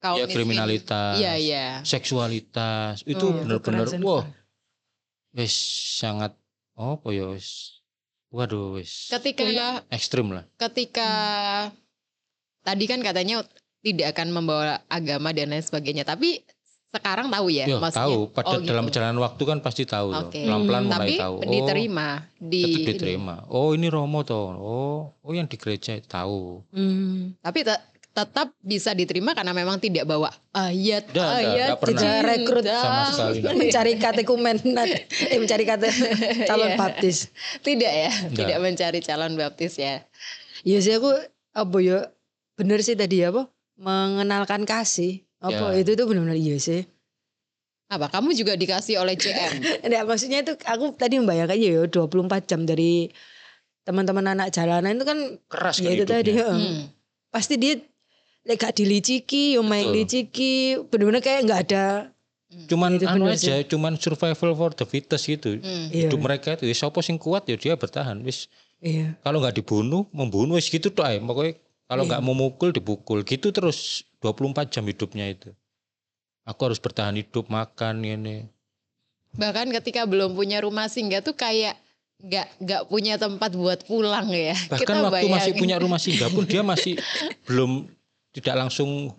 kaum 0.00 0.16
Ya 0.16 0.24
miskin. 0.24 0.48
kriminalitas, 0.48 1.20
Iya, 1.20 1.32
iya. 1.36 1.66
seksualitas 1.84 3.04
itu 3.04 3.20
Hmm. 3.20 3.44
bener-bener 3.44 3.84
Kekerasan. 3.84 4.00
wah 4.00 4.24
wes 5.30 5.52
sangat 6.00 6.32
apa 6.74 7.08
ya 7.12 7.28
wes 7.30 7.78
waduh 8.32 8.74
wes 8.74 9.12
Ketika 9.12 9.44
ekstrim 9.92 10.32
lah 10.32 10.48
ketika 10.56 11.08
tadi 12.60 12.84
kan 12.88 13.04
katanya 13.04 13.44
tidak 13.80 14.16
akan 14.16 14.28
membawa 14.32 14.80
agama 14.88 15.32
dan 15.32 15.52
lain 15.52 15.60
sebagainya. 15.60 16.04
Tapi 16.04 16.44
sekarang 16.92 17.26
tahu 17.26 17.46
ya, 17.48 17.64
ya 17.64 17.76
maksudnya. 17.76 18.02
tahu 18.02 18.18
pada 18.28 18.46
Oh, 18.48 18.58
dalam 18.58 18.82
gitu. 18.82 18.88
perjalanan 18.90 19.18
waktu 19.20 19.42
kan 19.44 19.58
pasti 19.58 19.82
tahu 19.84 20.08
loh. 20.10 20.26
Oke. 20.26 20.42
pelan-pelan 20.42 20.82
mulai 20.84 20.98
Tapi 20.98 21.14
tahu 21.16 21.34
oh 21.36 21.46
diterima 21.48 22.08
di 22.36 22.60
tetap 22.60 22.74
ini. 22.74 22.86
diterima 22.88 23.34
oh 23.46 23.68
ini 23.70 23.86
Romo 23.86 24.20
toh 24.20 24.46
oh 24.52 24.98
oh 25.16 25.30
yang 25.30 25.46
di 25.46 25.54
gereja 25.54 25.94
tahu 26.00 26.66
Hmm. 26.68 27.38
Tapi 27.38 27.62
te- 27.62 27.84
tetap 28.10 28.50
bisa 28.58 28.90
diterima 28.90 29.30
karena 29.30 29.50
memang 29.52 29.78
tidak 29.78 30.02
bawa 30.02 30.34
ayat 30.50 31.06
nggak, 31.06 31.30
ayat 31.30 31.68
cinta. 31.78 32.26
Rekrut 32.26 32.66
Sama 32.66 33.02
sekali 33.06 33.38
mencari 33.60 33.92
katekumen 33.96 34.56
eh 34.74 35.38
mencari 35.40 35.62
calon 36.44 36.68
Iya. 36.68 36.76
baptis. 36.76 37.30
Tidak 37.60 37.92
ya, 37.96 38.10
Nggak. 38.10 38.34
tidak 38.36 38.58
mencari 38.58 38.98
calon 38.98 39.32
baptis 39.34 39.78
ya. 39.78 40.02
Iya 40.60 40.78
sih 40.80 40.92
aku 40.92 41.14
apa 41.52 41.76
ya 41.78 42.10
bener 42.52 42.82
sih 42.82 42.92
tadi 42.92 43.22
apa 43.22 43.46
mengenalkan 43.76 44.62
kasih 44.64 45.22
apa 45.40 45.72
Ya. 45.72 45.80
itu 45.80 45.92
tuh 45.92 46.04
benar-benar 46.04 46.36
iya 46.36 46.56
sih. 46.56 46.84
Apa 47.88 48.06
kamu 48.06 48.30
juga 48.32 48.54
dikasih 48.54 48.96
oleh 48.96 49.16
CM? 49.16 49.58
Nah, 49.90 50.04
maksudnya 50.04 50.40
itu 50.40 50.54
aku 50.62 50.94
tadi 50.94 51.18
membayangkan 51.18 51.56
ya 51.56 51.82
24 51.84 52.06
jam 52.46 52.62
dari 52.62 53.10
teman-teman 53.82 54.30
anak 54.30 54.52
jalanan 54.52 54.94
itu 54.94 55.02
kan 55.02 55.18
keras 55.46 55.80
ya 55.80 55.90
itu 55.90 56.04
tadi 56.04 56.30
hidupnya. 56.30 56.54
Hmm. 56.54 56.80
pasti 57.28 57.54
dia 57.56 57.80
lek 58.42 58.56
gak 58.58 58.74
diliciki, 58.74 59.54
yo 59.54 59.62
main 59.62 59.84
Betul. 59.86 59.96
liciki, 59.98 60.54
bener-bener 60.86 61.20
kayak 61.20 61.40
nggak 61.44 61.60
ada 61.66 61.86
cuman 62.66 62.98
Itu 62.98 63.06
anu 63.06 63.30
aja 63.30 63.62
cuman 63.62 63.94
survival 63.94 64.50
for 64.52 64.70
the 64.72 64.82
fittest 64.82 65.24
gitu 65.24 65.54
Hmm. 65.56 65.86
iya. 65.88 66.10
hidup 66.10 66.18
mereka 66.18 66.58
itu 66.58 66.66
ya 66.66 66.74
siapa 66.76 66.98
sing 66.98 67.14
kuat 67.14 67.46
ya 67.46 67.54
dia 67.54 67.78
bertahan 67.78 68.18
wis 68.20 68.50
Iya. 68.82 69.14
kalau 69.22 69.38
nggak 69.38 69.54
dibunuh 69.56 70.02
membunuh 70.10 70.58
wis 70.58 70.66
gitu 70.66 70.90
tuh 70.90 71.06
pokoknya 71.06 71.54
kalau 71.90 72.06
Iya. 72.06 72.08
nggak 72.08 72.22
mau 72.22 72.36
mukul 72.36 72.70
dipukul 72.70 73.20
gitu 73.22 73.50
terus 73.50 74.06
24 74.16 74.70
jam 74.70 74.84
hidupnya 74.84 75.26
itu 75.26 75.50
aku 76.42 76.60
harus 76.64 76.78
bertahan 76.78 77.14
hidup 77.14 77.46
makan 77.46 78.00
ini 78.00 78.46
Bahkan 79.30 79.70
ketika 79.72 80.02
belum 80.04 80.32
punya 80.32 80.58
rumah 80.58 80.86
singgah 80.86 81.18
tuh 81.20 81.34
kayak 81.34 81.78
nggak 82.20 82.46
nggak 82.58 82.82
punya 82.84 83.14
tempat 83.14 83.50
buat 83.52 83.80
pulang 83.84 84.26
ya. 84.28 84.58
bahkan 84.70 84.82
Kita 84.92 85.04
waktu 85.04 85.26
masih 85.26 85.30
bayangin. 85.48 85.58
punya 85.58 85.76
rumah 85.78 85.98
singgah 85.98 86.28
pun 86.28 86.44
dia 86.44 86.62
masih 86.66 86.94
belum 87.44 87.86
tidak 88.30 88.54
langsung 88.56 89.14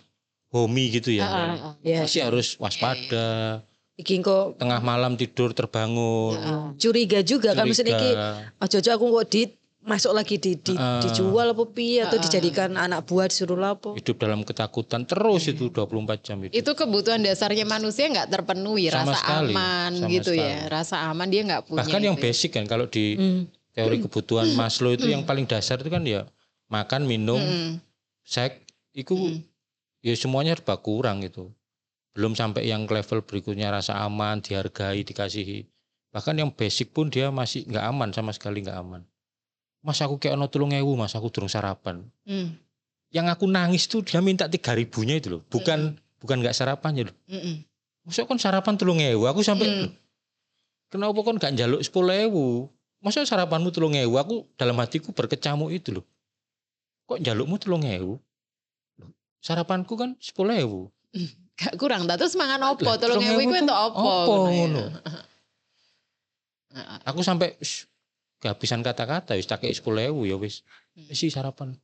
homey 0.49 0.91
gitu 0.91 1.11
ya 1.11 1.23
Ah, 1.23 1.31
ah, 1.31 1.55
ah. 1.65 1.73
Iya. 1.81 2.03
masih 2.03 2.21
harus 2.21 2.55
waspada 2.55 3.59
Iki 3.93 4.19
kok 4.19 4.57
tengah 4.57 4.79
malam 4.79 5.15
tidur 5.15 5.51
terbangun 5.51 6.35
Ah. 6.37 6.69
curiga 6.75 7.19
juga 7.21 7.51
kan 7.53 7.63
maksudnya 7.63 7.93
iki 7.93 8.11
curiga. 8.11 8.29
ojo-ojo 8.59 8.89
aku 8.91 9.05
kok 9.13 9.25
di 9.29 9.41
masuk 9.81 10.13
lagi 10.13 10.37
di, 10.37 10.53
di- 10.55 10.73
Ah. 10.73 11.01
dijual 11.01 11.51
apa 11.51 11.65
piye 11.67 12.05
atau 12.05 12.15
Ah. 12.15 12.21
dijadikan 12.21 12.69
anak 12.75 13.01
buah 13.03 13.25
disuruh 13.25 13.55
lapo. 13.55 13.93
hidup 13.93 14.15
dalam 14.15 14.41
ketakutan 14.41 15.03
terus 15.03 15.47
itu 15.47 15.67
24 15.67 16.21
jam 16.21 16.37
itu. 16.39 16.53
Itu 16.53 16.71
kebutuhan 16.71 17.19
dasarnya 17.19 17.65
manusia 17.65 18.05
nggak 18.05 18.29
terpenuhi, 18.29 18.87
Sama 18.87 19.09
rasa 19.09 19.17
sekali, 19.19 19.51
aman 19.51 19.91
sama 19.95 20.07
gitu 20.07 20.31
sekali. 20.31 20.45
ya. 20.45 20.55
Rasa 20.67 20.95
aman 21.03 21.27
dia 21.27 21.41
nggak 21.43 21.61
punya. 21.65 21.79
Bahkan 21.81 21.99
yang 21.99 22.13
itu 22.13 22.21
ya. 22.21 22.25
basic 22.27 22.49
kan 22.51 22.65
kalau 22.65 22.85
di 22.85 23.05
Hmm. 23.15 23.41
teori 23.71 23.97
kebutuhan 23.99 24.47
Maslow 24.51 24.91
itu 24.91 25.07
yang 25.07 25.23
paling 25.23 25.45
dasar 25.45 25.75
itu 25.75 25.87
kan 25.87 26.03
ya 26.03 26.29
makan, 26.67 27.03
minum, 27.03 27.35
Mm-mm. 27.35 27.81
seks, 28.21 28.61
itu 28.91 29.11
Mm. 29.11 29.43
ya 30.01 30.13
semuanya 30.13 30.53
serba 30.53 30.77
kurang 30.77 31.19
gitu. 31.19 31.51
Belum 32.11 32.31
sampai 32.31 32.63
yang 32.65 32.85
level 32.85 33.21
berikutnya 33.21 33.71
rasa 33.71 33.97
aman, 33.97 34.39
dihargai, 34.39 35.01
dikasihi. 35.01 35.65
Bahkan 36.11 36.35
yang 36.37 36.51
basic 36.51 36.91
pun 36.91 37.07
dia 37.07 37.27
masih 37.27 37.63
nggak 37.65 37.85
aman 37.85 38.09
sama 38.11 38.29
sekali 38.29 38.61
nggak 38.61 38.77
aman. 38.77 39.01
Mas 39.81 39.97
aku 39.97 40.21
kayak 40.21 40.37
ono 40.37 40.45
tulung 40.45 40.69
ewu 40.71 40.93
mas 40.93 41.17
aku 41.17 41.33
durung 41.33 41.49
sarapan. 41.49 42.05
Mm. 42.29 42.53
Yang 43.11 43.27
aku 43.33 43.45
nangis 43.49 43.89
tuh 43.89 44.05
dia 44.05 44.21
minta 44.21 44.45
tiga 44.45 44.77
ribunya 44.77 45.17
itu 45.17 45.33
loh. 45.37 45.41
Bukan 45.49 45.97
bukan 46.21 46.37
nggak 46.39 46.53
sarapan 46.53 47.01
ya 47.01 47.03
loh. 47.09 47.15
Mm-mm. 47.27 47.65
Masuk 48.05 48.29
kan 48.29 48.37
sarapan 48.37 48.77
tulung 48.77 49.01
ewu. 49.01 49.25
Aku 49.25 49.41
sampai 49.41 49.67
Mm. 49.67 49.77
"Loh, 49.81 49.91
kenapa 50.93 51.19
kon 51.25 51.41
gak 51.41 51.53
njaluk 51.57 51.81
sepuluh 51.81 52.13
ewu? 52.13 52.45
Masa 53.01 53.25
sarapanmu 53.25 53.73
tulung 53.73 53.97
ewu? 53.97 54.21
Aku 54.21 54.45
dalam 54.53 54.77
hatiku 54.77 55.09
berkecamuk 55.11 55.73
itu 55.73 55.97
loh. 55.97 56.05
Kok 57.09 57.17
njalukmu 57.25 57.57
tulung 57.57 57.81
ewu? 57.81 58.21
Sarapanku 59.41 59.97
kan 59.97 60.13
sepuluh 60.21 60.53
ewu. 60.53 60.79
Gak 61.57 61.73
kurang. 61.81 62.05
Dah 62.05 62.15
terus 62.15 62.37
mangan 62.37 62.61
opo? 62.77 62.85
Telung 63.01 63.17
ewu 63.19 63.49
itu 63.49 63.65
opo? 63.65 63.97
opo 63.97 64.33
ngono 64.45 64.77
ya. 64.77 64.89
Aku 67.09 67.19
sampai 67.19 67.59
"Shh, 67.59 67.90
kehabisan 68.41 68.81
kata-kata 68.81 69.37
wis 69.37 69.45
tak 69.45 69.61
sepuluh 69.69 70.01
ewu 70.09 70.25
ya 70.25 70.35
wis. 70.35 70.65
Hmm. 70.97 71.13
Sih 71.13 71.29
sarapan. 71.29 71.77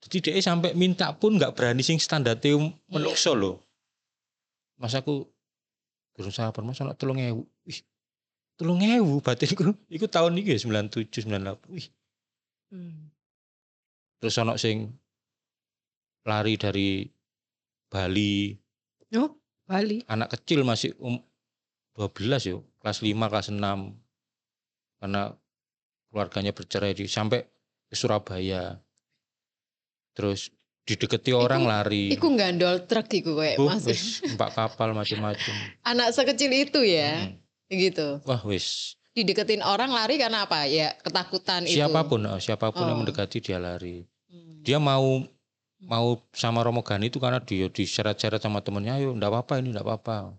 Jadi 0.00 0.32
dia 0.32 0.40
sampai 0.40 0.72
minta 0.72 1.12
pun 1.12 1.36
nggak 1.36 1.52
berani 1.52 1.84
sing 1.84 2.00
standar 2.00 2.40
menukso 2.88 3.36
loh. 3.36 3.60
Mas 4.80 4.96
aku 4.96 5.28
durung 6.16 6.32
sarapan 6.32 6.64
mas 6.64 6.80
ana 6.80 6.96
telung 6.96 7.20
ewu. 7.20 7.44
Wih, 7.68 7.84
telung 8.56 8.80
ewu 8.80 9.20
batinku. 9.20 9.76
Iku 9.92 10.08
tahun 10.08 10.40
ini 10.40 10.56
ya 10.56 10.58
97 10.62 11.28
98. 11.28 11.68
Wih, 11.74 11.88
Hmm. 12.70 13.10
terus 14.22 14.38
ono 14.38 14.54
sing 14.54 14.94
lari 16.22 16.54
dari 16.54 17.02
Bali, 17.90 18.54
Oh, 19.18 19.34
Bali. 19.66 20.06
anak 20.06 20.38
kecil 20.38 20.62
masih 20.62 20.94
um 21.02 21.18
12 21.98 22.46
yo, 22.46 22.62
kelas 22.78 23.02
5, 23.02 23.26
kelas 23.26 23.50
6. 23.50 23.98
Karena 25.02 25.34
keluarganya 26.10 26.50
bercerai 26.50 26.92
di 26.92 27.06
sampai 27.06 27.46
ke 27.86 27.94
Surabaya. 27.94 28.76
Terus 30.12 30.50
dideketi 30.82 31.30
orang 31.30 31.64
lari. 31.64 32.10
Iku 32.10 32.34
gandol 32.34 32.82
truk 32.84 33.06
iku 33.14 33.38
kayak 33.38 33.56
Oh, 33.62 33.70
mas. 33.70 33.86
wis, 33.86 34.26
numpak 34.26 34.50
kapal 34.52 34.90
macam-macam. 34.90 35.54
Anak 35.90 36.10
sekecil 36.10 36.50
itu 36.50 36.82
ya. 36.82 37.30
Hmm. 37.30 37.38
Gitu. 37.70 38.18
Wah, 38.26 38.42
wis. 38.42 38.98
Dideketin 39.14 39.62
orang 39.62 39.90
lari 39.90 40.18
karena 40.18 40.46
apa? 40.46 40.66
Ya 40.66 40.94
ketakutan 40.98 41.66
itu. 41.66 41.78
Siapa 41.78 42.06
pun, 42.06 42.22
oh, 42.26 42.38
siapa 42.42 42.74
pun 42.74 42.86
yang 42.86 42.98
Oh. 42.98 43.02
mendekati 43.06 43.38
dia 43.38 43.58
lari. 43.62 44.02
Hmm. 44.26 44.62
Dia 44.66 44.82
mau 44.82 45.22
mau 45.80 46.20
sama 46.36 46.60
Romo 46.60 46.84
Gani 46.84 47.08
itu 47.08 47.16
karena 47.16 47.40
dia 47.40 47.70
diseret-seret 47.70 48.42
sama 48.42 48.60
temennya, 48.60 49.00
ayo 49.00 49.16
ndak 49.16 49.32
apa-apa 49.32 49.62
ini 49.62 49.72
ndak 49.72 49.86
apa-apa. 49.86 50.34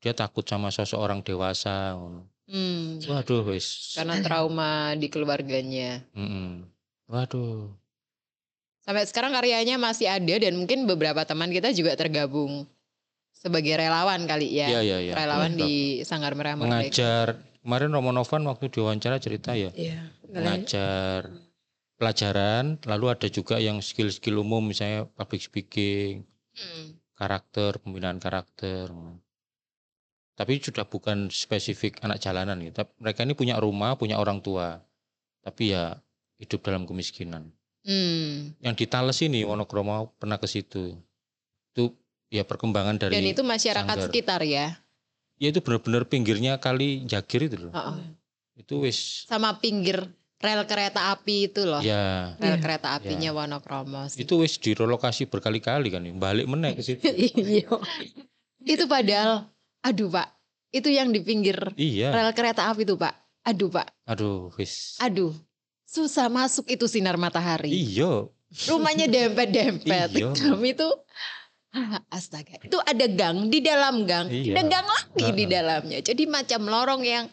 Dia 0.00 0.16
takut 0.16 0.42
sama 0.42 0.72
sosok 0.72 0.98
orang 0.98 1.20
dewasa. 1.20 1.94
Hmm. 2.52 3.00
Waduh, 3.00 3.48
wis. 3.48 3.96
Karena 3.96 4.20
trauma 4.20 4.92
di 4.92 5.08
keluarganya. 5.08 6.04
Mm-mm. 6.12 6.68
Waduh. 7.08 7.72
Sampai 8.84 9.08
sekarang 9.08 9.32
karyanya 9.32 9.80
masih 9.80 10.10
ada 10.10 10.34
dan 10.36 10.52
mungkin 10.54 10.84
beberapa 10.84 11.24
teman 11.24 11.48
kita 11.48 11.72
juga 11.72 11.96
tergabung 11.96 12.68
sebagai 13.32 13.72
relawan 13.72 14.28
kali 14.28 14.52
ya. 14.52 14.68
Iya 14.68 14.80
iya 14.84 14.98
iya. 15.00 15.12
Relawan 15.16 15.56
di 15.56 16.04
Sanggar 16.04 16.36
Merah 16.36 16.54
Merdeka. 16.54 16.68
mengajar. 16.68 17.26
Kemarin 17.62 17.94
Romo 17.94 18.10
Novan 18.10 18.42
waktu 18.44 18.66
diwawancara 18.68 19.22
cerita 19.22 19.54
ya 19.54 19.70
Iya. 19.70 20.10
mengajar 20.26 21.30
pelajaran, 21.94 22.82
lalu 22.82 23.06
ada 23.14 23.30
juga 23.30 23.62
yang 23.62 23.78
skill-skill 23.78 24.42
umum 24.42 24.66
misalnya 24.66 25.06
public 25.14 25.46
speaking, 25.46 26.26
Hmm. 26.58 26.98
karakter, 27.14 27.78
pembinaan 27.78 28.18
karakter. 28.18 28.90
Tapi 30.42 30.58
sudah 30.58 30.82
bukan 30.82 31.30
spesifik 31.30 32.02
anak 32.02 32.18
jalanan 32.18 32.58
gitu. 32.58 32.82
Tapi 32.82 32.90
Mereka 32.98 33.22
ini 33.22 33.34
punya 33.38 33.62
rumah, 33.62 33.94
punya 33.94 34.18
orang 34.18 34.42
tua. 34.42 34.82
Tapi 35.38 35.70
ya 35.70 35.94
hidup 36.36 36.66
dalam 36.66 36.82
kemiskinan. 36.82 37.46
Hmm. 37.82 38.50
Yang 38.58 38.74
di 38.74 38.86
Tales 38.86 39.18
ini 39.20 39.46
Wonokromo 39.46 40.10
pernah 40.18 40.34
ke 40.36 40.46
situ. 40.46 40.98
Itu 41.70 41.94
ya 42.26 42.42
perkembangan 42.42 42.98
dari 42.98 43.14
Dan 43.14 43.22
itu 43.24 43.46
masyarakat 43.46 43.86
Sanggar. 43.86 44.10
sekitar 44.10 44.42
ya. 44.42 44.82
ya 45.38 45.50
itu 45.50 45.62
benar-benar 45.62 46.06
pinggirnya 46.06 46.58
kali 46.58 47.06
Jagir 47.06 47.46
itu 47.46 47.58
loh. 47.60 47.70
Heeh. 47.70 48.18
Itu 48.58 48.82
wis 48.82 49.26
Sama 49.26 49.58
pinggir 49.58 50.10
rel 50.38 50.66
kereta 50.66 51.14
api 51.14 51.46
itu 51.46 51.62
loh. 51.62 51.78
ya 51.78 52.34
Rel 52.38 52.58
Iya. 52.58 52.62
kereta 52.62 52.94
apinya 52.94 53.30
Wonokromo. 53.30 54.10
sih. 54.10 54.22
itu 54.22 54.42
wis 54.42 54.58
direlokasi 54.58 55.26
berkali-kali 55.26 55.86
kan 55.86 56.02
ya. 56.02 56.10
balik 56.14 56.50
meneh 56.50 56.74
ke 56.74 56.82
situ. 56.82 56.98
Iya. 57.06 57.78
Itu 58.62 58.86
padahal, 58.86 59.50
aduh 59.82 60.08
Pak, 60.08 60.28
itu 60.72 60.88
yang 60.88 61.10
di 61.12 61.20
pinggir 61.20 61.58
iya. 61.76 62.14
rel 62.14 62.32
kereta 62.32 62.70
api 62.70 62.86
itu 62.86 62.94
Pak. 62.96 63.14
Aduh 63.42 63.68
Pak, 63.68 63.88
Aduh, 64.06 64.54
wis. 64.54 64.96
aduh. 65.02 65.34
Susah 65.82 66.32
masuk 66.32 66.64
itu 66.72 66.88
sinar 66.88 67.20
matahari. 67.20 67.68
Iya. 67.68 68.30
Rumahnya 68.64 69.12
dempet-dempet. 69.12 70.08
Iya. 70.16 70.32
Kami 70.32 70.72
ah, 71.76 72.00
astaga. 72.16 72.56
Itu 72.64 72.80
ada 72.80 73.04
gang 73.12 73.52
di 73.52 73.60
dalam 73.60 74.08
gang. 74.08 74.32
Iya. 74.32 74.56
Ada 74.56 74.62
gang 74.72 74.86
lagi 74.88 75.26
di 75.36 75.44
Heeh. 75.44 75.52
dalamnya. 75.52 75.98
Jadi 76.00 76.24
macam 76.24 76.60
lorong 76.64 77.02
yang 77.04 77.24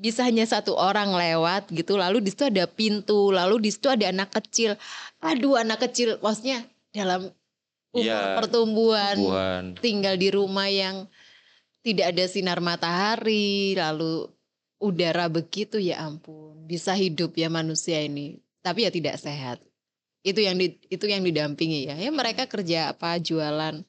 bisa 0.00 0.24
hanya 0.24 0.48
satu 0.48 0.72
orang 0.80 1.12
lewat 1.12 1.68
gitu. 1.76 2.00
Lalu 2.00 2.24
di 2.24 2.32
situ 2.32 2.48
ada 2.48 2.64
pintu, 2.64 3.28
lalu 3.28 3.68
di 3.68 3.70
situ 3.72 3.92
ada 3.92 4.08
anak 4.08 4.32
kecil. 4.32 4.80
Aduh, 5.20 5.60
anak 5.60 5.84
kecil 5.84 6.16
maksudnya 6.24 6.64
dalam 6.96 7.28
umur 7.92 8.06
Iya, 8.06 8.38
pertumbuhan 8.38 9.16
Buan. 9.18 9.64
tinggal 9.82 10.16
di 10.16 10.32
rumah 10.32 10.72
yang 10.72 11.04
tidak 11.80 12.12
ada 12.12 12.24
sinar 12.28 12.60
matahari, 12.60 13.72
lalu 13.76 14.28
udara 14.80 15.28
begitu 15.28 15.76
ya 15.76 16.04
ampun, 16.04 16.64
bisa 16.64 16.96
hidup 16.96 17.36
ya 17.36 17.48
manusia 17.52 18.00
ini. 18.00 18.40
Tapi 18.60 18.84
ya 18.84 18.90
tidak 18.92 19.16
sehat. 19.20 19.60
Itu 20.20 20.44
yang 20.44 20.60
di, 20.60 20.76
itu 20.92 21.04
yang 21.08 21.24
didampingi 21.24 21.88
ya. 21.88 21.96
Ya 21.96 22.12
mereka 22.12 22.44
kerja 22.44 22.92
apa 22.92 23.16
jualan. 23.16 23.80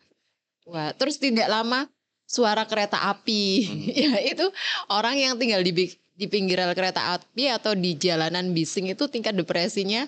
Wah, 0.67 0.95
terus 0.95 1.19
tidak 1.19 1.51
lama 1.51 1.91
suara 2.23 2.63
kereta 2.63 3.12
api. 3.12 3.43
ya 4.08 4.15
itu 4.23 4.47
orang 4.88 5.19
yang 5.19 5.34
tinggal 5.36 5.60
di 5.60 5.91
di 6.12 6.25
pinggir 6.30 6.60
rel 6.60 6.75
kereta 6.77 7.17
api 7.17 7.49
atau 7.51 7.75
di 7.75 7.97
jalanan 7.97 8.54
bising 8.54 8.93
itu 8.93 9.10
tingkat 9.10 9.34
depresinya 9.34 10.06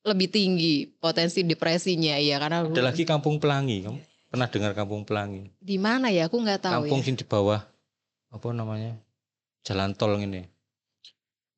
lebih 0.00 0.32
tinggi 0.32 0.88
potensi 0.96 1.44
depresinya 1.44 2.16
ya 2.16 2.40
karena 2.40 2.66
Ada 2.66 2.82
lagi 2.82 3.04
Kampung 3.04 3.36
Pelangi. 3.36 3.84
Kamu 3.84 4.09
pernah 4.30 4.46
dengar 4.46 4.72
Kampung 4.72 5.02
Pelangi? 5.02 5.50
di 5.58 5.76
mana 5.76 6.08
ya 6.08 6.24
aku 6.24 6.38
nggak 6.38 6.62
tahu 6.62 6.86
Kampung 6.86 7.00
ya. 7.00 7.04
sing 7.04 7.16
di 7.16 7.26
bawah 7.26 7.60
apa 8.30 8.46
namanya? 8.50 8.94
Jalan 9.60 9.92
tol 9.92 10.14
ini. 10.16 10.46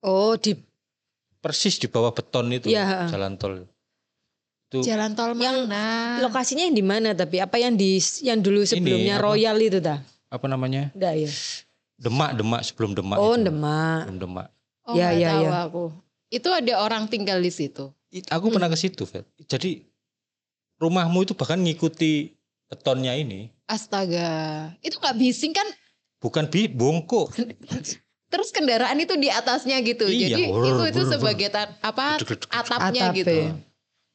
Oh, 0.00 0.34
di 0.34 0.56
Persis 1.38 1.74
di 1.74 1.86
bawah 1.86 2.10
beton 2.10 2.48
itu 2.50 2.70
Iya. 2.70 3.06
jalan 3.08 3.34
tol. 3.34 3.66
Itu 4.64 4.80
Jalan 4.80 5.12
tol 5.12 5.34
Yang 5.34 5.66
mana? 5.66 5.84
lokasinya 6.18 6.64
yang 6.64 6.72
di 6.72 6.82
mana 6.82 7.12
tapi 7.12 7.38
apa 7.38 7.58
yang 7.58 7.74
di 7.74 7.98
yang 8.22 8.38
dulu 8.38 8.62
sebelumnya 8.62 9.18
apa? 9.18 9.26
Royal 9.28 9.56
itu 9.58 9.78
dah? 9.78 9.98
apa 10.26 10.46
namanya? 10.46 10.88
Enggak 10.92 11.14
ya. 11.18 11.30
Demak, 11.98 12.30
Demak 12.32 12.60
sebelum 12.64 12.96
Demak. 12.96 13.20
Oh, 13.20 13.36
itu. 13.36 13.44
Demak. 13.44 14.00
Sebelum 14.06 14.18
Demak. 14.18 14.48
Oh, 14.82 14.94
Ya, 14.94 15.12
ya, 15.12 15.30
tahu 15.30 15.44
ya. 15.44 15.50
aku. 15.62 15.84
Itu 16.26 16.48
ada 16.48 16.72
orang 16.80 17.04
tinggal 17.06 17.36
di 17.36 17.52
situ. 17.52 17.92
It- 18.08 18.26
Aku 18.26 18.48
pernah 18.48 18.66
ke 18.66 18.74
situ, 18.74 19.04
Fet. 19.04 19.28
Jadi 19.42 19.84
rumahmu 20.78 21.22
itu 21.22 21.34
bahkan 21.34 21.58
ngikuti 21.58 22.32
betonnya 22.72 23.12
ini. 23.12 23.52
Astaga, 23.68 24.32
itu 24.80 24.96
nggak 24.96 25.12
bising 25.14 25.52
kan? 25.52 25.68
Bukan 26.18 26.48
bi 26.48 26.64
bongkok. 26.66 27.36
Terus 28.32 28.48
kendaraan 28.48 28.96
itu 28.96 29.12
di 29.14 29.28
atasnya 29.28 29.76
gitu. 29.84 30.08
Iya, 30.08 30.32
Jadi 30.32 30.42
wur, 30.48 30.64
itu 30.64 30.82
itu 30.88 31.02
wur. 31.04 31.12
sebagai 31.12 31.52
ta- 31.52 31.76
apa 31.78 32.16
atapnya 32.48 33.12
Atap, 33.12 33.18
gitu. 33.20 33.28
ya. 33.28 33.52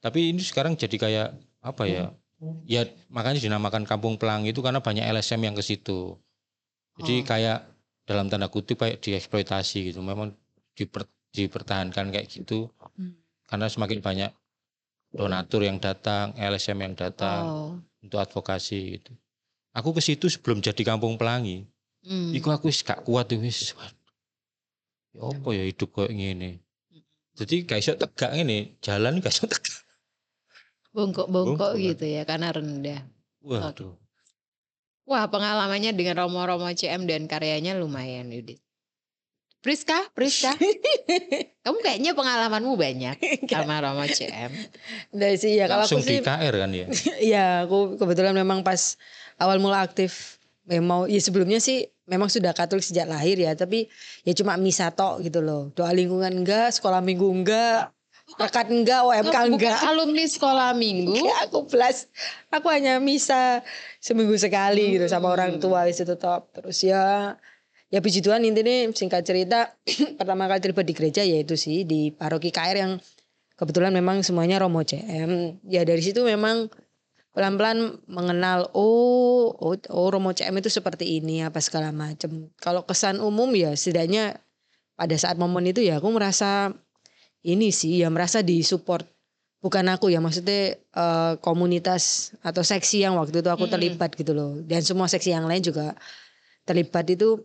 Tapi 0.01 0.33
ini 0.33 0.41
sekarang 0.41 0.73
jadi 0.73 0.97
kayak 0.97 1.27
apa 1.61 1.83
ya? 1.85 2.09
Ya 2.65 2.81
makanya 3.07 3.37
dinamakan 3.39 3.85
Kampung 3.85 4.17
Pelangi 4.17 4.49
itu 4.49 4.61
karena 4.61 4.81
banyak 4.81 5.05
LSM 5.05 5.41
yang 5.43 5.53
ke 5.53 5.61
situ. 5.61 6.17
Jadi 6.97 7.21
Oh. 7.21 7.25
kayak 7.25 7.59
dalam 8.05 8.25
tanda 8.25 8.49
kutip 8.49 8.77
kayak 8.77 8.97
dieksploitasi 8.99 9.91
gitu. 9.91 10.01
Memang 10.01 10.33
diper- 10.73 11.05
dipertahankan 11.29 12.09
kayak 12.09 12.25
gitu 12.27 12.73
Hmm. 12.95 13.13
karena 13.45 13.69
semakin 13.69 14.01
banyak 14.01 14.31
donatur 15.09 15.61
yang 15.61 15.77
datang, 15.77 16.33
LSM 16.33 16.77
yang 16.79 16.93
datang 16.93 17.41
Oh. 17.43 17.69
Untuk 18.01 18.21
advokasi 18.21 18.99
gitu. 18.99 19.11
Aku 19.77 19.93
ke 19.93 20.01
situ 20.01 20.25
sebelum 20.25 20.61
jadi 20.61 20.81
Kampung 20.81 21.17
Pelangi. 21.21 21.65
Hmm. 22.01 22.33
Iku 22.33 22.49
aku 22.49 22.69
wis 22.69 22.81
gak 22.81 23.05
kuat 23.05 23.29
tuh 23.29 23.37
wis. 23.41 23.73
Ya 25.13 25.21
apa 25.25 25.49
ya 25.53 25.63
hidup 25.65 25.93
kayak 25.93 26.13
gini. 26.13 26.61
Jadi 27.37 27.55
gak 27.69 27.79
iso 27.85 27.93
tegak 27.93 28.33
ini, 28.33 28.77
jalan 28.81 29.21
gak 29.21 29.33
iso 29.33 29.45
tegak. 29.45 29.85
Bongkok-bongkok 30.97 31.77
Bongkok, 31.77 31.81
gitu 31.81 32.05
ya 32.09 32.25
karena 32.25 32.49
rendah. 32.49 33.05
Waduh. 33.45 33.93
Wah 35.07 35.29
pengalamannya 35.29 35.93
dengan 35.93 36.25
Romo-Romo 36.25 36.67
CM 36.73 37.05
dan 37.05 37.29
karyanya 37.29 37.77
lumayan 37.77 38.27
Yudit. 38.33 38.59
Priska, 39.57 39.99
Priska, 40.13 40.53
kamu 41.65 41.77
kayaknya 41.81 42.13
pengalamanmu 42.13 42.77
banyak 42.77 43.17
sama 43.49 43.81
Romo 43.81 44.05
CM. 44.05 44.53
Enggak 45.09 45.33
sih 45.41 45.57
ya 45.57 45.65
kalau 45.65 45.83
Langsung 45.83 46.05
aku 46.05 46.07
sih 46.07 46.21
di 46.21 46.25
KR 46.25 46.53
kan 46.55 46.71
ya. 46.79 46.85
Iya, 47.17 47.45
aku 47.65 47.97
kebetulan 47.97 48.37
memang 48.37 48.61
pas 48.61 48.95
awal 49.41 49.57
mula 49.57 49.81
aktif 49.81 50.37
memang 50.69 51.09
ya 51.09 51.17
sebelumnya 51.17 51.57
sih 51.57 51.89
memang 52.05 52.29
sudah 52.31 52.53
Katolik 52.53 52.85
sejak 52.85 53.09
lahir 53.09 53.35
ya, 53.35 53.57
tapi 53.57 53.89
ya 54.23 54.31
cuma 54.37 54.55
misa 54.61 54.93
tok 54.93 55.25
gitu 55.25 55.41
loh. 55.41 55.73
Doa 55.73 55.89
lingkungan 55.91 56.31
enggak, 56.31 56.77
sekolah 56.77 57.01
minggu 57.01 57.25
enggak, 57.25 57.91
rekat 58.37 58.67
enggak, 58.69 59.01
OMK 59.03 59.25
Kamu 59.33 59.57
bukan 59.57 59.73
enggak. 59.73 59.79
alumni 59.83 60.25
sekolah 60.29 60.69
minggu. 60.77 61.17
Ya, 61.17 61.49
aku 61.49 61.65
plus 61.65 62.07
aku 62.53 62.69
hanya 62.69 63.01
misa 63.01 63.65
seminggu 63.99 64.37
sekali 64.37 64.95
gitu 65.01 65.09
sama 65.09 65.33
orang 65.33 65.57
tua 65.57 65.89
wis 65.89 65.97
itu 65.97 66.13
top. 66.15 66.53
Terus 66.55 66.77
ya 66.85 67.35
ya 67.87 67.99
puji 68.03 68.19
Tuhan 68.19 68.43
intinya 68.43 68.91
singkat 68.91 69.23
cerita 69.23 69.75
pertama 70.19 70.47
kali 70.51 70.59
terlibat 70.59 70.85
di 70.87 70.93
gereja 70.95 71.21
yaitu 71.23 71.55
sih 71.55 71.87
di 71.87 72.11
paroki 72.11 72.51
KR 72.51 72.77
yang 72.77 72.91
kebetulan 73.57 73.91
memang 73.91 74.21
semuanya 74.21 74.61
Romo 74.61 74.83
CM. 74.83 75.59
Ya 75.65 75.83
dari 75.87 76.03
situ 76.03 76.21
memang 76.23 76.69
pelan-pelan 77.33 78.01
mengenal 78.09 78.69
oh, 78.73 79.53
oh 79.57 79.75
oh 79.91 80.07
Romo 80.09 80.31
CM 80.35 80.59
itu 80.59 80.69
seperti 80.69 81.19
ini 81.19 81.41
apa 81.41 81.57
segala 81.63 81.89
macam. 81.95 82.51
Kalau 82.59 82.83
kesan 82.83 83.23
umum 83.23 83.49
ya 83.55 83.73
setidaknya 83.73 84.37
pada 84.97 85.15
saat 85.17 85.37
momen 85.37 85.69
itu 85.69 85.81
ya 85.81 86.01
aku 86.01 86.09
merasa 86.09 86.73
ini 87.45 87.69
sih 87.69 88.01
ya 88.01 88.09
merasa 88.09 88.41
disupport 88.41 89.05
bukan 89.61 89.85
aku 89.89 90.09
ya 90.13 90.21
maksudnya 90.21 90.77
eh, 90.77 91.33
komunitas 91.41 92.33
atau 92.41 92.61
seksi 92.61 93.05
yang 93.05 93.17
waktu 93.17 93.41
itu 93.41 93.49
aku 93.49 93.65
Mm-mm. 93.65 93.73
terlibat 93.73 94.13
gitu 94.17 94.33
loh 94.33 94.57
dan 94.65 94.81
semua 94.81 95.05
seksi 95.09 95.33
yang 95.33 95.45
lain 95.45 95.61
juga 95.61 95.97
terlibat 96.65 97.09
itu 97.13 97.41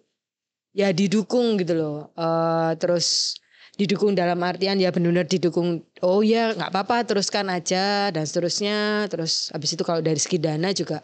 ya 0.72 0.90
didukung 0.92 1.61
gitu 1.61 1.76
loh. 1.76 1.98
Eh, 2.16 2.72
terus 2.80 3.37
didukung 3.76 4.12
dalam 4.12 4.37
artian 4.44 4.76
ya 4.76 4.92
benar-benar 4.92 5.24
didukung 5.24 5.80
oh 6.04 6.20
ya 6.20 6.52
nggak 6.52 6.70
apa-apa 6.72 7.08
teruskan 7.08 7.48
aja 7.52 8.11
dan 8.12 8.24
seterusnya. 8.24 9.06
Terus 9.12 9.52
habis 9.52 9.70
itu 9.76 9.82
kalau 9.85 10.00
dari 10.04 10.18
segi 10.20 10.40
dana 10.40 10.73
juga. 10.73 11.00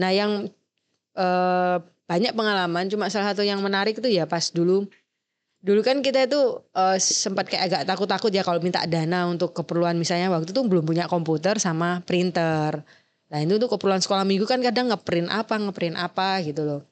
Nah 0.00 0.10
yang 0.12 0.48
eh, 1.16 1.76
banyak 2.08 2.32
pengalaman 2.36 2.88
cuma 2.92 3.08
salah 3.12 3.32
satu 3.32 3.44
yang 3.46 3.60
menarik 3.64 4.00
itu 4.00 4.08
ya 4.08 4.24
pas 4.28 4.52
dulu. 4.52 4.88
Dulu 5.62 5.80
kan 5.86 6.02
kita 6.02 6.26
itu 6.26 6.40
eh, 6.74 6.98
sempat 7.00 7.46
kayak 7.48 7.64
agak 7.70 7.82
takut-takut 7.86 8.32
ya 8.34 8.42
kalau 8.44 8.60
minta 8.64 8.82
dana 8.88 9.28
untuk 9.28 9.52
keperluan. 9.56 9.96
Misalnya 10.00 10.32
waktu 10.32 10.50
itu 10.52 10.62
belum 10.64 10.84
punya 10.88 11.06
komputer 11.08 11.60
sama 11.62 12.02
printer. 12.04 12.82
Nah 13.32 13.38
itu 13.40 13.56
tuh 13.56 13.68
keperluan 13.72 14.00
sekolah 14.04 14.24
minggu 14.28 14.44
kan 14.44 14.60
kadang 14.60 14.92
ngeprint 14.92 15.28
apa 15.32 15.56
ngeprint 15.56 15.96
apa 15.96 16.44
gitu 16.44 16.64
loh 16.68 16.91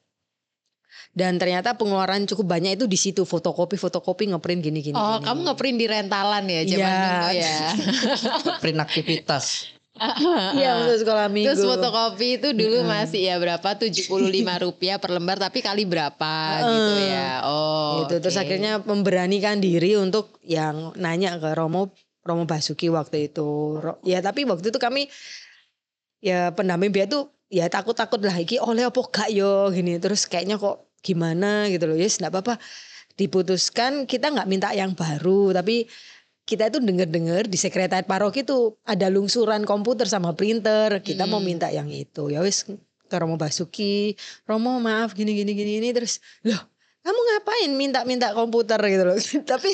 dan 1.11 1.35
ternyata 1.35 1.75
pengeluaran 1.75 2.23
cukup 2.23 2.55
banyak 2.55 2.79
itu 2.79 2.87
di 2.87 2.95
situ 2.95 3.27
fotokopi 3.27 3.75
fotokopi 3.75 4.31
ngeprint 4.31 4.63
gini 4.63 4.79
gini 4.79 4.95
Oh, 4.95 5.19
gini. 5.19 5.27
kamu 5.27 5.39
ngeprint 5.43 5.77
di 5.77 5.85
rentalan 5.85 6.43
ya 6.47 6.61
zaman 6.63 6.87
Iya. 6.87 7.03
dulu 7.03 7.29
ya. 7.35 7.57
print 8.63 8.79
aktivitas 8.79 9.45
Iya 10.55 10.81
untuk 10.81 10.97
sekolah 11.03 11.27
minggu. 11.29 11.51
Terus 11.51 11.61
fotokopi 11.61 12.39
itu 12.41 12.55
dulu 12.57 12.81
Mm-mm. 12.81 12.89
masih 12.89 13.21
ya 13.21 13.35
berapa 13.37 13.69
75 13.77 14.07
rupiah 14.65 14.97
per 14.97 15.11
lembar 15.13 15.37
tapi 15.37 15.61
kali 15.61 15.85
berapa 15.85 16.33
gitu 16.63 16.93
ya. 17.05 17.45
Oh. 17.45 18.01
gitu. 18.01 18.17
Terus 18.17 18.33
oke. 18.33 18.41
akhirnya 18.41 18.81
memberanikan 18.81 19.61
diri 19.61 19.99
untuk 19.99 20.41
yang 20.41 20.95
nanya 20.97 21.37
ke 21.37 21.53
Romo 21.53 21.93
Romo 22.25 22.49
Basuki 22.49 22.89
waktu 22.89 23.29
itu. 23.29 23.77
Ya 24.01 24.23
tapi 24.25 24.47
waktu 24.47 24.73
itu 24.73 24.79
kami 24.81 25.05
ya 26.17 26.49
pendamping 26.53 26.89
biaya 26.89 27.05
tuh 27.05 27.23
ya 27.51 27.67
takut-takut 27.67 28.21
lah 28.23 28.37
iki 28.37 28.57
oleh 28.57 28.87
apa 28.87 29.01
gak 29.05 29.29
yo 29.29 29.69
gini 29.69 29.99
terus 29.99 30.25
kayaknya 30.25 30.55
kok 30.55 30.87
gimana 31.01 31.67
gitu 31.73 31.89
loh. 31.89 31.97
Yes 31.97 32.17
nggak 32.21 32.31
apa-apa. 32.31 32.55
Diputuskan 33.17 34.07
kita 34.07 34.31
nggak 34.31 34.47
minta 34.47 34.69
yang 34.71 34.95
baru 34.95 35.51
tapi 35.51 35.85
kita 36.41 36.73
itu 36.73 36.81
denger-denger 36.81 37.45
di 37.45 37.57
sekretariat 37.59 38.07
paroki 38.09 38.41
itu 38.41 38.73
ada 38.81 39.07
lungsuran 39.13 39.61
komputer 39.61 40.09
sama 40.09 40.33
printer 40.33 41.03
kita 41.05 41.29
mau 41.29 41.37
Hmm. 41.37 41.47
minta 41.53 41.67
yang 41.69 41.89
itu. 41.91 42.33
Ya 42.33 42.41
wis 42.41 42.65
ke 43.11 43.15
Romo 43.19 43.35
Basuki 43.35 44.15
Romo 44.47 44.79
maaf 44.79 45.13
gini 45.13 45.35
gini 45.35 45.51
gini 45.51 45.83
ini 45.83 45.89
terus 45.91 46.23
loh 46.47 46.57
kamu 47.01 47.17
ngapain 47.17 47.71
minta-minta 47.73 48.29
komputer? 48.37 48.77
Gitu 48.77 49.03
loh. 49.03 49.17
Tapi 49.51 49.69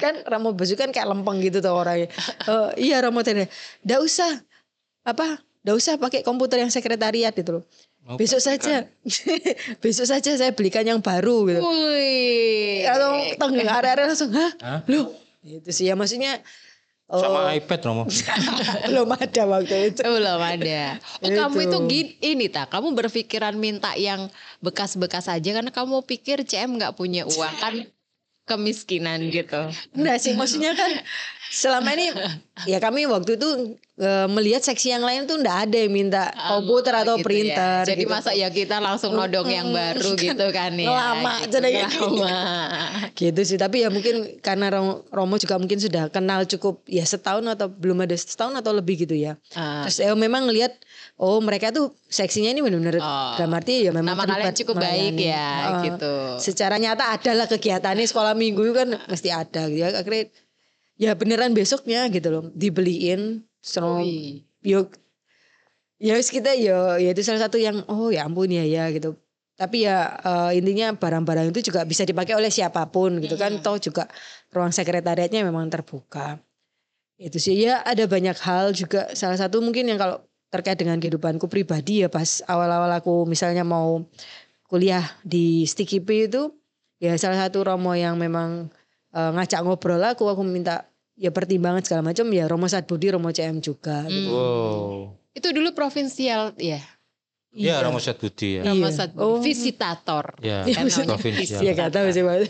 kan 0.00 0.24
Romo 0.24 0.56
Basuki 0.56 0.80
kan 0.80 0.90
kayak 0.90 1.04
lempeng 1.04 1.38
gitu 1.44 1.60
tuh 1.60 1.72
orangnya. 1.72 2.08
Eh, 2.48 2.88
iya 2.90 3.00
Romo 3.04 3.20
tadi 3.20 3.44
ndak 3.84 4.00
usah 4.02 4.30
apa 5.02 5.38
ndak 5.62 5.76
usah 5.78 5.94
pakai 5.98 6.26
komputer 6.26 6.58
yang 6.62 6.70
sekretariat 6.70 7.30
gitu 7.34 7.60
loh 7.60 7.64
Oh, 8.02 8.18
besok 8.18 8.42
saja 8.42 8.90
besok 9.82 10.10
saja 10.10 10.34
saya 10.34 10.50
belikan 10.50 10.82
yang 10.82 10.98
baru 10.98 11.46
gitu 11.46 11.62
Wih. 11.62 12.82
kalau 12.82 13.14
tengah 13.38 13.78
area 13.78 13.94
langsung 14.10 14.34
hah 14.34 14.50
Hah? 14.58 14.80
loh 14.90 15.14
itu 15.46 15.70
sih 15.70 15.86
ya 15.86 15.94
maksudnya 15.94 16.42
oh, 17.06 17.22
Sama 17.22 17.54
iPad 17.54 17.80
Romo. 17.86 18.02
belum 18.90 19.06
ada 19.12 19.42
waktu 19.46 19.94
itu 19.94 20.02
Belum 20.18 20.40
ada. 20.40 20.98
Oh 21.22 21.30
kamu 21.30 21.58
Itu. 21.60 21.66
itu 21.68 21.78
gini, 21.86 22.10
ini 22.24 22.46
tak, 22.48 22.74
kamu 22.74 22.94
berpikiran 22.96 23.54
minta 23.54 23.92
yang 23.94 24.26
bekas-bekas 24.64 25.28
aja 25.30 25.50
karena 25.52 25.70
kamu 25.70 26.02
pikir 26.02 26.42
CM 26.42 26.80
nggak 26.80 26.98
punya 26.98 27.22
uang 27.28 27.54
kan 27.60 27.74
kemiskinan 28.52 29.18
gitu. 29.26 29.72
enggak 29.92 30.16
sih 30.18 30.32
maksudnya 30.32 30.72
kan 30.72 30.90
selama 31.48 31.92
ini 31.92 32.08
ya 32.70 32.78
kami 32.78 33.04
waktu 33.04 33.34
itu 33.34 33.48
eh, 33.94 34.24
melihat 34.26 34.60
seksi 34.60 34.88
yang 34.90 35.02
lain 35.02 35.24
tuh 35.24 35.36
enggak 35.36 35.58
ada 35.62 35.76
yang 35.78 35.92
minta 35.92 36.22
komputer 36.32 36.94
atau 36.96 37.14
Gitu 37.14 37.20
ya. 37.20 37.26
printer 37.26 37.82
Jadi 37.84 38.02
gitu. 38.02 38.10
masa 38.10 38.30
ya 38.32 38.48
kita 38.48 38.76
langsung 38.78 39.12
nodong 39.12 39.44
yang 39.46 39.68
baru 39.68 40.16
gitu 40.16 40.46
kan 40.50 40.72
ya. 40.74 40.88
Lama 40.88 41.32
gitu, 41.40 41.52
jadinya. 41.54 41.88
lama. 41.90 42.36
gitu 43.12 43.40
sih 43.42 43.56
tapi 43.56 43.80
ya 43.80 43.88
mungkin 43.88 44.14
karena 44.38 44.70
Ro- 44.70 45.04
Romo 45.08 45.36
juga 45.36 45.56
mungkin 45.56 45.76
sudah 45.76 46.08
kenal 46.08 46.44
cukup 46.46 46.80
ya 46.86 47.04
setahun 47.04 47.44
atau 47.46 47.68
belum 47.68 48.00
ada 48.00 48.14
setahun 48.14 48.54
atau 48.54 48.72
lebih 48.72 49.04
gitu 49.04 49.12
ya 49.14 49.36
Ah, 49.52 49.84
terus 49.84 49.98
ya 49.98 50.12
memang 50.14 50.46
ngelihat 50.46 50.72
oh 51.20 51.38
mereka 51.44 51.68
tuh 51.68 51.92
seksinya 52.08 52.50
ini 52.52 52.60
benar-benar 52.64 52.96
Oh. 52.98 53.34
dalam 53.36 53.52
arti 53.56 53.84
ya 53.84 53.90
memang 53.92 54.16
nama 54.16 54.24
kalian 54.24 54.54
cukup 54.56 54.80
baik 54.80 55.12
melayani. 55.16 55.28
ya 55.28 55.50
Heeh. 55.52 55.82
gitu. 55.92 56.14
secara 56.40 56.76
nyata 56.80 57.04
adalah 57.12 57.46
kegiatannya 57.46 58.06
sekolah 58.08 58.32
minggu 58.32 58.62
kan 58.72 58.88
mesti 59.06 59.28
ada 59.28 59.68
gitu 59.68 59.80
ya 59.82 59.92
akhirnya 59.92 60.24
ya 60.96 61.12
beneran 61.18 61.52
besoknya 61.52 62.08
gitu 62.08 62.28
loh 62.30 62.44
dibeliin 62.52 63.44
Wih. 64.02 64.42
yuk 64.62 64.96
ya 66.02 66.18
wis 66.18 66.30
kita 66.30 66.56
ya 66.58 66.98
ya 66.98 67.10
itu 67.14 67.22
salah 67.22 67.46
satu 67.46 67.58
yang 67.62 67.86
oh 67.86 68.10
ya 68.10 68.26
ampun 68.26 68.50
ya 68.50 68.66
ya 68.66 68.90
gitu 68.90 69.14
tapi 69.54 69.86
ya 69.86 70.18
eh, 70.18 70.58
intinya 70.58 70.90
barang-barang 70.98 71.54
itu 71.54 71.70
juga 71.70 71.86
bisa 71.86 72.02
dipakai 72.02 72.34
oleh 72.34 72.50
siapa 72.50 72.88
pun 72.90 73.22
gitu 73.22 73.38
kan 73.38 73.62
toh 73.62 73.78
juga 73.78 74.10
ruang 74.50 74.74
sekretariatnya 74.74 75.46
memang 75.46 75.70
terbuka 75.70 76.42
itu 77.22 77.38
sih 77.38 77.54
ya 77.54 77.86
ada 77.86 78.02
banyak 78.10 78.34
hal 78.42 78.74
juga 78.74 79.14
salah 79.14 79.38
satu 79.38 79.62
mungkin 79.62 79.86
yang 79.86 80.00
kalau 80.00 80.18
terkait 80.52 80.76
dengan 80.76 81.00
kehidupanku 81.00 81.48
pribadi 81.48 82.04
ya 82.04 82.12
pas 82.12 82.44
awal-awal 82.44 82.92
aku 82.92 83.24
misalnya 83.24 83.64
mau 83.64 84.04
kuliah 84.68 85.02
di 85.24 85.64
Sticky 85.64 86.04
P 86.04 86.28
itu 86.28 86.52
ya 87.00 87.16
salah 87.16 87.40
satu 87.40 87.64
Romo 87.64 87.96
yang 87.96 88.20
memang 88.20 88.68
eh, 89.16 89.30
ngajak 89.32 89.64
ngobrol 89.64 90.04
aku 90.04 90.28
aku 90.28 90.44
minta 90.44 90.84
ya 91.16 91.32
pertimbangan 91.32 91.80
segala 91.80 92.12
macam 92.12 92.28
ya 92.28 92.44
Romo 92.44 92.68
Satbudi 92.68 93.08
Romo 93.08 93.32
CM 93.32 93.64
juga 93.64 94.04
gitu. 94.06 94.28
Hmm. 94.28 94.36
Wow. 94.36 94.92
Itu 95.32 95.48
dulu 95.56 95.72
provinsial 95.72 96.52
ya. 96.60 96.84
Iya, 97.52 97.84
Romo 97.84 98.00
Set 98.00 98.16
Budi 98.16 98.60
ya. 98.60 98.62
Romo 98.64 98.88
Iya. 98.88 98.96
Satbudi. 98.96 99.20
Oh. 99.24 99.40
Visitator. 99.44 100.40
Ya, 100.40 100.64
Kan 100.72 100.88
namanya 100.88 101.16
provinsi. 101.16 101.52
Iya 101.60 101.72
gak 101.76 101.92
tahu 101.92 102.08
sih 102.08 102.24
Mas. 102.24 102.48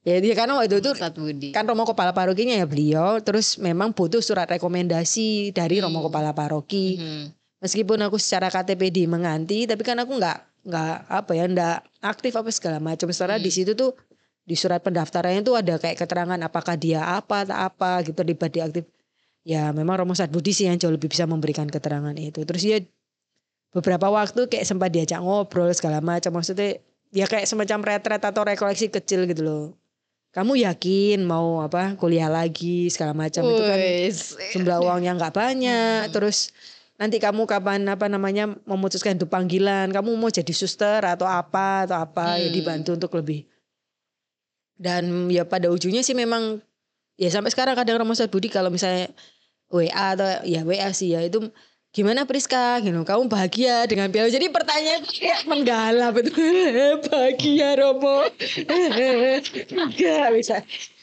Ya 0.00 0.16
dia 0.16 0.32
karena 0.32 0.56
waktu 0.56 0.80
itu 0.80 0.96
Satbudi. 0.96 1.52
kan 1.52 1.68
Romo 1.68 1.84
Kepala 1.84 2.16
Parokinya 2.16 2.56
ya 2.56 2.64
beliau 2.64 3.20
terus 3.20 3.60
memang 3.60 3.92
butuh 3.92 4.24
surat 4.24 4.48
rekomendasi 4.48 5.52
dari 5.52 5.76
Romo 5.84 6.00
Hmm. 6.00 6.08
Kepala 6.08 6.32
Paroki. 6.32 6.96
Hmm. 6.96 7.24
Meskipun 7.60 8.00
aku 8.00 8.16
secara 8.16 8.48
KTP 8.48 8.88
di 8.88 9.04
menganti 9.04 9.68
tapi 9.68 9.84
kan 9.84 10.00
aku 10.00 10.16
nggak 10.16 10.38
nggak 10.64 10.94
apa 11.04 11.30
ya 11.36 11.44
nggak 11.44 11.76
aktif 12.00 12.32
apa 12.32 12.48
segala 12.48 12.80
macam. 12.80 13.12
Setelah 13.12 13.36
Hmm. 13.36 13.44
di 13.44 13.52
situ 13.52 13.76
tuh 13.76 13.92
di 14.40 14.56
surat 14.56 14.80
pendaftarannya 14.80 15.44
tuh 15.44 15.60
ada 15.60 15.76
kayak 15.76 16.00
keterangan 16.00 16.40
apakah 16.40 16.74
dia 16.74 17.04
apa 17.04 17.44
tak 17.44 17.60
apa 17.60 18.00
gitu 18.00 18.16
terlibat 18.16 18.50
di 18.50 18.60
aktif. 18.64 18.84
Ya 19.44 19.68
memang 19.70 20.00
Romo 20.00 20.16
Satbudi 20.16 20.56
sih 20.56 20.64
yang 20.64 20.80
jauh 20.80 20.96
lebih 20.96 21.12
bisa 21.12 21.28
memberikan 21.28 21.68
keterangan 21.68 22.16
itu. 22.16 22.40
Terus 22.48 22.62
dia 22.64 22.78
beberapa 23.70 24.08
waktu 24.08 24.48
kayak 24.48 24.64
sempat 24.64 24.90
diajak 24.90 25.20
ngobrol 25.20 25.68
segala 25.70 26.00
macam 26.00 26.34
maksudnya 26.34 26.80
ya 27.12 27.28
kayak 27.28 27.46
semacam 27.46 27.78
retret 27.84 28.22
atau 28.22 28.42
rekoleksi 28.42 28.88
kecil 28.88 29.28
gitu 29.28 29.44
loh. 29.44 29.64
Kamu 30.30 30.54
yakin 30.54 31.26
mau 31.26 31.58
apa 31.58 31.98
kuliah 31.98 32.30
lagi 32.30 32.86
segala 32.86 33.10
macam 33.10 33.42
itu 33.42 33.62
kan 33.66 33.80
jumlah 34.54 34.78
uangnya 34.78 35.18
nggak 35.18 35.34
banyak. 35.34 36.06
Terus 36.14 36.54
nanti 36.94 37.18
kamu 37.18 37.50
kapan 37.50 37.82
apa 37.90 38.06
namanya 38.06 38.54
memutuskan 38.62 39.18
itu 39.18 39.26
panggilan? 39.26 39.90
Kamu 39.90 40.14
mau 40.14 40.30
jadi 40.30 40.54
suster 40.54 41.02
atau 41.02 41.26
apa 41.26 41.90
atau 41.90 41.98
apa? 41.98 42.38
Ya 42.38 42.46
Hmm. 42.46 42.54
dibantu 42.54 42.90
untuk 42.94 43.10
lebih. 43.18 43.42
Dan 44.78 45.26
ya 45.34 45.42
pada 45.42 45.66
ujungnya 45.66 46.06
sih 46.06 46.14
memang 46.14 46.62
ya 47.18 47.28
sampai 47.28 47.50
sekarang 47.50 47.74
kadang 47.74 47.98
Romo 47.98 48.14
Budi 48.14 48.48
kalau 48.48 48.70
misalnya 48.70 49.10
WA 49.66 50.14
atau 50.14 50.46
ya 50.46 50.62
WA 50.62 50.94
sih 50.94 51.12
ya 51.12 51.26
itu 51.26 51.42
gimana 51.90 52.22
Priska? 52.22 52.78
Gitu 52.80 52.94
kamu 53.02 53.26
bahagia 53.26 53.86
dengan 53.86 54.08
piala. 54.08 54.30
Jadi 54.30 54.46
pertanyaan 54.48 55.02
kayak 55.02 55.40
menggalap 55.46 56.14
itu. 56.22 56.30
Bahagia 57.10 57.68
Romo. 57.76 58.30
Enggak 59.74 60.28
bisa. 60.34 60.56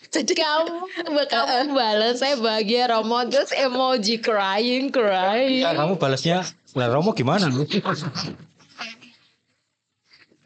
Jadi 0.07 0.33
kamu 0.33 0.87
kamu 1.33 1.75
balas 1.75 2.23
saya 2.23 2.39
bahagia 2.39 2.87
Romo. 2.89 3.19
Terus 3.27 3.51
emoji 3.51 4.17
crying 4.17 4.87
crying. 4.87 5.61
Ya, 5.61 5.75
kamu 5.75 5.99
balasnya, 5.99 6.47
nah 6.73 6.87
Romo 6.87 7.11
gimana? 7.11 7.51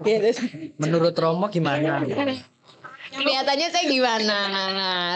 ya, 0.01 0.17
terus- 0.17 0.41
Menurut 0.81 1.13
Romo 1.13 1.45
gimana? 1.47 2.01
kelihatannya 3.11 3.67
saya 3.69 3.85
gimana? 3.85 4.37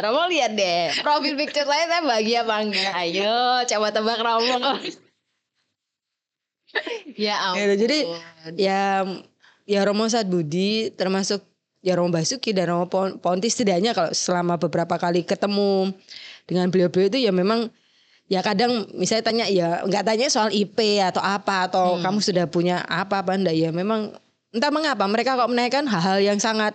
Romo 0.03 0.27
lihat 0.27 0.51
deh 0.53 0.91
profil 0.99 1.39
picture 1.39 1.63
saya 1.63 1.87
saya 1.87 2.03
bahagia 2.03 2.43
apa 2.43 2.55
enggak? 2.61 2.91
Ayo 2.93 3.63
coba 3.65 3.87
tebak 3.89 4.19
Romo 4.19 4.77
ya 7.27 7.35
ampun 7.51 7.59
Ya, 7.61 7.75
jadi 7.75 7.97
ya 8.55 8.81
ya 9.65 9.79
Romo 9.85 10.05
Budi 10.07 10.93
termasuk 10.93 11.41
ya 11.85 11.97
Romo 11.97 12.13
Basuki 12.13 12.53
dan 12.53 12.73
Romo 12.73 12.85
Pon- 12.89 13.17
Ponti 13.21 13.49
setidaknya 13.49 13.93
kalau 13.93 14.11
selama 14.13 14.57
beberapa 14.57 14.97
kali 14.97 15.25
ketemu 15.25 15.93
dengan 16.45 16.69
beliau-beliau 16.69 17.09
itu 17.09 17.19
ya 17.25 17.31
memang 17.33 17.69
ya 18.25 18.41
kadang 18.41 18.89
misalnya 18.97 19.23
tanya 19.25 19.45
ya 19.49 19.85
nggak 19.85 20.05
tanya 20.05 20.27
soal 20.33 20.49
IP 20.49 21.01
atau 21.01 21.21
apa 21.21 21.69
atau 21.69 22.01
kamu 22.01 22.19
sudah 22.21 22.45
punya 22.49 22.81
apa 22.89 23.21
apa 23.21 23.37
enggak 23.37 23.53
ya 23.53 23.69
memang 23.69 24.13
entah 24.49 24.71
mengapa 24.73 25.05
mereka 25.05 25.37
kok 25.37 25.51
menaikkan 25.51 25.85
hal-hal 25.85 26.17
yang 26.21 26.39
sangat 26.41 26.73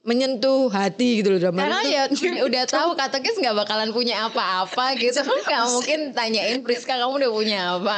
menyentuh 0.00 0.72
hati 0.72 1.20
gitu 1.20 1.36
loh 1.36 1.40
dalam 1.40 1.60
karena 1.60 1.84
ya 1.84 2.02
udah 2.48 2.64
tahu 2.64 2.96
katekis 2.96 3.36
nggak 3.36 3.52
bakalan 3.52 3.92
punya 3.92 4.26
apa-apa 4.26 4.96
gitu 4.96 5.20
nggak 5.44 5.64
mungkin 5.68 6.00
tanyain 6.16 6.64
Priska 6.64 6.96
kamu 6.96 7.20
udah 7.20 7.30
punya 7.30 7.60
apa 7.76 7.96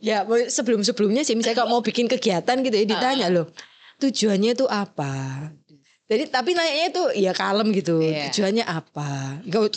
Ya 0.00 0.24
sebelum 0.52 0.84
sebelumnya 0.84 1.24
sih 1.24 1.32
misalnya 1.32 1.64
kalau 1.64 1.80
mau 1.80 1.82
bikin 1.82 2.06
kegiatan 2.06 2.60
gitu 2.60 2.76
ya 2.76 2.84
ditanya 2.84 3.32
loh 3.32 3.48
tujuannya 4.00 4.56
itu 4.56 4.64
apa. 4.64 5.12
Jadi 6.10 6.26
tapi 6.26 6.56
nanya 6.56 6.88
itu 6.90 7.02
ya 7.20 7.30
kalem 7.30 7.70
gitu 7.70 8.02
Iya. 8.02 8.32
tujuannya 8.32 8.64
apa. 8.66 9.38
Enggak 9.44 9.76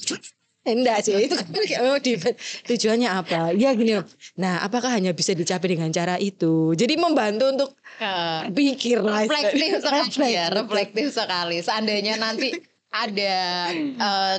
enggak 0.64 1.03
sih 1.03 1.16
itu 1.20 1.36
kan 1.36 1.47
kayak 1.51 1.82
memang 1.84 2.01
di 2.01 2.14
tujuannya 2.72 3.09
apa. 3.11 3.51
Ya 3.53 3.76
gini 3.76 3.99
loh. 3.99 4.07
Nah 4.39 4.64
apakah 4.64 4.91
hanya 4.91 5.11
bisa 5.11 5.36
dicapai 5.36 5.76
dengan 5.76 5.91
cara 5.91 6.16
itu. 6.18 6.72
Jadi 6.74 6.95
membantu 6.95 7.45
untuk 7.51 7.70
Eh, 7.93 8.49
pikir 8.49 9.05
reflektif 9.05 9.86
sekali 9.86 10.34
ya 10.34 10.49
Reflektif. 10.49 10.57
reflektif 10.57 11.05
sekali 11.14 11.57
seandainya 11.61 12.18
nanti 12.18 12.49
ada 12.89 13.38
eh, 13.78 14.38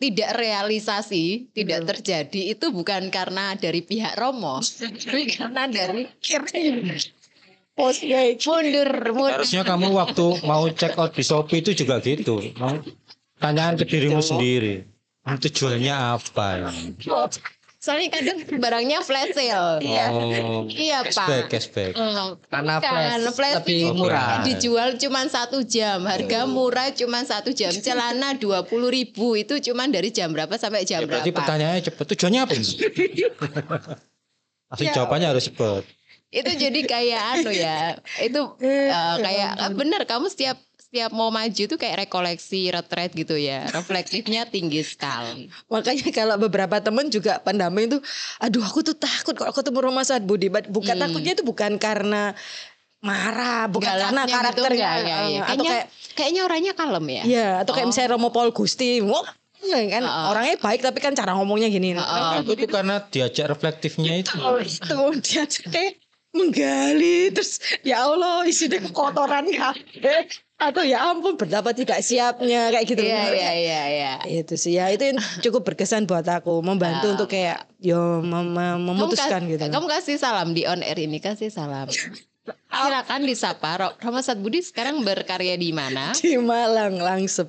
tidak 0.00 0.30
realisasi 0.32 1.52
tidak 1.52 1.84
terjadi 1.84 2.56
itu 2.56 2.72
bukan 2.72 3.12
karena 3.12 3.52
dari 3.52 3.84
pihak 3.84 4.16
Romo 4.16 4.64
tapi 4.64 5.28
karena 5.28 5.68
dari 5.68 6.08
Posnya 7.76 8.32
mundur 8.36 8.90
mundur 9.12 9.40
Harusnya 9.40 9.62
kamu 9.64 9.88
waktu 9.92 10.26
mau 10.44 10.64
check 10.72 10.96
out 10.96 11.12
di 11.12 11.22
Shopee 11.24 11.60
itu 11.60 11.72
juga 11.72 12.00
gitu. 12.00 12.40
Mau 12.56 12.76
tanyaan 13.40 13.76
ke 13.76 13.84
dirimu 13.88 14.20
sendiri. 14.20 14.84
Tujuannya 15.22 15.94
apa? 16.16 16.46
ya? 16.58 16.70
soalnya 17.80 18.12
kadang 18.12 18.38
barangnya 18.60 19.00
flash 19.00 19.32
sale 19.32 19.80
Oh, 20.12 20.68
iya 20.68 21.00
cashback, 21.00 21.48
pak 21.48 21.48
cashback. 21.48 21.92
Eh, 21.96 22.28
Karena 22.46 22.74
bukan, 22.76 22.84
flash 22.84 23.32
flash 23.32 23.56
lebih 23.56 23.84
murah. 23.96 24.44
dijual 24.44 24.88
cuma 24.96 25.20
satu 25.24 25.64
jam 25.64 26.04
harga 26.04 26.44
murah 26.44 26.92
cuma 26.92 27.24
satu 27.24 27.50
jam 27.50 27.72
celana 27.72 28.36
dua 28.36 28.62
puluh 28.62 28.92
ribu 28.92 29.32
itu 29.32 29.56
cuma 29.64 29.88
dari 29.88 30.12
jam 30.12 30.28
berapa 30.28 30.52
sampai 30.54 30.84
jam 30.84 31.00
Ya, 31.00 31.08
berarti 31.08 31.32
berapa 31.32 31.40
pertanyaannya 31.40 31.82
cepet. 31.82 32.04
Tujuannya 32.12 32.40
apa? 32.44 32.52
ini? 32.52 32.68
Pasti 34.68 34.84
jawabannya 34.86 35.26
harus 35.32 35.44
cepet. 35.48 35.82
itu 36.30 36.46
jadi 36.46 36.80
kayak 36.84 37.22
anu 37.34 37.50
ya 37.50 37.98
itu 38.22 38.38
eh, 38.62 38.86
kayak 39.18 39.50
bener 39.74 40.04
kamu 40.06 40.28
setiap 40.28 40.60
setiap 40.90 41.14
mau 41.14 41.30
maju 41.30 41.62
tuh 41.70 41.78
kayak 41.78 42.02
rekoleksi 42.02 42.74
retret 42.74 43.14
gitu 43.14 43.38
ya 43.38 43.62
reflektifnya 43.70 44.42
tinggi 44.42 44.82
sekali 44.82 45.46
Makanya 45.72 46.10
kalau 46.10 46.34
beberapa 46.34 46.82
temen 46.82 47.06
juga 47.06 47.38
pendamping 47.38 47.94
tuh, 47.94 48.00
aduh 48.42 48.58
aku 48.58 48.82
tuh 48.82 48.98
takut 48.98 49.38
kalau 49.38 49.54
ketemu 49.54 49.78
Roma 49.86 50.02
Saat 50.02 50.26
Budi. 50.26 50.50
Bukan 50.50 50.98
Hmm. 50.98 51.02
takutnya 51.06 51.38
itu 51.38 51.46
bukan 51.46 51.78
karena 51.78 52.34
marah, 52.98 53.70
bukan 53.70 53.86
karena 53.86 54.26
gitu 54.26 54.34
karakternya, 54.34 54.88
enggak, 54.90 54.94
ya, 54.98 55.06
ya. 55.06 55.14
atau 55.14 55.46
Kayaknya, 55.46 55.70
kayak 55.70 55.86
kayaknya 56.18 56.40
orangnya 56.42 56.72
kalem 56.74 57.06
ya 57.06 57.22
Iya, 57.22 57.48
atau 57.62 57.72
kayak 57.72 57.86
Oh. 57.86 57.90
misalnya 57.94 58.10
Romo 58.18 58.28
Paul 58.34 58.50
Gusti. 58.50 58.98
Wah, 59.00 59.30
kan 59.62 60.02
Heeh. 60.02 60.26
orangnya 60.26 60.54
baik 60.58 60.80
tapi 60.82 60.98
kan 60.98 61.14
cara 61.14 61.38
ngomongnya 61.38 61.70
gini. 61.70 61.94
Heeh. 61.94 62.42
Aku 62.42 62.58
tuh 62.58 62.66
karena 62.66 62.98
diajak 63.06 63.46
reflektifnya 63.46 64.26
itu. 64.26 64.34
Oh, 64.42 64.58
itu 64.58 64.98
dia 65.22 65.46
kayak 65.46 66.02
menggali 66.34 67.30
terus 67.30 67.62
ya 67.86 68.10
Allah 68.10 68.42
isinya 68.42 68.82
kotoran 68.90 69.46
kabeh. 69.54 70.26
Atau 70.60 70.84
ya 70.84 71.00
ampun 71.02 71.34
betapa 71.34 71.72
tidak 71.72 71.98
siapnya 72.00 72.68
kayak 72.68 72.84
gitu. 72.84 73.00
iya 73.00 73.24
iya 73.28 73.52
iya 73.56 73.82
iya 73.88 74.12
Itu 74.38 74.54
sih 74.54 74.76
ya 74.76 74.92
itu 74.92 75.08
cukup 75.40 75.64
berkesan 75.64 76.04
buat 76.04 76.22
aku 76.22 76.60
membantu 76.60 77.08
Ah. 77.08 77.12
untuk 77.14 77.28
kayak 77.28 77.64
yo 77.78 78.20
mem- 78.20 78.52
mem- 78.52 78.84
memutuskan 78.84 79.40
kamu, 79.42 79.50
gitu. 79.50 79.64
Kamu 79.66 79.86
kasih 79.88 80.16
salam 80.16 80.52
di 80.52 80.64
on 80.64 80.80
air 80.80 81.00
ini 81.00 81.16
kasih 81.16 81.48
salam. 81.48 81.88
Silakan 82.70 83.20
disapa. 83.24 83.70
Ro- 83.74 83.96
Rama 83.96 84.20
Sat 84.20 84.36
Budi 84.36 84.60
sekarang 84.60 85.00
berkarya 85.00 85.56
di 85.56 85.72
mana? 85.72 86.12
Di 86.18 86.36
Malang 86.36 86.96
langsung. 86.98 87.48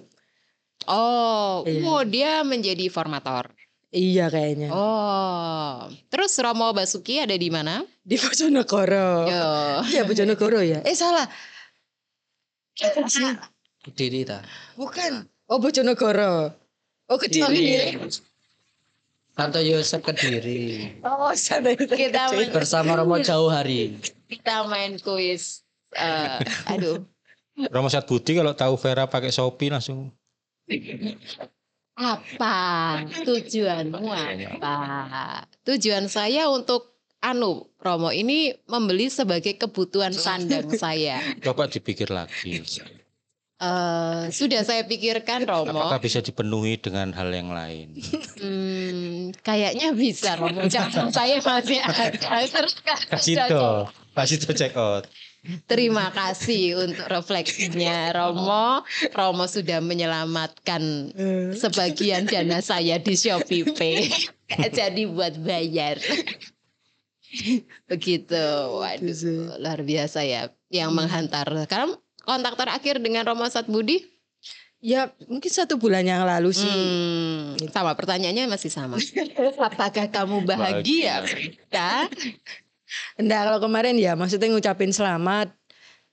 Oh, 0.84 1.62
Iya. 1.64 1.84
oh 1.84 2.02
dia 2.02 2.32
menjadi 2.42 2.88
formator. 2.88 3.52
Iya 3.88 4.32
kayaknya. 4.32 4.72
Oh, 4.72 5.84
terus 6.08 6.32
Romo 6.38 6.72
Basuki 6.72 7.20
ada 7.20 7.36
di 7.36 7.52
mana? 7.52 7.84
Di 8.02 8.16
Bojonegoro. 8.16 9.28
Yo. 9.28 9.48
Iya 9.86 10.08
Bojonegoro 10.08 10.64
ya. 10.64 10.80
Eh 10.88 10.96
salah. 10.96 11.28
Diri 13.98 14.22
ta. 14.24 14.46
Bukan. 14.78 15.26
Oh 15.50 15.60
Bojonegoro. 15.60 16.54
Oh 17.12 17.18
Kediri. 17.20 17.98
Santo 19.36 19.60
Yosef 19.60 20.00
Kediri. 20.04 21.02
Oh 21.04 21.32
sana 21.36 21.74
itu. 21.76 21.88
Kita 21.90 22.32
main, 22.32 22.52
Bersama 22.52 22.96
Romo 23.00 23.20
Jauh 23.20 23.52
Hari. 23.52 24.00
kita 24.32 24.64
main 24.70 24.96
kuis. 25.02 25.66
Eh, 25.92 26.40
aduh, 26.72 27.04
Romo 27.68 27.92
Sat 27.92 28.08
Budi 28.08 28.32
kalau 28.32 28.56
tahu 28.56 28.80
Vera 28.80 29.12
pakai 29.12 29.28
Shopee 29.28 29.68
langsung 29.68 30.08
apa 32.00 32.56
tujuanmu 33.28 34.08
apa? 34.08 34.76
Tujuan 35.68 36.08
saya 36.08 36.48
untuk 36.48 36.91
anu 37.22 37.70
Romo 37.78 38.10
ini 38.10 38.54
membeli 38.66 39.10
sebagai 39.10 39.58
kebutuhan 39.58 40.14
sandang 40.14 40.70
saya. 40.82 41.22
coba 41.42 41.70
dipikir 41.70 42.10
lagi. 42.10 42.62
Eh, 43.62 44.24
sudah 44.34 44.66
saya 44.66 44.82
pikirkan 44.90 45.46
Romo. 45.46 45.86
Apakah 45.86 46.02
bisa 46.02 46.18
dipenuhi 46.18 46.82
dengan 46.82 47.14
hal 47.14 47.30
yang 47.30 47.54
lain? 47.54 47.94
Hmm, 48.42 49.30
kayaknya 49.46 49.94
bisa 49.94 50.34
Romo. 50.34 50.66
Jangan 50.66 51.14
saya 51.18 51.38
masih 51.38 51.78
ada. 51.78 52.42
Terus 52.50 52.74
kasih 54.18 54.38
to 54.42 54.54
check 54.58 54.74
out. 54.74 55.06
Terima 55.70 56.10
kasih 56.10 56.90
untuk 56.90 57.06
refleksinya 57.06 58.14
Romo. 58.18 58.82
Romo 59.14 59.46
sudah 59.46 59.78
menyelamatkan 59.78 61.14
sebagian 61.54 62.26
dana 62.26 62.66
saya 62.66 62.98
di 62.98 63.14
Shopee 63.14 63.66
Pay. 63.78 64.10
Jadi 64.78 65.06
buat 65.06 65.38
bayar. 65.38 66.02
Begitu. 67.92 68.46
Waduh, 68.78 69.58
luar 69.60 69.80
biasa 69.82 70.24
ya 70.28 70.52
yang 70.72 70.92
menghantar. 70.92 71.48
Sekarang 71.48 71.98
kontak 72.24 72.56
terakhir 72.60 73.00
dengan 73.00 73.26
Romo 73.28 73.48
Sat 73.48 73.68
Budi? 73.68 74.04
Ya 74.82 75.14
mungkin 75.30 75.52
satu 75.54 75.78
bulan 75.78 76.02
yang 76.02 76.26
lalu 76.26 76.58
sih. 76.58 76.66
Hmm, 76.66 77.54
sama 77.70 77.94
pertanyaannya 77.94 78.50
masih 78.50 78.74
sama. 78.74 78.98
Apakah 79.70 80.10
kamu 80.10 80.42
bahagia? 80.42 81.22
Ya. 81.70 82.10
Enggak 83.14 83.42
kalau 83.46 83.60
kemarin 83.62 83.94
ya 84.02 84.18
maksudnya 84.18 84.50
ngucapin 84.50 84.90
selamat. 84.90 85.54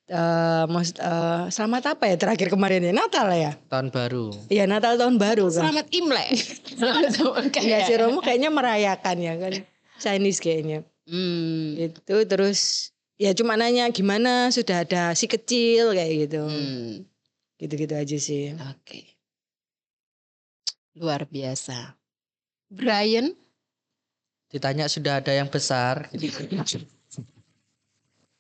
eh 0.09 0.65
maksud, 0.73 1.05
eh, 1.05 1.53
selamat 1.53 1.93
apa 1.93 2.09
ya 2.09 2.17
terakhir 2.17 2.49
kemarin 2.49 2.81
ya 2.81 2.97
Natal 2.97 3.29
ya? 3.29 3.53
Tahun 3.69 3.93
baru. 3.93 4.33
Iya 4.49 4.65
Natal 4.65 4.97
tahun 4.97 5.21
baru 5.21 5.53
kan. 5.53 5.69
Selamat 5.69 5.87
Imlek. 5.93 6.33
Selamat 6.65 7.13
Iya 7.61 7.79
si 7.85 7.93
Romo 7.93 8.25
kayaknya 8.25 8.49
merayakan 8.49 9.17
ya 9.21 9.37
kan. 9.37 9.53
Chinese 10.01 10.41
kayaknya. 10.41 10.89
Hmm. 11.09 11.75
Itu 11.81 12.15
terus 12.25 12.93
ya 13.17 13.33
cuma 13.33 13.57
nanya 13.57 13.89
gimana 13.89 14.53
sudah 14.53 14.85
ada 14.85 15.17
si 15.17 15.25
kecil 15.25 15.91
kayak 15.91 16.29
gitu. 16.29 16.45
Hmm. 16.45 17.09
Gitu-gitu 17.57 17.95
aja 17.97 18.17
sih. 18.17 18.53
Oke. 18.55 19.17
Luar 20.95 21.25
biasa. 21.25 21.97
Brian, 22.69 23.33
Ditanya 24.49 24.89
sudah 24.89 25.21
ada 25.21 25.29
yang 25.31 25.49
besar. 25.49 26.09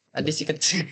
Tadi 0.08 0.32
si 0.32 0.44
kecil. 0.44 0.88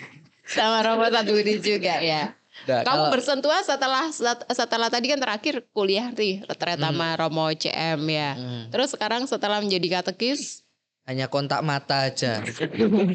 sama 0.47 0.85
Romo 0.85 1.09
Budi 1.24 1.57
juga 1.59 1.99
ya. 1.99 2.37
Nah, 2.64 2.81
Kamu 2.81 2.89
kalau- 2.89 3.12
bersentuhan 3.12 3.62
setelah 3.62 4.09
set- 4.09 4.47
setelah 4.49 4.89
tadi 4.89 5.09
kan 5.09 5.20
terakhir 5.20 5.64
kuliah 5.72 6.09
nih 6.09 6.41
retret 6.45 6.77
sama 6.79 7.16
Romo 7.16 7.49
CM 7.51 8.01
ya. 8.07 8.33
Hmm, 8.33 8.64
Terus 8.70 8.93
sekarang 8.93 9.24
setelah 9.24 9.61
menjadi 9.61 10.01
katekis, 10.01 10.64
hanya 11.07 11.31
kontak 11.31 11.63
mata 11.63 12.11
aja. 12.11 12.43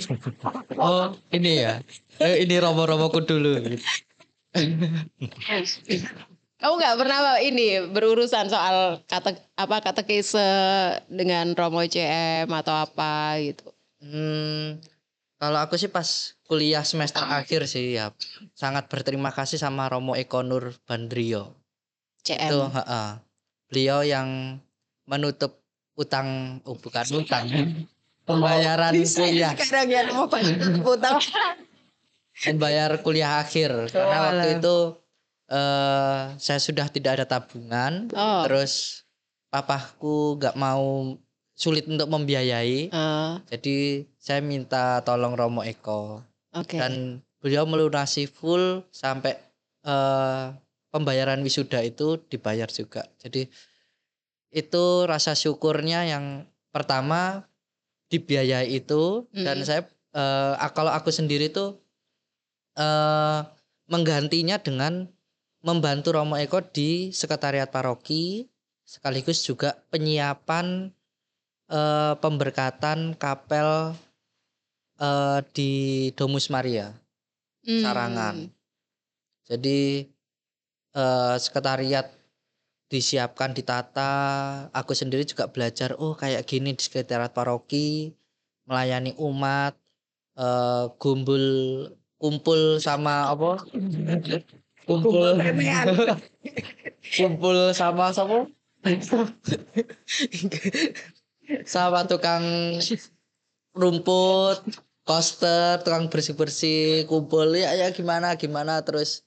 oh 0.80 1.12
ini 1.36 1.52
ya. 1.60 1.84
Eh, 2.24 2.48
ini 2.48 2.56
romo-romoku 2.56 3.20
dulu. 3.28 3.60
kamu 6.62 6.74
nggak 6.78 6.98
pernah 7.00 7.40
ini 7.42 7.84
berurusan 7.90 8.48
soal 8.52 9.02
kate, 9.08 9.40
apa 9.56 9.80
katekis 9.84 10.36
eh, 10.36 11.04
dengan 11.08 11.52
Romo 11.56 11.84
CM 11.84 12.48
atau 12.52 12.76
apa 12.76 13.40
gitu. 13.40 13.72
Hmm, 14.02 14.80
kalau 15.42 15.60
aku 15.62 15.80
sih 15.80 15.90
pas 15.90 16.36
kuliah 16.46 16.84
semester 16.84 17.24
akhir 17.24 17.66
sih 17.66 17.96
ya 17.96 18.12
sangat 18.54 18.92
berterima 18.92 19.34
kasih 19.34 19.58
sama 19.58 19.90
Romo 19.90 20.14
Eko 20.14 20.44
Nur 20.46 20.76
Bandrio. 20.86 21.56
CM. 22.22 22.50
Itu, 22.50 22.60
heeh. 22.70 23.10
Beliau 23.72 24.04
yang 24.06 24.60
menutup 25.10 25.61
utang, 26.02 26.28
oh 26.66 26.74
bukan 26.76 27.06
utang, 27.14 27.46
pembayaran 28.28 28.94
kuliah, 28.98 29.54
Sekarang 29.54 29.88
ya 29.88 30.02
Romo 30.06 30.26
putar. 30.82 31.22
membayar 32.48 32.92
kuliah 33.00 33.40
akhir. 33.40 33.92
Karena 33.92 34.18
waktu 34.32 34.58
itu 34.58 34.78
eh 35.52 36.22
saya 36.38 36.60
sudah 36.60 36.88
tidak 36.88 37.22
ada 37.22 37.26
tabungan, 37.28 38.08
Oh. 38.12 38.48
terus 38.48 39.04
papahku 39.48 40.40
nggak 40.40 40.56
mau 40.56 41.14
sulit 41.54 41.86
untuk 41.86 42.08
membiayai, 42.08 42.88
Eh, 42.88 43.32
jadi 43.50 43.78
saya 44.18 44.40
minta 44.40 45.04
tolong 45.04 45.36
Romo 45.36 45.62
Eko. 45.62 46.24
Oke. 46.52 46.76
dan 46.76 47.24
beliau 47.40 47.64
melunasi 47.64 48.28
full 48.28 48.84
sampai 48.92 49.40
eh, 49.82 50.46
pembayaran 50.88 51.40
wisuda 51.42 51.80
itu 51.82 52.20
dibayar 52.28 52.68
juga. 52.68 53.08
Jadi 53.18 53.48
itu 54.52 55.08
rasa 55.08 55.34
syukurnya 55.34 56.06
yang 56.08 56.46
pertama 56.72 57.48
dibiayai 58.12 58.68
itu 58.72 59.28
dan 59.32 59.64
Mm. 59.64 59.66
saya 59.68 59.82
eh, 60.12 60.54
ah, 60.60 60.72
kalau 60.76 60.92
aku 60.92 61.10
sendiri 61.12 61.48
tuh 61.52 61.80
eh 62.76 63.40
menggantinya 63.92 64.56
dengan 64.60 65.08
membantu 65.64 66.16
Romo 66.16 66.40
Eko 66.40 66.64
di 66.64 67.12
sekretariat 67.12 67.68
paroki 67.68 68.48
sekaligus 68.84 69.44
juga 69.44 69.76
penyiapan 69.92 70.92
eh, 71.72 72.14
pemberkatan 72.20 73.16
kapel 73.16 73.96
eh, 75.00 75.40
di 75.56 75.72
Domus 76.16 76.52
Maria 76.52 76.92
Hmm. 77.62 77.78
Sarangan. 77.86 78.36
Jadi 79.46 80.10
eh, 80.98 81.36
sekretariat 81.38 82.10
disiapkan 82.92 83.56
ditata. 83.56 84.12
Aku 84.76 84.92
sendiri 84.92 85.24
juga 85.24 85.48
belajar. 85.48 85.96
Oh 85.96 86.12
kayak 86.12 86.44
gini 86.44 86.76
di 86.76 86.84
sekretariat 86.84 87.32
paroki 87.32 88.12
melayani 88.68 89.16
umat, 89.16 89.80
eh, 90.36 90.92
gumbul 91.00 91.46
kumpul 92.20 92.84
sama 92.84 93.32
apa? 93.32 93.64
Kumpul 94.82 95.38
kumpul 97.16 97.72
sama 97.80 98.12
sama 98.12 98.50
sama 101.70 102.02
tukang 102.10 102.42
rumput, 103.78 104.58
koster, 105.06 105.86
tukang 105.86 106.10
bersih-bersih, 106.10 107.06
kumpul 107.06 107.54
ya 107.54 107.78
ya 107.78 107.94
gimana 107.94 108.34
gimana 108.42 108.82
terus 108.82 109.22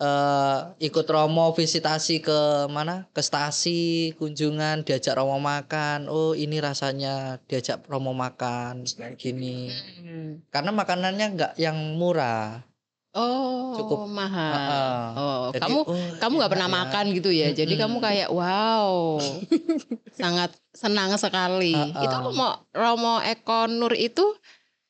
eh 0.00 0.58
ikut 0.80 1.04
Romo 1.04 1.52
visitasi 1.52 2.24
ke 2.24 2.66
mana? 2.72 3.04
Ke 3.12 3.20
stasi, 3.20 4.16
kunjungan, 4.16 4.80
diajak 4.88 5.20
Romo 5.20 5.36
makan. 5.36 6.08
Oh, 6.08 6.32
ini 6.32 6.56
rasanya 6.56 7.36
diajak 7.44 7.84
Romo 7.84 8.16
makan 8.16 8.88
kayak 8.88 9.20
gini. 9.20 9.68
Hmm. 10.00 10.40
Karena 10.48 10.72
makanannya 10.72 11.26
nggak 11.36 11.52
yang 11.60 11.76
murah. 12.00 12.64
Oh, 13.10 13.74
Cukup. 13.74 14.06
mahal. 14.06 14.54
Heeh. 14.54 15.02
Oh, 15.18 15.40
Jadi, 15.50 15.62
kamu 15.66 15.78
oh, 15.82 16.10
kamu 16.22 16.32
nggak 16.40 16.52
pernah 16.54 16.70
ya. 16.70 16.76
makan 16.78 17.04
gitu 17.10 17.30
ya. 17.34 17.48
Jadi 17.50 17.74
Mm-mm. 17.74 17.82
kamu 17.84 17.96
kayak 17.98 18.28
wow. 18.30 19.18
sangat 20.22 20.54
senang 20.72 21.12
sekali. 21.18 21.74
Heeh. 21.74 22.04
Itu 22.06 22.16
Romo 22.16 22.70
Romo 22.70 23.18
Eko 23.20 23.66
Nur 23.66 23.92
itu 23.98 24.24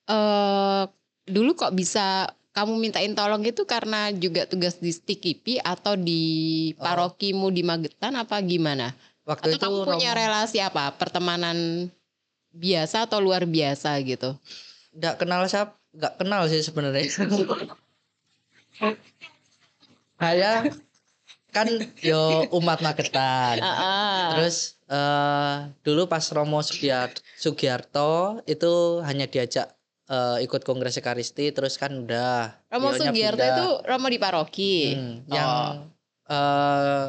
eh 0.06 0.84
dulu 1.26 1.50
kok 1.56 1.72
bisa 1.72 2.28
kamu 2.60 2.76
mintain 2.76 3.12
tolong 3.12 3.40
itu 3.40 3.64
karena 3.64 4.12
juga 4.12 4.44
tugas 4.44 4.76
di 4.76 4.92
Stikipi 4.92 5.56
atau 5.56 5.96
di 5.96 6.20
Oh. 6.76 6.84
parokimu 6.84 7.48
di 7.48 7.64
Magetan 7.64 8.14
apa 8.14 8.36
gimana? 8.40 8.92
Waktu 9.24 9.56
Atau 9.56 9.56
itu 9.56 9.64
kamu 9.64 9.78
punya 9.88 10.10
Romo 10.12 10.20
relasi 10.20 10.60
apa? 10.60 10.92
Pertemanan 10.92 11.88
biasa 12.52 13.08
atau 13.08 13.16
luar 13.18 13.46
biasa 13.46 13.96
gitu? 14.02 14.36
nggak 14.90 15.16
kenal 15.16 15.46
siapa, 15.46 15.78
nggak 15.90 16.14
kenal 16.18 16.44
sih 16.46 16.60
sebenarnya. 16.60 17.06
Saya 20.16 20.68
kan 21.50 21.66
yo 21.98 22.44
umat 22.52 22.78
Magetan. 22.80 23.58
Heeh. 23.64 24.20
Terus 24.34 24.56
eh 24.86 25.56
dulu 25.80 26.04
pas 26.04 26.22
Romo 26.28 26.60
Sugiar- 26.60 27.22
Sugiarto 27.34 28.42
itu 28.44 28.98
hanya 29.00 29.24
diajak 29.24 29.70
eh, 30.10 30.36
ikut 30.42 30.60
Kongres 30.60 30.98
Ekaristi 30.98 31.54
terus 31.54 31.78
kan 31.78 31.94
udah 31.94 32.58
Romo 32.68 32.90
Sugiarto 32.92 33.40
itu 33.40 33.66
Romo 33.86 34.06
di 34.06 34.18
paroki. 34.18 34.76
Hmm, 34.90 35.14
yang 35.26 35.50
Oh. 35.50 35.72
eh, 36.28 37.06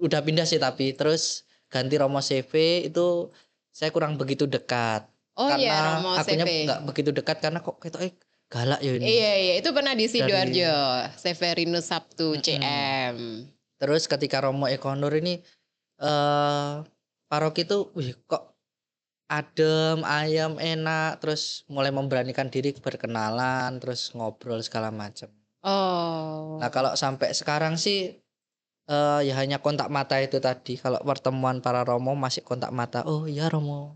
udah 0.00 0.20
pindah 0.20 0.48
sih 0.48 0.56
tapi 0.56 0.96
terus 0.96 1.44
ganti 1.68 1.94
Romo 1.94 2.18
CV 2.18 2.52
itu 2.88 3.28
saya 3.70 3.92
kurang 3.92 4.16
begitu 4.16 4.44
dekat 4.44 5.06
Oh 5.38 5.46
karena 5.46 5.62
iya 5.62 5.76
Romo 5.96 6.10
akunya 6.12 6.44
nggak 6.44 6.80
begitu 6.84 7.10
dekat 7.12 7.36
karena 7.38 7.60
kok 7.60 7.76
kayak 7.78 8.00
eh, 8.02 8.12
galak 8.50 8.80
ya 8.82 8.92
ini. 8.92 9.04
Iya 9.06 9.32
iya 9.38 9.54
itu 9.62 9.70
pernah 9.70 9.94
di 9.94 10.04
Dari- 10.04 10.12
Sidoarjo, 10.12 10.74
Severinus 11.14 11.86
Sabtu 11.86 12.34
Mm-mm. 12.34 12.42
CM. 12.42 13.16
Terus 13.78 14.04
ketika 14.04 14.42
Romo 14.42 14.66
Ekonur 14.66 15.14
ini 15.14 15.40
eh 16.00 16.72
paroki 17.24 17.62
itu 17.62 17.88
wih 17.94 18.16
kok 18.26 18.49
adem, 19.30 20.02
ayam, 20.02 20.58
enak, 20.58 21.22
terus 21.22 21.62
mulai 21.70 21.94
memberanikan 21.94 22.50
diri 22.50 22.74
berkenalan, 22.74 23.78
terus 23.78 24.10
ngobrol 24.10 24.58
segala 24.58 24.90
macam. 24.90 25.30
Oh. 25.62 26.58
Nah, 26.58 26.68
kalau 26.74 26.98
sampai 26.98 27.30
sekarang 27.30 27.78
sih 27.78 28.18
eh 28.90 29.20
ya 29.22 29.38
hanya 29.38 29.62
kontak 29.62 29.86
mata 29.86 30.18
itu 30.18 30.42
tadi. 30.42 30.74
Kalau 30.74 30.98
pertemuan 31.06 31.62
para 31.62 31.86
Romo 31.86 32.18
masih 32.18 32.42
kontak 32.42 32.74
mata. 32.74 33.06
Oh, 33.06 33.30
iya 33.30 33.46
Romo. 33.46 33.94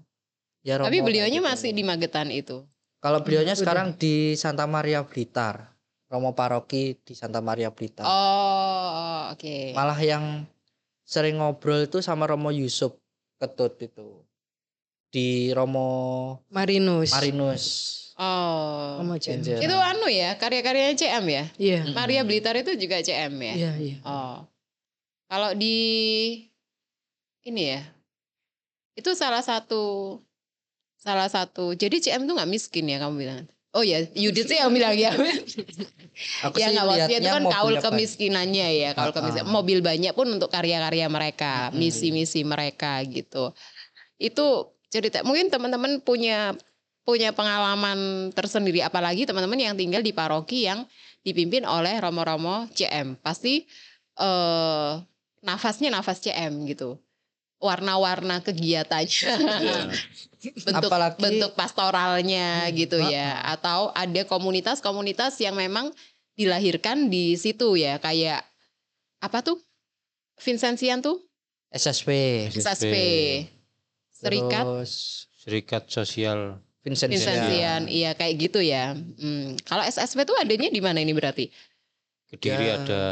Ya 0.62 0.78
Romo. 0.78 0.86
Tapi 0.86 1.02
beliaunya 1.02 1.42
gitu. 1.42 1.50
masih 1.50 1.70
di 1.74 1.82
Magetan 1.82 2.30
itu. 2.30 2.62
Kalau 3.02 3.20
beliaunya 3.26 3.58
Udah. 3.58 3.60
sekarang 3.60 3.88
di 3.98 4.38
Santa 4.38 4.70
Maria 4.70 5.02
Blitar. 5.02 5.74
Romo 6.08 6.38
paroki 6.38 6.94
di 7.02 7.18
Santa 7.18 7.42
Maria 7.42 7.74
Blitar. 7.74 8.06
Oh, 8.06 9.34
oke. 9.34 9.74
Malah 9.74 9.98
yang 9.98 10.46
sering 11.02 11.42
ngobrol 11.42 11.90
itu 11.90 11.98
sama 12.00 12.30
Romo 12.30 12.54
Yusuf 12.54 12.94
Ketut 13.36 13.76
itu. 13.82 14.23
Di 15.14 15.54
Romo 15.54 16.42
Marinus. 16.50 17.14
Marinus. 17.14 17.64
Oh. 18.18 18.98
Romo. 18.98 19.14
Itu 19.14 19.76
anu 19.78 20.10
ya, 20.10 20.34
karya-karyanya 20.34 20.98
CM 20.98 21.24
ya? 21.30 21.44
Iya. 21.54 21.80
Mm-mm. 21.86 21.94
Maria 21.94 22.26
Blitar 22.26 22.58
itu 22.58 22.74
juga 22.74 22.98
CM 22.98 23.30
ya? 23.38 23.54
Iya, 23.54 23.72
iya. 23.78 23.96
Oh. 24.02 24.42
Kalau 25.30 25.54
di 25.54 25.78
ini 27.46 27.62
ya. 27.78 27.86
Itu 28.98 29.14
salah 29.14 29.42
satu 29.42 30.18
salah 30.98 31.30
satu. 31.30 31.78
Jadi 31.78 32.02
CM 32.02 32.26
tuh 32.26 32.34
nggak 32.34 32.50
miskin 32.50 32.90
ya 32.90 32.98
kamu 32.98 33.14
bilang. 33.14 33.46
Oh 33.74 33.82
ya, 33.82 34.02
Yudit 34.18 34.50
sih 34.50 34.58
yang 34.58 34.70
bilang 34.74 34.94
ya. 34.98 35.14
Aku 36.46 36.58
ya 36.58 36.70
nggak 36.74 36.86
maksudnya 36.90 37.18
itu 37.22 37.30
kan 37.30 37.44
kaul 37.50 37.74
kemiskinannya 37.78 38.68
ya, 38.82 38.90
kaul 38.94 39.10
Ah, 39.10 39.14
kemiskinan. 39.14 39.46
ah. 39.46 39.54
Mobil 39.54 39.78
banyak 39.82 40.14
pun 40.14 40.26
untuk 40.30 40.50
karya-karya 40.50 41.06
mereka, 41.10 41.70
misi-misi 41.74 42.46
mereka 42.46 43.02
gitu. 43.02 43.50
Itu 44.14 44.73
cerita. 44.94 45.26
Mungkin 45.26 45.50
teman-teman 45.50 45.98
punya 45.98 46.54
punya 47.02 47.34
pengalaman 47.34 48.30
tersendiri, 48.32 48.80
apalagi 48.80 49.26
teman-teman 49.26 49.58
yang 49.58 49.74
tinggal 49.74 50.00
di 50.00 50.14
paroki 50.14 50.64
yang 50.64 50.86
dipimpin 51.26 51.66
oleh 51.66 51.98
romo-romo 51.98 52.70
CM. 52.72 53.18
Pasti 53.18 53.66
eh 54.14 54.92
nafasnya 55.42 55.90
nafas 55.90 56.22
CM 56.22 56.64
gitu. 56.70 56.96
Warna-warna 57.60 58.44
kegiatannya, 58.44 59.34
bentuk 60.68 60.90
Apalagi- 60.92 61.20
bentuk 61.22 61.52
pastoralnya 61.56 62.68
gitu 62.76 63.00
ah, 63.00 63.08
ya, 63.08 63.28
atau 63.56 63.88
ada 63.96 64.20
komunitas-komunitas 64.28 65.40
yang 65.40 65.56
memang 65.56 65.88
dilahirkan 66.36 67.08
di 67.08 67.36
situ 67.40 67.80
ya, 67.80 67.96
kayak 67.96 68.44
apa 69.24 69.40
tuh? 69.40 69.56
Vincentian 70.36 71.00
tuh, 71.00 71.24
SSP. 71.72 72.10
SSP, 72.52 72.94
Serikat 74.24 74.64
Terus 74.64 74.92
Serikat 75.36 75.84
Sosial 75.86 76.40
Vincentian. 76.80 77.16
Vincentian, 77.16 77.82
iya 77.88 78.12
kayak 78.12 78.34
gitu 78.40 78.60
ya. 78.60 78.92
Hmm. 78.92 79.56
Kalau 79.64 79.84
SSP 79.84 80.24
tuh 80.24 80.36
adanya 80.36 80.68
di 80.68 80.80
mana 80.80 81.00
ini 81.00 81.12
berarti? 81.12 81.48
Kediri 82.28 82.66
Ya, 82.68 82.76
ada 82.76 83.04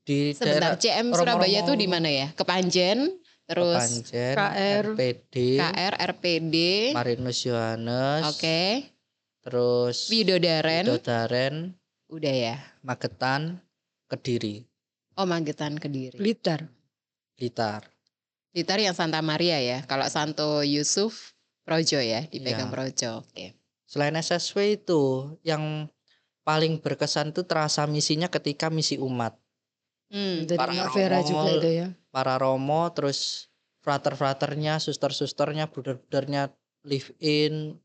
Di 0.00 0.32
Sebentar, 0.32 0.72
daerah 0.72 0.80
CM 0.80 1.12
Romo-Romo- 1.12 1.16
Surabaya 1.44 1.60
tuh 1.64 1.76
di 1.76 1.84
mana 1.84 2.08
ya? 2.08 2.32
Kepanjen, 2.32 3.20
terus 3.44 3.76
Kepanjen, 3.76 4.32
KR, 4.32 4.84
RPD, 4.96 5.34
KR, 5.60 5.92
RPD, 6.16 6.56
Marinus 6.96 7.44
Yohanes, 7.44 8.24
oke, 8.24 8.60
terus 9.44 10.08
Widodaren, 10.08 10.88
Widodaren, 10.88 11.54
udah 12.08 12.32
ya. 12.32 12.56
Magetan, 12.80 13.60
Kediri, 14.08 14.64
Oh 15.20 15.28
Magetan 15.28 15.76
Kediri. 15.76 16.16
Blitar. 16.16 16.64
Blitar. 17.36 17.84
Blitar 18.58 18.82
yang 18.82 18.90
Santa 18.90 19.22
Maria 19.22 19.62
ya. 19.62 19.86
Kalau 19.86 20.10
Santo 20.10 20.66
Yusuf 20.66 21.38
Projo 21.62 22.02
ya, 22.02 22.26
dipegang 22.26 22.66
Iya. 22.66 22.74
Projo. 22.74 23.12
Oke. 23.22 23.54
Selain 23.86 24.18
SSW 24.18 24.82
itu 24.82 25.30
yang 25.46 25.86
paling 26.42 26.82
berkesan 26.82 27.30
tuh 27.30 27.46
terasa 27.46 27.86
misinya 27.86 28.26
ketika 28.26 28.66
misi 28.66 28.98
umat. 28.98 29.38
Hmm. 30.10 30.42
Dari 30.42 30.58
Para 30.58 30.74
Mbak 30.74 30.90
Vera 30.90 31.22
Romo- 31.22 31.28
juga 31.30 31.50
itu 31.54 31.70
ya. 31.70 31.88
Para 32.10 32.34
Romo 32.34 32.82
terus 32.90 33.46
frater-fraternya, 33.78 34.82
suster-susternya, 34.82 35.70
bruder-brudernya 35.70 36.50
live 36.82 37.14
in 37.22 37.78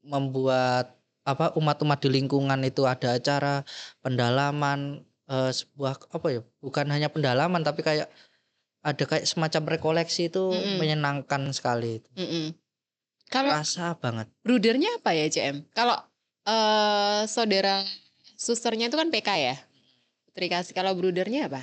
membuat 0.00 0.96
apa 1.28 1.52
umat-umat 1.60 2.00
di 2.00 2.08
lingkungan 2.08 2.64
itu 2.64 2.88
ada 2.88 3.20
acara 3.20 3.68
pendalaman 4.00 5.04
eh, 5.28 5.52
sebuah 5.52 6.08
apa 6.08 6.26
ya 6.30 6.40
bukan 6.62 6.86
hanya 6.88 7.10
pendalaman 7.10 7.66
tapi 7.66 7.82
kayak 7.82 8.06
ada 8.86 9.02
kayak 9.02 9.26
semacam 9.26 9.62
rekoleksi 9.74 10.30
itu 10.30 10.54
Mm-mm. 10.54 10.78
menyenangkan 10.78 11.50
sekali 11.50 11.98
itu 11.98 12.10
Mm-mm. 12.14 12.54
Kalau 13.26 13.50
rasa 13.50 13.98
banget 13.98 14.30
brudernya 14.46 15.02
apa 15.02 15.10
ya 15.10 15.26
CM? 15.26 15.66
Kalau 15.74 15.98
eh 16.46 17.26
saudara 17.26 17.82
susternya 18.38 18.86
itu 18.86 18.94
kan 18.94 19.10
PK 19.10 19.28
ya. 19.34 19.56
Putri 20.30 20.46
Kasih. 20.46 20.70
Kalau 20.78 20.94
brudernya 20.94 21.50
apa? 21.50 21.62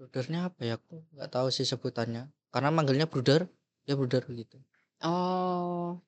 brudernya 0.00 0.48
apa 0.48 0.60
ya 0.64 0.80
aku 0.80 1.04
nggak 1.12 1.28
tahu 1.28 1.52
sih 1.52 1.68
sebutannya 1.68 2.32
karena 2.48 2.72
manggilnya 2.72 3.04
bruder 3.04 3.44
ya 3.84 4.00
bruder 4.00 4.24
gitu 4.32 4.56
Oh. 5.04 6.00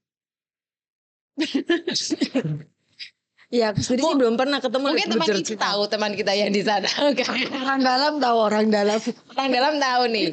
Iya, 3.53 3.77
aku 3.77 3.85
sendiri 3.85 4.09
sih 4.09 4.17
belum 4.17 4.35
pernah 4.41 4.65
ketemu 4.65 4.87
Mungkin 4.97 5.09
teman 5.13 5.29
Bruder 5.29 5.45
kita 5.45 5.61
tahu 5.61 5.83
teman 5.85 6.13
kita 6.17 6.33
yang 6.33 6.49
di 6.49 6.65
sana. 6.65 6.89
Orang 7.61 7.85
dalam 7.85 8.13
tahu 8.17 8.37
orang 8.49 8.67
dalam. 8.73 8.97
Orang 9.37 9.51
dalam 9.53 9.75
tahu 9.77 10.03
nih. 10.09 10.33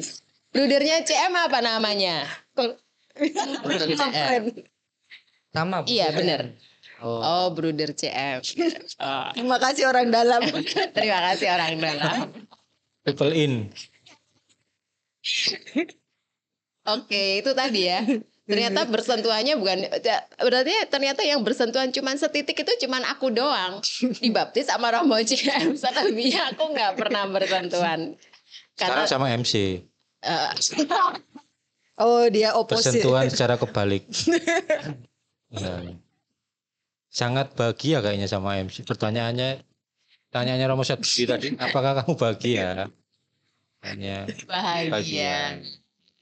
Brudernya 0.56 1.04
CM 1.04 1.36
apa 1.36 1.60
namanya? 1.60 2.24
sama 5.52 5.84
Iya, 5.84 6.16
bener. 6.16 6.56
oh, 7.04 7.20
Oh, 7.20 7.46
bruder 7.52 7.92
CM. 7.92 8.40
Oh. 8.98 9.28
Terima 9.36 9.58
kasih 9.60 9.84
orang 9.84 10.08
dalam. 10.08 10.40
Terima 10.96 11.20
kasih 11.30 11.46
orang 11.52 11.74
dalam. 11.76 12.16
People 13.04 13.36
in 13.36 13.68
Oke, 16.88 17.44
itu 17.44 17.50
tadi 17.52 17.80
ya. 17.84 18.00
Ternyata 18.50 18.80
bersentuhannya 18.84 19.54
bukan 19.54 19.78
berarti 20.36 20.74
ternyata 20.90 21.22
yang 21.22 21.40
bersentuhan 21.40 21.88
cuman 21.88 22.18
setitik 22.18 22.58
itu 22.58 22.72
cuman 22.82 23.06
aku 23.06 23.30
doang. 23.30 23.78
Dibaptis 24.18 24.66
sama 24.66 24.90
Romo 24.90 25.14
CM. 25.22 25.78
Selebihnya 25.78 26.50
aku 26.50 26.74
nggak 26.74 26.98
pernah 26.98 27.30
bersentuhan. 27.30 28.18
sekarang 28.74 29.04
Karena 29.04 29.04
sama 29.06 29.26
MC 29.30 29.54
eh, 30.20 30.50
Oh, 32.00 32.24
dia 32.26 32.56
opposite. 32.56 32.96
bersentuhan 32.96 33.28
secara 33.28 33.54
kebalik 33.54 34.08
Ya. 35.52 35.82
sangat 37.10 37.52
bahagia 37.52 37.98
kayaknya 38.00 38.24
sama 38.24 38.56
MC 38.56 38.82
pertanyaannya 38.82 39.60
tanyanya 40.30 40.70
Romo 40.70 40.86
Sadbudi 40.86 41.26
tadi, 41.26 41.48
apakah 41.58 42.00
kamu 42.00 42.14
bahagia? 42.14 42.86
Tanya 43.82 44.30
Bahagia. 44.46 44.90
bahagia. 44.94 45.34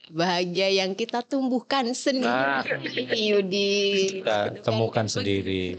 Bahagia 0.08 0.72
yang 0.72 0.96
kita 0.96 1.20
tumbuhkan 1.20 1.92
Nah. 1.92 1.94
sendiri, 1.94 3.04
Yudi. 3.12 3.72
Kita 4.20 4.56
temukan 4.64 5.04
sendiri. 5.04 5.76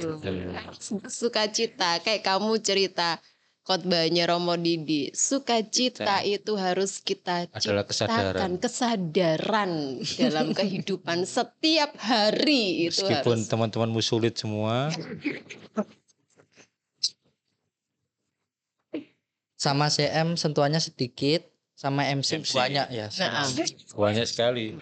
Sukacita, 1.10 1.98
kayak 2.00 2.22
kamu 2.22 2.62
cerita 2.62 3.18
khotbahnya 3.66 4.30
Romo 4.30 4.54
Didi. 4.54 5.10
Sukacita 5.14 6.22
itu 6.22 6.54
harus 6.58 7.02
kita 7.02 7.50
Adalah 7.50 7.86
kesadaran. 7.86 8.34
ciptakan 8.38 8.54
kesadaran 8.58 9.72
dalam 10.18 10.48
kehidupan 10.58 11.26
setiap 11.26 11.94
hari 11.98 12.90
itu 12.90 13.06
Meskipun 13.06 13.38
harus. 13.42 13.50
teman-temanmu 13.50 14.02
sulit 14.02 14.38
semua, 14.38 14.90
Sama 19.60 19.92
CM 19.92 20.40
sentuhannya 20.40 20.80
sedikit, 20.80 21.44
sama 21.80 22.04
MC, 22.12 22.44
MC. 22.44 22.52
banyak 22.52 22.88
ya. 22.92 23.08
Nah, 23.08 23.48
banyak 23.96 24.28
sekali. 24.28 24.76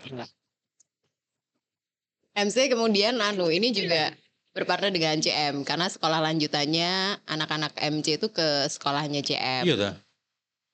MC 2.33 2.73
kemudian 2.73 3.21
anu 3.21 3.53
ini 3.53 3.69
juga 3.69 4.09
berpartner 4.57 4.89
dengan 4.89 5.21
CM 5.21 5.61
karena 5.61 5.85
sekolah 5.85 6.17
lanjutannya 6.25 7.21
anak-anak 7.29 7.77
MC 7.77 8.17
itu 8.17 8.33
ke 8.33 8.65
sekolahnya 8.65 9.21
CM. 9.21 9.69
Iya 9.69 9.75
dah. 9.77 9.93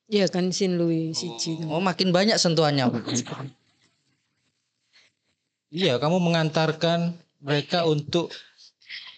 Iya 0.08 0.26
kan 0.32 0.56
Sin 0.56 0.80
Louis 0.80 1.12
siji. 1.12 1.60
Oh 1.68 1.84
makin 1.84 2.16
banyak 2.16 2.40
sentuhannya. 2.40 2.88
Iya, 5.74 5.98
kamu 5.98 6.22
mengantarkan 6.22 7.18
mereka 7.42 7.84
untuk 7.84 8.32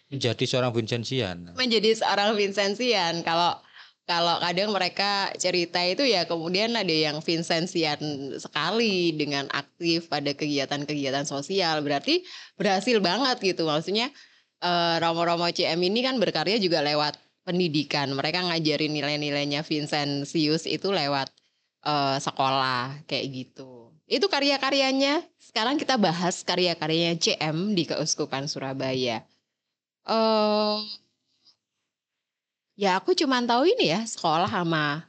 menjadi 0.09 0.41
seorang 0.47 0.71
Vincentian. 0.73 1.53
menjadi 1.53 1.99
seorang 1.99 2.33
Vincentian. 2.33 3.21
Kalau 3.27 3.59
kalau 4.05 4.37
kadang 4.37 4.69
mereka 4.69 5.33
cerita 5.41 5.81
itu 5.81 6.05
ya 6.05 6.29
kemudian 6.29 6.77
ada 6.77 6.93
yang 6.93 7.25
Vincentian 7.25 7.97
sekali 8.37 9.17
dengan 9.17 9.49
aktif 9.49 10.13
pada 10.13 10.29
kegiatan-kegiatan 10.29 11.25
sosial. 11.25 11.81
Berarti 11.81 12.21
berhasil 12.53 13.01
banget 13.01 13.41
gitu. 13.41 13.65
Maksudnya 13.65 14.13
eh, 14.61 14.95
Romo-Romo 15.01 15.49
CM 15.49 15.81
ini 15.81 16.05
kan 16.05 16.21
berkarya 16.21 16.61
juga 16.61 16.85
lewat 16.85 17.17
pendidikan. 17.49 18.13
Mereka 18.13 18.45
ngajarin 18.45 18.93
nilai-nilainya 18.93 19.65
Vincentius 19.65 20.69
itu 20.69 20.93
lewat 20.93 21.33
eh, 21.89 22.17
sekolah 22.21 23.09
kayak 23.09 23.25
gitu. 23.33 23.89
Itu 24.05 24.29
karya-karyanya. 24.29 25.25
Sekarang 25.41 25.81
kita 25.81 25.97
bahas 25.97 26.45
karya-karyanya 26.45 27.17
CM 27.17 27.73
di 27.73 27.89
Keuskupan 27.89 28.45
Surabaya. 28.45 29.25
Eh 30.05 30.77
Ya 32.75 32.99
aku 32.99 33.15
cuman 33.15 33.47
tahu 33.47 33.71
ini 33.71 33.95
ya 33.95 34.03
sekolah 34.03 34.51
sama 34.51 35.07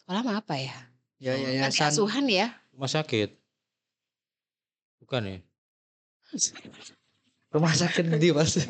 sekolah 0.00 0.20
sama 0.24 0.40
apa 0.40 0.54
ya? 0.56 0.76
Ya 1.20 1.36
Panti 1.36 1.76
yayasan. 1.78 1.92
asuhan 1.92 2.24
ya. 2.26 2.56
Rumah 2.72 2.90
sakit. 2.90 3.30
Bukan 5.04 5.22
ya? 5.28 5.38
Rumah 7.52 7.72
sakit 7.76 8.16
di 8.16 8.32
mas. 8.32 8.56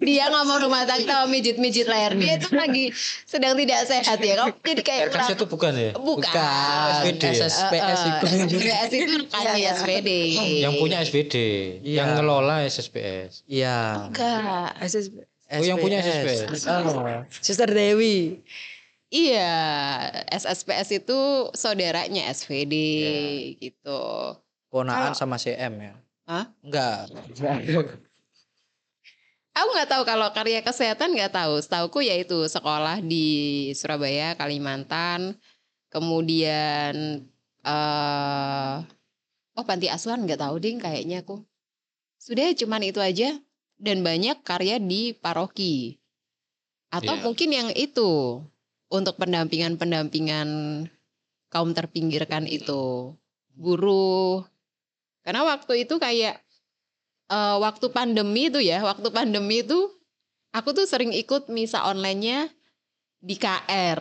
Dia 0.00 0.32
ngomong 0.32 0.64
rumah 0.64 0.88
tangga 0.88 1.04
sama 1.22 1.26
mijit-mijit 1.28 1.84
leher. 1.84 2.16
Dia 2.16 2.40
itu 2.40 2.48
lagi 2.56 2.88
sedang 3.28 3.52
tidak 3.52 3.84
sehat 3.84 4.16
ya. 4.16 4.34
Kamu 4.40 4.56
jadi 4.64 4.82
kayak 4.82 5.00
RKC 5.12 5.28
itu 5.36 5.46
bukan 5.46 5.72
ya? 5.76 5.92
bukan. 5.92 6.32
SPD 7.04 7.22
ya? 7.28 7.32
SSPS 7.44 8.00
itu. 8.08 8.26
SPS 8.64 8.90
itu 8.96 9.14
rekannya 9.28 9.60
SPD. 9.76 10.10
Yang 10.64 10.74
punya 10.80 10.96
SPD, 11.04 11.36
Iya. 11.84 11.96
yang 12.00 12.08
ngelola 12.16 12.64
SSPS. 12.64 13.44
Iya. 13.44 14.08
Enggak. 14.08 14.72
SSB. 14.80 15.14
Oh, 15.50 15.64
yang 15.68 15.78
punya 15.82 16.00
SSPS. 16.00 16.64
Oh. 16.64 17.20
Suster 17.44 17.68
Dewi. 17.68 18.40
Iya, 19.10 19.52
SSPS 20.30 21.02
itu 21.02 21.50
saudaranya 21.52 22.30
SPD 22.30 22.74
gitu. 23.58 24.00
Ponaan 24.70 25.18
sama 25.18 25.34
CM 25.36 25.76
ya. 25.82 25.94
Hah? 26.30 26.46
Enggak. 26.62 27.10
Aku 29.50 29.68
nggak 29.74 29.90
tahu 29.90 30.02
kalau 30.06 30.30
karya 30.30 30.62
kesehatan 30.62 31.10
nggak 31.14 31.34
tahu. 31.34 31.58
Setauku 31.58 32.06
yaitu 32.06 32.46
sekolah 32.46 33.02
di 33.02 33.70
Surabaya, 33.74 34.38
Kalimantan, 34.38 35.34
kemudian 35.90 37.26
eh 37.60 38.74
oh 39.58 39.64
panti 39.66 39.90
asuhan 39.90 40.24
nggak 40.24 40.40
tahu 40.40 40.56
ding 40.62 40.78
kayaknya 40.78 41.26
aku. 41.26 41.42
Sudah 42.20 42.54
cuman 42.54 42.86
itu 42.86 43.02
aja 43.02 43.34
dan 43.80 44.06
banyak 44.06 44.38
karya 44.46 44.78
di 44.78 45.16
paroki. 45.18 45.98
Atau 46.90 47.18
Iya. 47.18 47.22
mungkin 47.26 47.50
yang 47.50 47.70
itu 47.74 48.42
untuk 48.90 49.14
pendampingan-pendampingan 49.18 50.48
kaum 51.50 51.70
terpinggirkan 51.74 52.46
itu. 52.46 53.14
Guru. 53.54 54.42
Karena 55.26 55.42
waktu 55.46 55.86
itu 55.86 55.98
kayak 55.98 56.42
eh, 57.30 57.56
waktu 57.62 57.86
pandemi 57.94 58.50
itu 58.50 58.58
ya, 58.58 58.82
waktu 58.82 59.08
pandemi 59.14 59.62
itu 59.62 59.78
aku 60.50 60.74
tuh 60.74 60.86
sering 60.86 61.14
ikut 61.14 61.46
misa 61.46 61.86
online-nya 61.86 62.50
di 63.22 63.36
KR. 63.38 64.00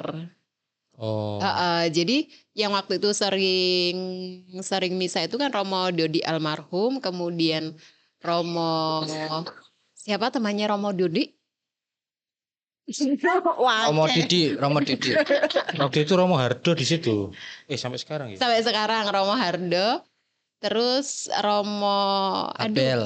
Oh. 0.99 1.39
Heeh, 1.39 1.95
jadi 1.95 2.27
yang 2.59 2.75
waktu 2.75 2.99
itu 2.99 3.15
sering 3.15 3.95
sering 4.59 4.99
misa 4.99 5.23
itu 5.23 5.39
kan 5.39 5.47
Romo 5.47 5.87
Dodi 5.95 6.19
almarhum, 6.27 6.99
kemudian 6.99 7.71
Romo 8.19 9.07
siapa 9.95 10.27
temannya 10.27 10.67
Romo 10.67 10.91
Dodi? 10.91 11.39
Wah, 13.63 13.87
Romo 13.87 14.09
Didi, 14.09 14.57
Romo 14.57 14.81
Didi. 14.81 15.13
Waktu 15.81 15.97
itu 16.03 16.13
Romo 16.17 16.35
Hardo 16.35 16.73
di 16.73 16.83
situ. 16.83 17.29
Eh 17.69 17.77
sampai 17.77 18.01
sekarang 18.01 18.27
ya? 18.33 18.37
sampai 18.41 18.65
sekarang 18.65 19.05
Romo 19.07 19.37
Hardo, 19.37 20.03
terus 20.59 21.31
Romo 21.39 22.47
aduh, 22.51 22.67
Abel. 22.69 23.01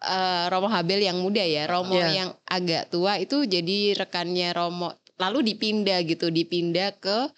eh, 0.00 0.44
Romo 0.46 0.68
Habel 0.68 1.00
yang 1.00 1.18
muda 1.18 1.40
ya, 1.40 1.64
Romo 1.64 1.96
Iya. 1.96 2.08
yang 2.12 2.30
agak 2.44 2.90
tua 2.90 3.16
itu 3.16 3.42
jadi 3.42 3.96
rekannya 3.96 4.52
Romo. 4.52 4.92
Lalu 5.14 5.54
dipindah 5.54 6.02
gitu, 6.02 6.28
dipindah 6.28 6.98
ke 6.98 7.30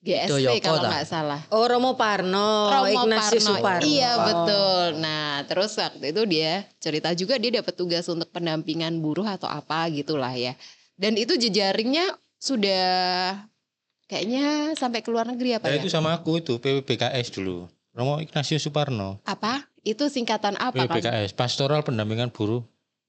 GSP 0.00 0.48
Yoko 0.48 0.64
kalau 0.64 0.80
nggak 0.82 1.06
salah. 1.06 1.40
Oh 1.48 1.64
Romo 1.64 1.94
Parno, 1.94 2.66
Romo 2.68 3.04
Ignatius 3.06 3.44
Parno. 3.44 3.56
Suparno. 3.60 3.84
Iya 3.86 4.10
Oh. 4.10 4.24
betul. 4.24 4.86
Nah 4.98 5.24
terus 5.44 5.72
waktu 5.76 6.10
itu 6.10 6.22
dia 6.24 6.52
cerita 6.76 7.12
juga 7.12 7.36
dia 7.36 7.52
dapat 7.54 7.72
tugas 7.72 8.04
untuk 8.06 8.28
pendampingan 8.28 8.98
buruh 8.98 9.28
atau 9.28 9.46
apa 9.46 9.86
gitulah 9.88 10.32
ya. 10.32 10.56
Dan 10.96 11.14
itu 11.14 11.36
jejaringnya 11.36 12.10
sudah 12.36 13.36
kayaknya 14.04 14.74
sampai 14.74 15.00
ke 15.00 15.08
luar 15.08 15.24
negeri 15.24 15.54
apa 15.54 15.68
Ya, 15.68 15.78
ya? 15.78 15.80
itu 15.80 15.88
sama 15.88 16.12
aku 16.12 16.40
itu 16.40 16.56
PWBKS 16.56 17.30
dulu. 17.30 17.70
Romo 17.90 18.22
Ignatius 18.22 18.62
Suparno. 18.62 19.18
Apa? 19.26 19.66
Itu 19.82 20.06
singkatan 20.06 20.54
apa 20.60 20.86
kan? 20.86 21.00
PWBKS, 21.00 21.34
Pastoral 21.34 21.82
Pendampingan 21.82 22.30
Buruh 22.30 22.62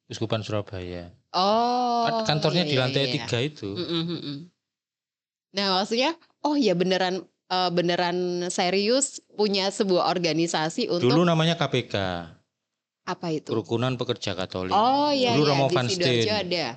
Uskupan 0.10 0.42
Surabaya. 0.42 1.14
Oh. 1.32 2.04
Kan 2.08 2.40
Kantornya 2.40 2.66
iya, 2.66 2.70
di 2.70 2.76
iya, 2.76 2.82
lantai 2.84 3.04
iya. 3.08 3.14
tiga 3.16 3.38
itu. 3.40 3.70
Mm-mm, 3.78 4.04
mm-mm. 4.08 4.38
Nah 5.56 5.80
maksudnya, 5.80 6.16
oh 6.44 6.56
ya 6.56 6.74
beneran 6.74 7.24
eh, 7.52 7.72
beneran 7.72 8.48
serius 8.48 9.22
punya 9.36 9.70
sebuah 9.70 10.10
organisasi 10.12 10.88
untuk 10.92 11.12
Dulu 11.12 11.24
namanya 11.28 11.60
KPK, 11.60 11.96
apa 13.08 13.28
itu? 13.32 13.52
Kerukunan 13.52 13.96
Pekerja 14.00 14.34
Katolik. 14.34 14.74
Oh 14.74 15.12
iya, 15.12 15.36
Dulu 15.36 15.44
iya, 15.48 15.52
Romo 15.56 15.68
Van 15.70 15.88
Steen. 15.88 16.26
ada. 16.28 16.68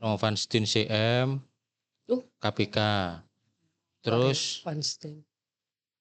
Romo 0.00 0.16
Van 0.16 0.36
Steen 0.36 0.64
CM, 0.64 1.40
Uh. 2.10 2.26
KPK. 2.42 2.78
Terus 4.02 4.64
Panstein. 4.66 5.22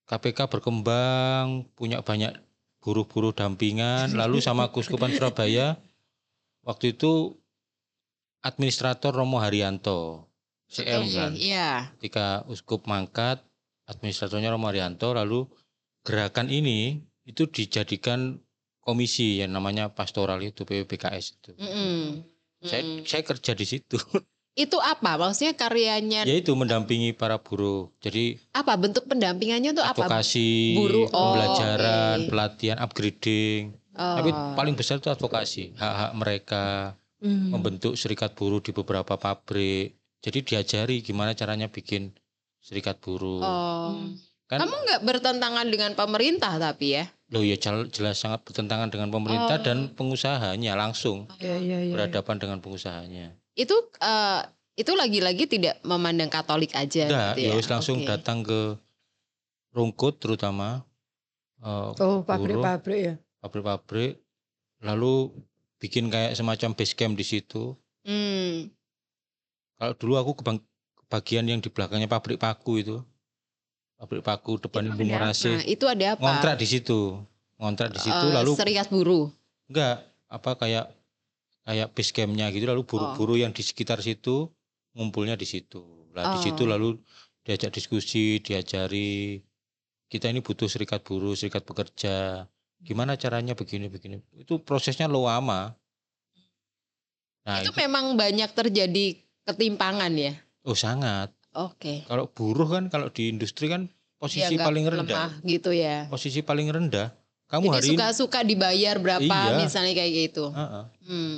KPK 0.09 0.49
berkembang, 0.49 1.69
punya 1.77 2.01
banyak 2.01 2.33
buruh-buruh 2.81 3.37
dampingan, 3.37 4.09
lalu 4.21 4.41
sama 4.41 4.73
Kuskupan 4.73 5.13
Surabaya 5.13 5.77
waktu 6.65 6.97
itu 6.97 7.37
administrator 8.41 9.13
Romo 9.13 9.37
Haryanto 9.37 10.25
CM 10.65 11.05
kan. 11.13 11.31
Iya. 11.37 11.93
Ketika 11.97 12.41
uskup 12.49 12.89
mangkat, 12.89 13.45
administratornya 13.85 14.49
Romo 14.49 14.69
Haryanto, 14.69 15.13
lalu 15.13 15.45
gerakan 16.01 16.49
ini 16.49 17.05
itu 17.29 17.45
dijadikan 17.45 18.41
komisi 18.81 19.45
yang 19.45 19.53
namanya 19.53 19.93
pastoral 19.93 20.41
itu 20.41 20.65
PWBKS 20.65 21.25
itu. 21.37 21.51
Saya 22.65 22.81
Mm-mm. 22.81 23.05
saya 23.05 23.21
kerja 23.21 23.53
di 23.53 23.65
situ. 23.69 24.01
Itu 24.53 24.77
apa? 24.77 25.15
Maksudnya 25.15 25.53
karyanya 25.53 26.25
Yaitu 26.25 26.51
mendampingi 26.51 27.11
para 27.11 27.37
buruh. 27.37 27.93
Jadi 27.99 28.35
apa? 28.51 28.75
Bentuk 28.75 29.05
pendampingannya 29.05 29.71
tuh 29.71 29.81
apa? 29.81 30.03
advokasi, 30.05 30.75
Buruh, 30.75 31.05
oh, 31.07 31.15
pembelajaran, 31.31 32.17
oke. 32.19 32.29
pelatihan, 32.29 32.77
upgrading. 32.77 33.61
Oh. 33.93 34.15
Tapi 34.19 34.29
paling 34.55 34.75
besar 34.75 34.97
itu 34.97 35.07
advokasi, 35.07 35.75
hak-hak 35.75 36.11
mereka, 36.13 36.65
Hmm. 37.19 37.51
membentuk 37.51 37.99
serikat 37.99 38.31
buruh 38.31 38.59
di 38.59 38.71
beberapa 38.71 39.15
pabrik. 39.15 39.91
Jadi 40.19 40.39
diajari 40.41 40.99
gimana 40.99 41.31
caranya 41.33 41.67
bikin 41.67 42.15
serikat 42.57 42.99
buruh. 42.99 43.39
Oh. 43.39 43.91
Kan 44.45 44.59
Kamu 44.59 44.75
nggak 44.81 45.01
bertentangan 45.03 45.67
dengan 45.67 45.93
pemerintah 45.93 46.57
tapi 46.57 46.95
ya? 46.95 47.05
loh 47.29 47.45
ya 47.45 47.53
jel- 47.55 47.85
jelas 47.87 48.17
sangat 48.17 48.41
bertentangan 48.41 48.89
dengan 48.89 49.13
pemerintah 49.13 49.55
Oh. 49.55 49.63
dan 49.63 49.93
pengusahanya 49.93 50.73
langsung 50.73 51.29
Iya 51.37 51.61
iya 51.61 51.77
iya. 51.85 51.93
berhadapan 51.93 52.35
dengan 52.35 52.57
pengusahanya. 52.57 53.37
Itu 53.59 53.75
eh, 53.99 54.41
itu 54.79 54.95
lagi-lagi 54.95 55.43
tidak 55.43 55.83
memandang 55.83 56.31
Katolik 56.31 56.71
aja 56.71 57.11
Enggak, 57.11 57.35
gitu 57.35 57.39
ya 57.43 57.51
wis 57.59 57.67
langsung 57.67 57.99
Oke. 57.99 58.07
datang 58.07 58.39
ke 58.47 58.79
Rungkut 59.75 60.23
terutama 60.23 60.87
eh, 61.59 61.91
Oh 61.99 62.23
pabrik-pabrik 62.23 62.99
ya. 63.03 63.15
pabrik-pabrik 63.43 64.23
lalu 64.79 65.35
bikin 65.79 66.07
kayak 66.07 66.35
semacam 66.35 66.71
base 66.75 66.95
camp 66.95 67.19
di 67.19 67.27
situ. 67.27 67.75
Hmm. 68.07 68.71
Kalau 69.75 69.93
dulu 69.95 70.13
aku 70.15 70.31
ke 70.39 70.43
bagian 71.07 71.47
yang 71.47 71.59
di 71.59 71.67
belakangnya 71.67 72.07
pabrik 72.07 72.39
paku 72.39 72.79
itu. 72.79 72.97
Pabrik 73.99 74.23
paku 74.23 74.59
depan 74.59 74.87
Itu 74.87 74.91
Ibu 74.95 75.03
Morase. 75.07 75.51
Nah, 75.59 75.63
itu 75.67 75.85
ada 75.87 76.15
apa? 76.15 76.23
Ngontrak 76.23 76.55
di 76.55 76.67
situ. 76.67 77.19
Ngontrak 77.59 77.89
di 77.91 77.99
situ 77.99 78.25
Eh, 78.27 78.31
lalu 78.31 78.51
serikat 78.55 78.87
buruh. 78.87 79.27
enggak 79.67 80.07
apa 80.31 80.51
kayak 80.55 80.85
kayak 81.69 81.93
base 81.93 82.09
campnya 82.09 82.49
gitu 82.49 82.65
lalu 82.65 82.81
buruh-buruh 82.81 83.37
yang 83.37 83.53
di 83.53 83.61
sekitar 83.61 84.01
situ 84.01 84.49
ngumpulnya 84.97 85.37
di 85.37 85.45
situ. 85.45 86.09
Lah 86.17 86.33
di 86.33 86.39
situ 86.41 86.65
Oh. 86.65 86.69
lalu 86.73 86.97
diajak 87.45 87.69
diskusi, 87.69 88.41
diajari 88.41 89.37
kita 90.09 90.33
ini 90.33 90.41
butuh 90.41 90.65
serikat 90.65 91.05
buruh, 91.05 91.37
serikat 91.37 91.61
pekerja. 91.61 92.49
Gimana 92.81 93.13
caranya 93.13 93.53
begini 93.53 93.85
begini. 93.85 94.17
Itu 94.33 94.57
prosesnya 94.59 95.05
lama. 95.05 95.77
Nah, 97.45 97.61
itu 97.61 97.69
itu, 97.69 97.77
memang 97.77 98.17
banyak 98.17 98.49
terjadi 98.49 99.05
ketimpangan 99.45 100.09
ya. 100.13 100.33
oh 100.63 100.73
sangat. 100.73 101.29
Oke. 101.53 102.05
Kalau 102.05 102.29
buruh 102.29 102.65
kan 102.67 102.89
kalau 102.89 103.09
di 103.09 103.29
industri 103.29 103.69
kan 103.69 103.89
posisi 104.17 104.53
Dianggap 104.53 104.65
paling 104.69 104.85
rendah. 104.85 105.05
lemah 105.05 105.31
gitu 105.45 105.69
ya. 105.69 106.05
Posisi 106.09 106.41
paling 106.41 106.69
rendah. 106.69 107.09
Kamu 107.49 107.65
Jadi 107.69 107.73
hari 107.73 107.87
suka-suka 107.97 108.39
dibayar 108.41 108.95
berapa 108.97 109.25
Iya. 109.25 109.57
misalnya 109.57 109.93
kayak 109.93 110.11
gitu. 110.13 110.53
Heeh. 110.53 110.83
Hmm. 111.05 111.37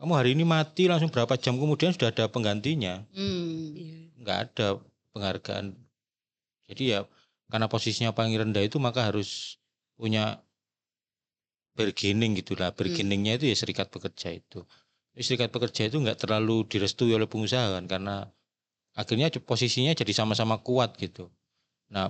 Kamu 0.00 0.12
hari 0.16 0.32
ini 0.32 0.48
mati 0.48 0.88
langsung 0.88 1.12
berapa 1.12 1.36
jam 1.36 1.60
kemudian 1.60 1.92
sudah 1.92 2.08
ada 2.08 2.24
penggantinya. 2.32 3.04
Hmm. 3.12 3.76
Iya. 3.76 3.98
nggak 4.20 4.38
ada 4.48 4.66
penghargaan. 5.12 5.76
Jadi 6.72 6.96
ya 6.96 7.04
karena 7.52 7.68
posisinya 7.68 8.16
paling 8.16 8.32
rendah 8.32 8.64
itu 8.64 8.80
maka 8.80 9.12
harus 9.12 9.60
punya 10.00 10.40
bargaining 11.76 12.40
gitu 12.40 12.56
lah. 12.56 12.72
Bargainingnya 12.72 13.36
itu 13.36 13.52
ya 13.52 13.56
serikat 13.56 13.92
pekerja 13.92 14.32
itu. 14.32 14.64
Serikat 15.20 15.52
pekerja 15.52 15.84
itu 15.84 16.00
nggak 16.00 16.16
terlalu 16.16 16.64
direstui 16.64 17.12
oleh 17.12 17.28
pengusaha 17.28 17.76
kan 17.76 17.84
karena 17.84 18.24
akhirnya 18.96 19.28
posisinya 19.44 19.92
jadi 19.92 20.12
sama-sama 20.16 20.64
kuat 20.64 20.96
gitu. 20.96 21.28
Nah 21.92 22.08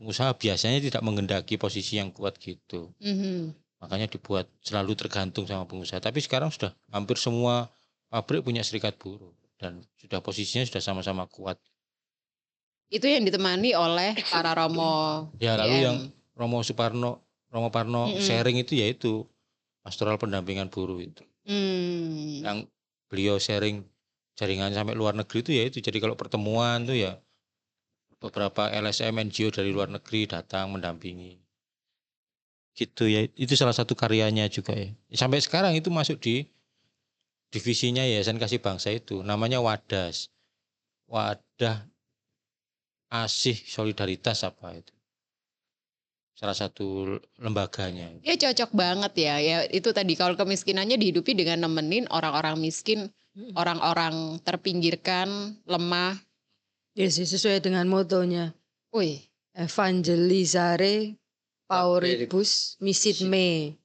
pengusaha 0.00 0.32
biasanya 0.40 0.80
tidak 0.80 1.04
mengendaki 1.04 1.60
posisi 1.60 2.00
yang 2.00 2.08
kuat 2.16 2.40
gitu. 2.40 2.96
Mhm. 2.96 3.52
Makanya 3.80 4.12
dibuat 4.12 4.46
selalu 4.60 4.92
tergantung 4.92 5.48
sama 5.48 5.64
pengusaha. 5.64 5.98
Tapi 5.98 6.20
sekarang 6.20 6.52
sudah 6.52 6.76
hampir 6.92 7.16
semua 7.16 7.72
pabrik 8.12 8.44
punya 8.44 8.60
serikat 8.60 9.00
buruh 9.00 9.32
dan 9.56 9.80
sudah 9.96 10.20
posisinya 10.20 10.68
sudah 10.68 10.84
sama-sama 10.84 11.24
kuat. 11.28 11.56
Itu 12.92 13.08
yang 13.08 13.24
ditemani 13.24 13.72
oleh 13.72 14.18
para 14.28 14.52
romo. 14.52 15.30
Ya 15.40 15.56
lalu 15.56 15.76
GM. 15.80 15.84
yang 15.86 15.96
Romo 16.36 16.60
Suparno, 16.64 17.24
Romo 17.48 17.68
Parno 17.68 18.08
Mm-mm. 18.10 18.20
sharing 18.20 18.58
itu 18.60 18.76
yaitu 18.76 19.24
pastoral 19.80 20.20
pendampingan 20.20 20.68
buruh 20.68 21.00
itu. 21.00 21.24
Hmm. 21.46 22.44
Yang 22.44 22.58
beliau 23.08 23.36
sharing 23.40 23.84
jaringan 24.36 24.72
sampai 24.72 24.96
luar 24.96 25.12
negeri 25.12 25.38
itu 25.44 25.52
yaitu 25.52 25.78
jadi 25.84 26.00
kalau 26.00 26.16
pertemuan 26.16 26.84
tuh 26.88 26.96
ya 26.96 27.20
beberapa 28.20 28.68
LSM 28.68 29.16
NGO 29.32 29.48
dari 29.52 29.72
luar 29.72 29.88
negeri 29.88 30.28
datang 30.28 30.72
mendampingi. 30.72 31.40
Gitu 32.74 33.10
ya. 33.10 33.26
Itu 33.34 33.54
salah 33.58 33.74
satu 33.74 33.98
karyanya 33.98 34.46
juga 34.48 34.72
ya. 34.74 34.90
Sampai 35.14 35.42
sekarang 35.42 35.74
itu 35.76 35.90
masuk 35.90 36.22
di 36.22 36.46
divisinya 37.50 38.06
Yayasan 38.06 38.38
Kasih 38.38 38.62
Bangsa 38.62 38.94
itu 38.94 39.20
namanya 39.26 39.58
Wadas. 39.58 40.30
Wadah 41.10 41.82
Asih 43.10 43.58
Solidaritas 43.58 44.46
apa 44.46 44.78
itu. 44.78 44.94
Salah 46.38 46.56
satu 46.56 47.20
lembaganya. 47.36 48.16
Ya 48.24 48.32
cocok 48.38 48.72
banget 48.72 49.12
ya. 49.18 49.34
Ya 49.42 49.58
itu 49.68 49.92
tadi 49.92 50.16
kalau 50.16 50.38
kemiskinannya 50.38 50.96
dihidupi 50.96 51.36
dengan 51.36 51.68
nemenin 51.68 52.08
orang-orang 52.08 52.56
miskin, 52.56 53.12
Hmm. 53.30 53.54
orang-orang 53.54 54.42
terpinggirkan, 54.42 55.54
lemah. 55.62 56.18
Ya 56.98 57.06
sih 57.06 57.22
sesuai 57.22 57.62
dengan 57.62 57.86
motonya. 57.86 58.50
Wih, 58.90 59.22
Evangelizare 59.54 61.19
Pauribus 61.70 62.74
Misit 62.82 63.22
Me. 63.22 63.78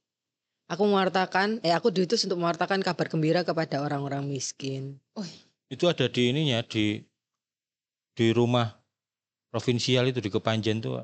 Aku 0.66 0.90
mewartakan, 0.90 1.62
eh 1.62 1.70
aku 1.70 1.94
diutus 1.94 2.26
untuk 2.26 2.42
mewartakan 2.42 2.82
kabar 2.82 3.06
gembira 3.06 3.46
kepada 3.46 3.86
orang-orang 3.86 4.26
miskin. 4.26 4.98
Itu 5.70 5.86
ada 5.86 6.10
di 6.10 6.34
ininya 6.34 6.66
di 6.66 7.06
di 8.18 8.28
rumah 8.34 8.74
provinsial 9.54 10.10
itu 10.10 10.18
di 10.18 10.34
Kepanjen 10.34 10.82
tuh 10.82 10.98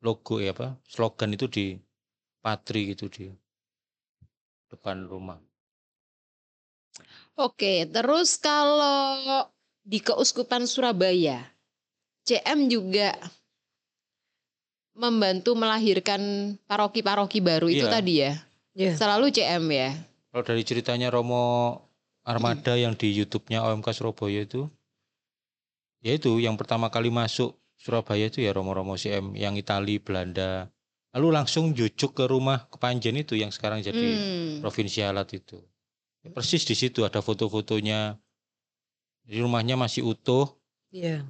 logo 0.00 0.40
ya 0.40 0.56
apa 0.56 0.80
slogan 0.88 1.36
itu 1.36 1.52
di 1.52 1.76
patri 2.40 2.96
gitu 2.96 3.12
di 3.12 3.28
depan 4.72 5.04
rumah. 5.04 5.36
Oke, 7.36 7.84
terus 7.92 8.40
kalau 8.40 9.52
di 9.84 10.00
Keuskupan 10.00 10.64
Surabaya, 10.64 11.44
CM 12.24 12.72
juga 12.72 13.12
membantu 15.00 15.56
melahirkan 15.56 16.20
paroki-paroki 16.68 17.40
baru 17.40 17.66
itu 17.66 17.88
Iya. 17.88 17.92
tadi 17.92 18.14
ya. 18.20 18.32
Ya. 18.76 18.92
Selalu 18.94 19.32
CM 19.32 19.64
ya. 19.66 19.90
Kalau 20.30 20.44
dari 20.44 20.62
ceritanya 20.62 21.10
Romo 21.10 21.74
Armada 22.22 22.76
yang 22.76 22.94
di 22.94 23.10
YouTube-nya 23.10 23.64
OMK 23.64 23.90
Surabaya 23.90 24.44
itu, 24.44 24.68
ya 26.00 26.14
itu 26.14 26.38
yang 26.38 26.54
pertama 26.54 26.86
kali 26.86 27.08
masuk 27.10 27.56
Surabaya 27.74 28.28
itu 28.28 28.44
ya 28.44 28.52
Romo-Romo 28.52 28.94
CM 28.94 29.32
yang 29.34 29.56
Itali, 29.56 29.96
Belanda, 29.96 30.68
lalu 31.16 31.32
langsung 31.32 31.72
jujuk 31.72 32.12
ke 32.12 32.28
rumah 32.28 32.68
Kepanjen 32.68 33.16
itu 33.16 33.34
yang 33.34 33.48
sekarang 33.48 33.80
jadi 33.80 33.98
Hmm. 33.98 34.60
provinsialat 34.60 35.32
itu. 35.32 35.58
Ya, 36.20 36.28
Persis 36.30 36.68
di 36.68 36.76
situ 36.76 37.02
ada 37.02 37.24
foto-fotonya. 37.24 38.20
Di 39.24 39.40
rumahnya 39.40 39.80
masih 39.80 40.04
utuh. 40.04 40.52
Iya. 40.92 41.24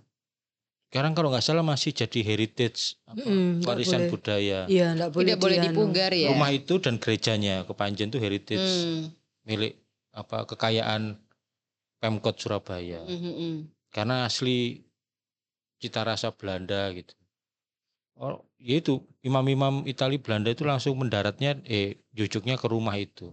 Sekarang 0.90 1.14
kalau 1.14 1.30
nggak 1.30 1.46
salah 1.46 1.62
masih 1.62 1.94
jadi 1.94 2.18
heritage 2.26 2.98
apa, 3.06 3.22
nggak 3.22 3.62
warisan 3.62 4.02
boleh. 4.02 4.10
budaya. 4.10 4.58
Iya, 4.66 4.86
enggak 4.90 5.10
boleh 5.14 5.22
Tidak 5.22 5.38
boleh 5.38 5.56
dianu. 5.56 5.66
dipugar 5.70 6.10
ya. 6.10 6.28
Rumah 6.34 6.50
itu 6.50 6.74
dan 6.82 6.94
gerejanya 6.98 7.54
Kepanjen 7.62 8.10
itu 8.10 8.18
heritage 8.18 8.58
Hmm. 8.66 9.14
milik 9.46 9.78
apa 10.10 10.42
kekayaan 10.50 11.14
Pemkot 12.02 12.42
Surabaya. 12.42 13.06
Hmm, 13.06 13.22
hmm. 13.22 13.54
Karena 13.94 14.26
asli 14.26 14.82
cita 15.78 16.02
rasa 16.02 16.34
Belanda 16.34 16.90
gitu. 16.90 17.14
Oh, 18.18 18.42
ya 18.58 18.82
itu 18.82 18.98
imam-imam 19.22 19.86
Itali 19.86 20.18
Belanda 20.18 20.50
itu 20.50 20.66
langsung 20.66 20.98
mendaratnya 20.98 21.62
eh 21.64 22.02
jujuknya 22.10 22.58
ke 22.58 22.66
rumah 22.66 22.98
itu. 22.98 23.30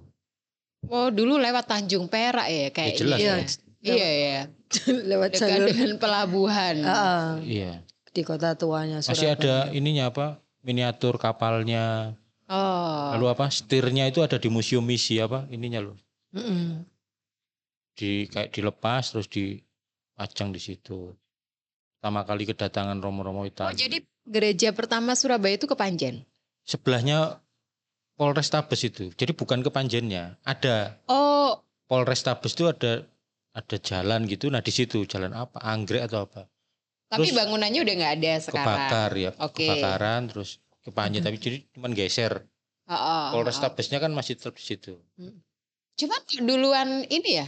Oh 0.87 1.09
dulu 1.09 1.41
lewat 1.41 1.65
Tanjung 1.65 2.05
Perak 2.05 2.47
ya 2.53 2.69
kayaknya. 2.69 2.99
jelas 3.01 3.19
ya. 3.19 3.35
Ya. 3.79 3.93
Iya 3.93 4.09
ya. 4.11 4.39
lewat 5.09 5.29
Dekat 5.33 5.47
jalur 5.47 5.67
dengan 5.67 5.91
pelabuhan. 5.95 6.75
Ah, 6.83 7.39
Iya. 7.39 7.83
di 8.11 8.21
kota 8.21 8.53
tuanya 8.53 8.99
Masih 8.99 9.29
ada 9.29 9.69
Surabaya. 9.69 9.73
ininya 9.73 10.09
apa? 10.09 10.27
Miniatur 10.61 11.15
kapalnya. 11.15 12.17
Oh. 12.49 13.13
Lalu 13.13 13.25
apa? 13.29 13.45
Setirnya 13.47 14.07
itu 14.07 14.19
ada 14.19 14.35
di 14.35 14.47
museum 14.47 14.81
misi 14.81 15.17
apa? 15.17 15.45
Ininya 15.47 15.79
loh. 15.79 15.97
Mm-mm. 16.33 16.81
Di 17.93 18.25
kayak 18.25 18.51
dilepas 18.51 19.09
terus 19.09 19.27
dipajang 19.27 20.49
di 20.49 20.57
situ. 20.57 21.13
Pertama 21.97 22.21
kali 22.23 22.45
kedatangan 22.45 22.97
Romo-Romo 22.97 23.41
Oh, 23.41 23.49
Itali. 23.49 23.73
jadi 23.73 23.97
gereja 24.23 24.69
pertama 24.71 25.13
Surabaya 25.13 25.55
itu 25.55 25.65
Kepanjen. 25.65 26.25
sebelahnya 26.61 27.39
Polrestabes 28.15 28.81
itu. 28.81 29.13
Jadi 29.13 29.31
bukan 29.31 29.61
kepanjennya. 29.61 30.41
Ada 30.41 30.97
Oh, 31.05 31.61
Polrestabes 31.85 32.53
itu 32.53 32.65
ada 32.65 33.05
ada 33.57 33.77
jalan 33.81 34.29
gitu. 34.29 34.53
Nah 34.53 34.61
di 34.61 34.69
situ 34.69 35.01
jalan 35.09 35.33
apa? 35.33 35.57
Anggrek 35.65 36.05
atau 36.05 36.29
apa? 36.29 36.45
tapi 37.07 37.31
Terus 37.31 37.39
bangunannya 37.39 37.79
udah 37.87 37.95
nggak 38.03 38.13
ada 38.19 38.31
sekarang. 38.43 38.67
Kebakar 38.67 39.11
ya. 39.15 39.31
Oke. 39.39 39.63
Kebakaran 39.63 40.21
terus 40.27 40.59
kepanjen. 40.83 41.23
Tapi 41.23 41.37
jadi 41.39 41.57
cuman 41.71 41.91
geser. 41.95 42.43
Oh, 42.87 42.95
oh, 42.95 42.99
oh. 42.99 43.27
Polrestabesnya 43.39 43.99
kan 43.99 44.11
masih 44.11 44.35
tetap 44.35 44.55
di 44.59 44.63
situ. 44.63 44.99
Cuman 45.97 46.21
duluan 46.43 47.03
ini 47.07 47.43
ya, 47.43 47.47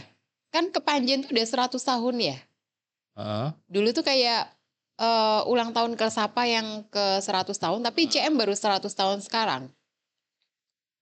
kan 0.52 0.68
Kepanjen 0.68 1.24
tuh 1.24 1.32
udah 1.32 1.46
100 1.70 1.76
tahun 1.80 2.16
ya. 2.20 2.36
Heeh. 3.16 3.48
Dulu 3.68 3.88
tuh 3.92 4.04
kayak 4.04 4.52
eh, 5.00 5.40
ulang 5.48 5.72
tahun 5.72 5.96
ke 5.96 6.06
Sapa 6.08 6.44
yang 6.48 6.84
ke 6.88 7.20
100 7.24 7.56
tahun, 7.56 7.80
tapi 7.84 8.08
CM 8.08 8.36
baru 8.36 8.52
100 8.52 8.84
tahun 8.84 9.20
sekarang. 9.24 9.68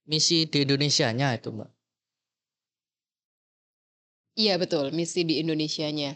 Misi 0.06 0.46
di 0.46 0.64
Indonesianya 0.66 1.34
itu, 1.34 1.50
Mbak. 1.50 1.77
Iya 4.38 4.54
betul, 4.54 4.94
misi 4.94 5.26
di 5.26 5.42
Indonesianya. 5.42 6.14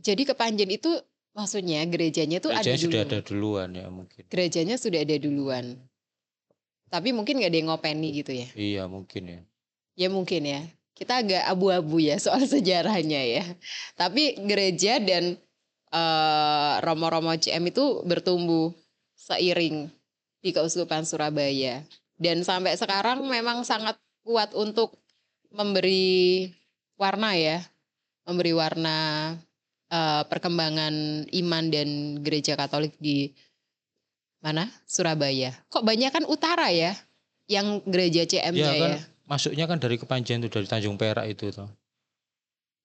Jadi 0.00 0.24
Kepanjen 0.24 0.72
itu 0.72 0.88
Maksudnya 1.32 1.80
gerejanya 1.88 2.44
tuh 2.44 2.52
ada 2.52 2.60
Gerejanya 2.60 2.76
dulu. 2.76 2.92
sudah 2.92 3.00
ada 3.08 3.18
duluan 3.24 3.68
ya 3.72 3.86
mungkin. 3.88 4.22
Gerejanya 4.28 4.76
sudah 4.76 5.00
ada 5.00 5.16
duluan. 5.16 5.64
Tapi 6.92 7.08
mungkin 7.16 7.40
nggak 7.40 7.50
ada 7.50 7.58
yang 7.58 7.68
ngopeni 7.72 8.08
gitu 8.20 8.32
ya. 8.36 8.48
Iya 8.52 8.82
mungkin 8.84 9.22
ya. 9.24 9.40
Ya 9.96 10.08
mungkin 10.12 10.44
ya. 10.44 10.60
Kita 10.92 11.24
agak 11.24 11.48
abu-abu 11.48 12.04
ya 12.04 12.20
soal 12.20 12.44
sejarahnya 12.52 13.20
ya. 13.24 13.44
Tapi 13.96 14.44
gereja 14.44 15.00
dan 15.00 15.40
eh, 15.88 16.74
romo-romo 16.84 17.32
CM 17.32 17.64
itu 17.72 18.04
bertumbuh 18.04 18.76
seiring 19.16 19.88
di 20.44 20.52
Keuskupan 20.52 21.08
Surabaya. 21.08 21.80
Dan 22.20 22.44
sampai 22.44 22.76
sekarang 22.76 23.24
memang 23.24 23.64
sangat 23.64 23.96
kuat 24.20 24.52
untuk 24.52 25.00
memberi 25.48 26.52
warna 26.96 27.34
ya. 27.34 27.60
Memberi 28.22 28.54
warna 28.54 28.96
eh, 29.88 30.22
perkembangan 30.24 30.94
iman 31.28 31.64
dan 31.68 31.88
gereja 32.22 32.54
Katolik 32.54 32.94
di 32.96 33.34
mana? 34.38 34.66
Surabaya. 34.84 35.54
Kok 35.68 35.82
banyak 35.82 36.10
kan 36.10 36.24
utara 36.26 36.70
ya? 36.70 36.94
Yang 37.46 37.82
gereja 37.84 38.22
CM-nya 38.24 38.62
Ya 38.62 38.72
ya. 38.72 38.80
kan 38.80 38.92
masuknya 39.22 39.64
kan 39.64 39.78
dari 39.78 39.96
Kepanjen 39.96 40.44
tuh 40.44 40.52
dari 40.52 40.66
Tanjung 40.66 40.94
Perak 40.96 41.24
itu 41.26 41.50
tuh. 41.50 41.70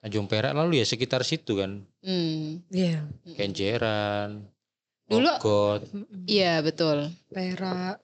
Tanjung 0.01 0.29
Perak 0.29 0.53
lalu 0.53 0.79
ya 0.79 0.85
sekitar 0.85 1.21
situ 1.21 1.57
kan. 1.57 1.83
Hmm. 2.01 2.61
Iya. 2.69 3.05
Kenjeran, 3.35 4.45
Dulu- 5.09 5.37
Mogot. 5.37 5.81
Iya 6.25 6.61
betul. 6.61 7.09
Perak. 7.29 7.99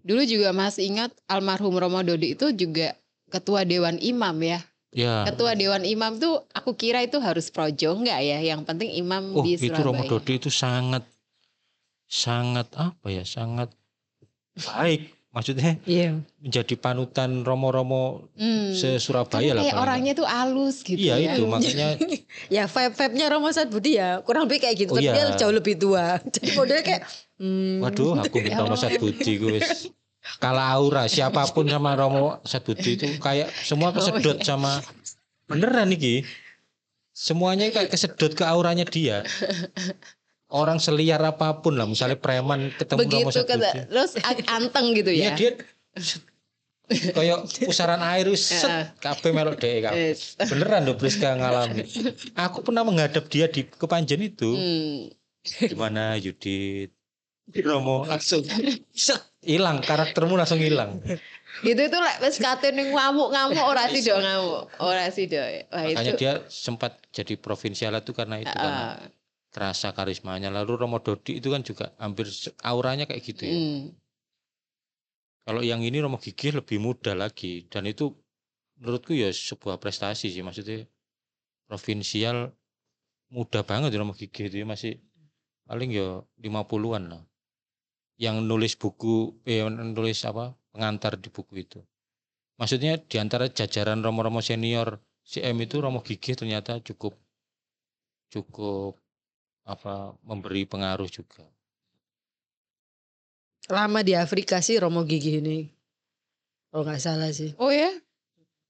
Dulu 0.00 0.22
juga 0.24 0.50
masih 0.50 0.88
ingat 0.88 1.10
almarhum 1.26 1.76
Romo 1.76 2.00
Dodi 2.00 2.32
itu 2.32 2.50
juga 2.52 2.96
ketua 3.28 3.66
Dewan 3.68 4.00
Imam 4.00 4.32
ya. 4.40 4.62
Ya. 4.90 5.22
Ketua 5.22 5.54
Dewan 5.54 5.82
Imam 5.82 6.18
tuh 6.18 6.42
aku 6.50 6.74
kira 6.74 6.98
itu 7.00 7.18
harus 7.18 7.46
projo 7.46 7.94
enggak 7.94 8.18
ya? 8.20 8.42
Yang 8.42 8.66
penting 8.66 8.90
imam 8.92 9.30
Oh 9.32 9.42
di 9.42 9.54
itu 9.54 9.70
Surabaya. 9.70 9.86
Romo 9.86 10.02
Dodi 10.04 10.34
itu 10.34 10.50
sangat 10.50 11.06
sangat 12.04 12.66
apa 12.74 13.06
ya 13.06 13.22
sangat 13.22 13.70
baik 14.58 15.14
maksudnya 15.30 15.78
Iya. 15.86 16.18
menjadi 16.42 16.74
panutan 16.74 17.46
romo-romo 17.46 18.26
Hmm. 18.34 18.74
se 18.74 18.98
Surabaya 18.98 19.54
lah 19.54 19.62
kayak 19.62 19.78
orangnya 19.78 20.12
tuh 20.12 20.26
halus 20.26 20.82
gitu 20.82 20.98
iya 20.98 21.22
ya. 21.22 21.38
itu 21.38 21.46
makanya 21.46 21.94
Ya 22.50 22.66
vibe-vibe-nya 22.66 23.26
Romo 23.30 23.46
Sat 23.50 23.70
Budi 23.70 23.94
ya 23.94 24.18
kurang 24.20 24.50
lebih 24.50 24.58
kayak 24.58 24.74
gitu. 24.76 24.90
Oh, 24.90 24.98
tapi 24.98 25.06
iya. 25.06 25.30
dia 25.30 25.38
jauh 25.38 25.54
lebih 25.54 25.78
tua. 25.78 26.18
Jadi 26.34 26.50
modelnya 26.52 26.82
kayak 26.82 27.02
hmm, 27.38 27.78
waduh 27.78 28.18
aku 28.18 28.36
minta 28.42 28.58
Romo 28.58 28.74
Sadbudi 28.74 29.32
gue 29.38 29.58
kalah 30.38 30.76
aura 30.76 31.04
siapa 31.08 31.48
pun 31.50 31.64
sama 31.68 31.96
Romo 31.96 32.38
Sadbudi 32.44 33.00
itu 33.00 33.06
kayak 33.18 33.48
semua 33.64 33.90
kesedot 33.90 34.44
sama 34.44 34.84
beneran 35.48 35.88
nih 35.90 36.24
semuanya 37.16 37.72
kayak 37.72 37.90
kesedot 37.90 38.36
ke 38.36 38.44
auranya 38.44 38.84
dia 38.84 39.24
orang 40.52 40.76
seliar 40.76 41.20
apa 41.24 41.64
pun 41.64 41.76
lah 41.80 41.88
misalnya 41.88 42.20
preman 42.20 42.68
ketemu 42.76 43.00
Romo 43.00 43.30
Begitu 43.32 43.32
Sadbudi 43.32 43.52
kata 43.64 43.70
terus 43.88 44.12
anteng 44.48 44.86
gitu 44.92 45.10
Iya 45.10 45.32
ya. 45.32 45.32
dia 45.36 45.50
kayak 46.90 47.46
pusaran 47.64 48.02
air 48.02 48.26
set 48.34 48.98
kabeh 48.98 49.30
melok 49.30 49.62
dhek 49.62 49.86
kabeh. 49.86 50.10
Yes. 50.10 50.34
Beneran 50.42 50.82
lho 50.90 50.98
Priska 50.98 51.38
ngalami. 51.38 51.86
Aku 52.34 52.66
pernah 52.66 52.82
menghadap 52.82 53.30
dia 53.30 53.46
di 53.46 53.62
kepanjen 53.62 54.18
itu. 54.26 54.50
Hmm. 54.50 55.06
Gimana 55.70 56.18
Yudit? 56.18 56.90
Romo 57.62 58.06
langsung 58.06 58.42
set 58.90 59.22
hilang 59.40 59.80
karaktermu 59.80 60.36
langsung 60.36 60.60
hilang. 60.60 61.00
Itu 61.64 61.82
tuh 61.88 62.00
lek 62.00 62.16
wis 62.22 62.36
kate 62.38 62.70
ning 62.76 62.92
ngamuk-ngamuk 62.92 63.64
ora 63.64 63.88
sido 63.88 64.14
ngamuk. 64.20 64.68
Ora 64.78 65.08
sido. 65.10 65.40
Wah 65.72 65.84
Makanya 65.88 66.12
itu. 66.14 66.20
dia 66.20 66.32
sempat 66.46 67.00
jadi 67.10 67.34
provinsial 67.40 67.96
itu 67.96 68.12
karena 68.12 68.36
itu 68.38 68.52
kan 68.52 68.72
Ah, 68.72 68.94
kerasa 69.50 69.90
karismanya. 69.96 70.52
Lalu 70.52 70.72
Romo 70.86 71.00
Dodi 71.02 71.40
itu 71.40 71.48
kan 71.50 71.64
juga 71.64 71.90
hampir 71.98 72.28
auranya 72.62 73.08
kayak 73.08 73.22
gitu 73.24 73.42
ya. 73.48 73.54
hmm. 73.56 73.80
Kalau 75.48 75.64
yang 75.64 75.80
ini 75.82 75.98
Romo 75.98 76.20
Gigih 76.20 76.60
lebih 76.60 76.78
muda 76.78 77.16
lagi 77.16 77.66
dan 77.66 77.88
itu 77.88 78.12
menurutku 78.78 79.16
ya 79.16 79.32
sebuah 79.32 79.80
prestasi 79.80 80.30
sih 80.30 80.44
maksudnya 80.44 80.84
provinsial 81.66 82.52
muda 83.32 83.64
banget 83.64 83.96
Romo 83.96 84.12
Gigih 84.14 84.52
itu 84.52 84.62
ya, 84.62 84.66
masih 84.68 85.00
paling 85.66 85.90
ya 85.90 86.22
50-an 86.38 87.04
lah. 87.08 87.22
Yang 88.20 88.36
nulis 88.44 88.74
buku 88.76 89.40
eh 89.48 89.64
nulis 89.64 90.20
apa 90.28 90.52
pengantar 90.76 91.16
di 91.16 91.32
buku 91.32 91.64
itu. 91.64 91.80
Maksudnya 92.60 93.00
di 93.00 93.16
antara 93.16 93.48
jajaran 93.48 94.04
Romo-Romo 94.04 94.44
senior 94.44 95.00
CM 95.24 95.56
itu 95.64 95.80
Romo 95.80 96.04
Gigih 96.04 96.36
ternyata 96.36 96.84
cukup 96.84 97.16
cukup 98.28 99.00
apa 99.64 100.12
memberi 100.28 100.68
pengaruh 100.68 101.08
juga. 101.08 101.48
lama 103.70 104.02
di 104.02 104.18
Afrika 104.18 104.58
sih 104.58 104.76
Romo 104.82 105.06
Gigi 105.06 105.38
ini. 105.38 105.70
Kalau 106.74 106.82
nggak 106.82 107.02
salah 107.02 107.30
sih. 107.30 107.54
Oh 107.56 107.70
ya? 107.70 107.99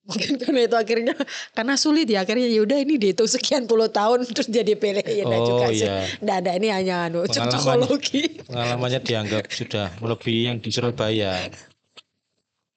Mungkin 0.01 0.40
karena 0.40 0.61
itu 0.64 0.76
akhirnya 0.80 1.14
karena 1.53 1.74
sulit 1.76 2.09
ya 2.09 2.24
akhirnya 2.24 2.48
yaudah 2.48 2.80
ini 2.80 2.96
dihitung 2.96 3.28
sekian 3.28 3.68
puluh 3.68 3.92
tahun 3.92 4.24
terus 4.24 4.48
jadi 4.48 4.72
ya 4.72 5.22
enggak 5.28 5.42
juga 5.44 5.64
oh 5.68 5.70
sih. 5.70 5.84
iya. 5.84 5.96
Nggak 6.24 6.36
ada 6.40 6.51
ini 6.57 6.68
hanya 6.72 6.94
anu 7.07 7.18
Pengalaman. 7.28 7.53
cocokologi. 7.53 8.22
pengalamannya 8.48 9.01
dianggap 9.05 9.44
sudah 9.53 9.86
melebihi 10.01 10.40
yang 10.48 10.57
di 10.59 10.70
Surabaya 10.72 11.53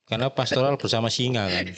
karena 0.04 0.28
pastoral 0.30 0.76
bersama 0.76 1.08
singa 1.08 1.48
kan 1.48 1.66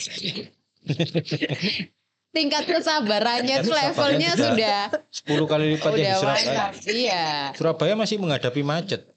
Tingkat 2.35 2.67
kesabarannya 2.67 3.63
tuh 3.63 3.71
Tingkat 3.71 3.95
levelnya 3.95 4.31
sudah 4.35 4.79
10 5.23 5.39
kali 5.47 5.65
lipat 5.79 5.91
yang 5.95 6.03
di 6.03 6.19
Surabaya. 6.19 6.63
Iya. 6.83 7.25
Surabaya 7.55 7.93
masih 7.95 8.17
menghadapi 8.19 8.59
macet 8.65 9.07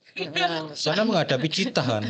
sana 0.74 1.02
menghadapi 1.06 1.48
cita 1.50 1.82
kan 1.82 2.02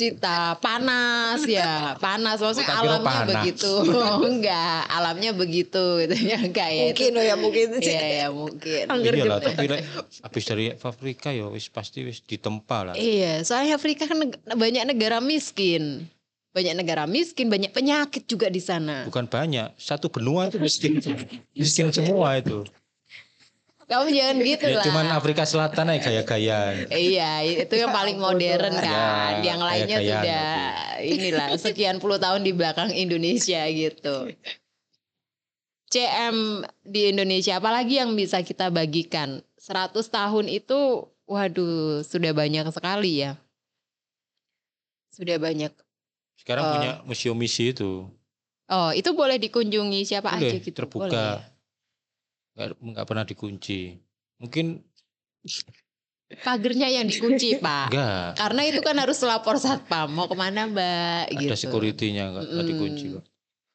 Cita 0.00 0.56
panas 0.56 1.44
ya, 1.44 1.92
panas 1.96 2.40
maksudnya 2.40 2.72
alamnya 2.72 3.04
panas. 3.04 3.28
begitu. 3.36 3.72
Enggak, 4.30 4.80
alamnya 4.88 5.30
begitu 5.32 5.84
gitu 6.00 6.14
ya 6.16 6.40
kayak 6.48 6.96
Mungkin 6.96 7.10
oh 7.12 7.22
ya 7.22 7.36
mungkin 7.36 7.66
sih. 7.76 7.92
Iya 7.92 8.04
ya 8.16 8.28
mungkin. 8.30 8.84
Angger 8.86 9.12
iya 9.12 9.24
lah 9.26 9.38
gitu. 9.38 9.48
tapi 9.52 9.64
lek 9.68 9.80
habis 10.24 10.44
dari 10.46 10.64
Afrika 10.72 11.28
ya 11.30 11.46
wis 11.46 11.68
pasti 11.68 12.00
wis 12.00 12.18
ditempa 12.20 12.78
lah 12.82 12.94
Iya, 12.96 13.44
soalnya 13.44 13.76
Afrika 13.76 14.08
kan 14.08 14.16
neg- 14.18 14.40
banyak 14.46 14.88
negara 14.88 15.20
miskin. 15.20 16.08
Banyak 16.50 16.74
negara 16.74 17.06
miskin, 17.06 17.46
banyak 17.46 17.70
penyakit 17.70 18.26
juga 18.26 18.48
di 18.48 18.58
sana. 18.58 19.04
bukan 19.04 19.22
banyak 19.24 19.70
satu 19.76 20.08
benua 20.08 20.48
itu 20.48 20.58
miskin 20.58 20.98
miskin 21.52 21.92
semua 21.92 22.34
itu 22.34 22.66
Kamu 23.90 24.06
jangan 24.06 24.36
gitu 24.38 24.64
ya 24.70 24.78
lah. 24.78 24.84
cuman 24.86 25.06
Afrika 25.10 25.42
Selatan 25.42 25.90
aja 25.90 25.98
gaya-gaya 26.06 26.86
Iya, 26.86 27.42
itu 27.66 27.74
yang 27.74 27.90
paling 27.90 28.22
modern 28.22 28.70
kan. 28.78 29.42
Ya, 29.42 29.50
yang 29.50 29.58
lainnya 29.58 29.98
gaya-gayaan 29.98 30.22
sudah 30.22 30.46
inilah 31.02 31.46
sekian 31.58 31.96
puluh 31.98 32.14
tahun 32.16 32.46
di 32.46 32.54
belakang 32.54 32.94
Indonesia 32.94 33.66
gitu. 33.66 34.30
CM 35.90 36.62
di 36.86 37.10
Indonesia 37.10 37.58
apalagi 37.58 37.98
yang 37.98 38.14
bisa 38.14 38.46
kita 38.46 38.70
bagikan? 38.70 39.42
100 39.58 40.06
tahun 40.06 40.46
itu 40.46 41.04
waduh, 41.26 42.06
sudah 42.06 42.30
banyak 42.30 42.70
sekali 42.70 43.26
ya. 43.26 43.34
Sudah 45.10 45.36
banyak. 45.36 45.74
sekarang 46.40 46.64
Oh. 46.64 46.72
punya 46.72 46.92
museum 47.04 47.36
misi 47.36 47.68
itu 47.68 48.08
Oh, 48.70 48.94
itu 48.94 49.10
boleh 49.12 49.36
dikunjungi 49.36 50.06
siapa 50.06 50.30
Boleh, 50.30 50.46
aja 50.46 50.56
gitu. 50.62 50.72
terbuka. 50.72 51.10
Boleh 51.10 51.42
ya? 51.42 51.49
Nggak 52.70 53.06
pernah 53.06 53.24
dikunci 53.24 53.96
mungkin 54.36 54.84
Pagernya 56.30 56.86
yang 56.86 57.10
dikunci, 57.10 57.58
Pak. 57.58 57.90
enggak 57.90 58.38
Karena 58.38 58.62
itu 58.62 58.78
kan 58.80 58.94
harus 58.94 59.18
lapor 59.20 59.58
satpam 59.58 60.06
mau 60.08 60.30
ke 60.30 60.36
mana 60.36 60.62
Mbak 60.64 61.22
ada 61.26 61.42
gitu. 61.42 61.54
security-nya 61.58 62.30
nggak 62.30 62.44
Mm-mm. 62.46 62.68
dikunci 62.68 63.04
kok. 63.10 63.24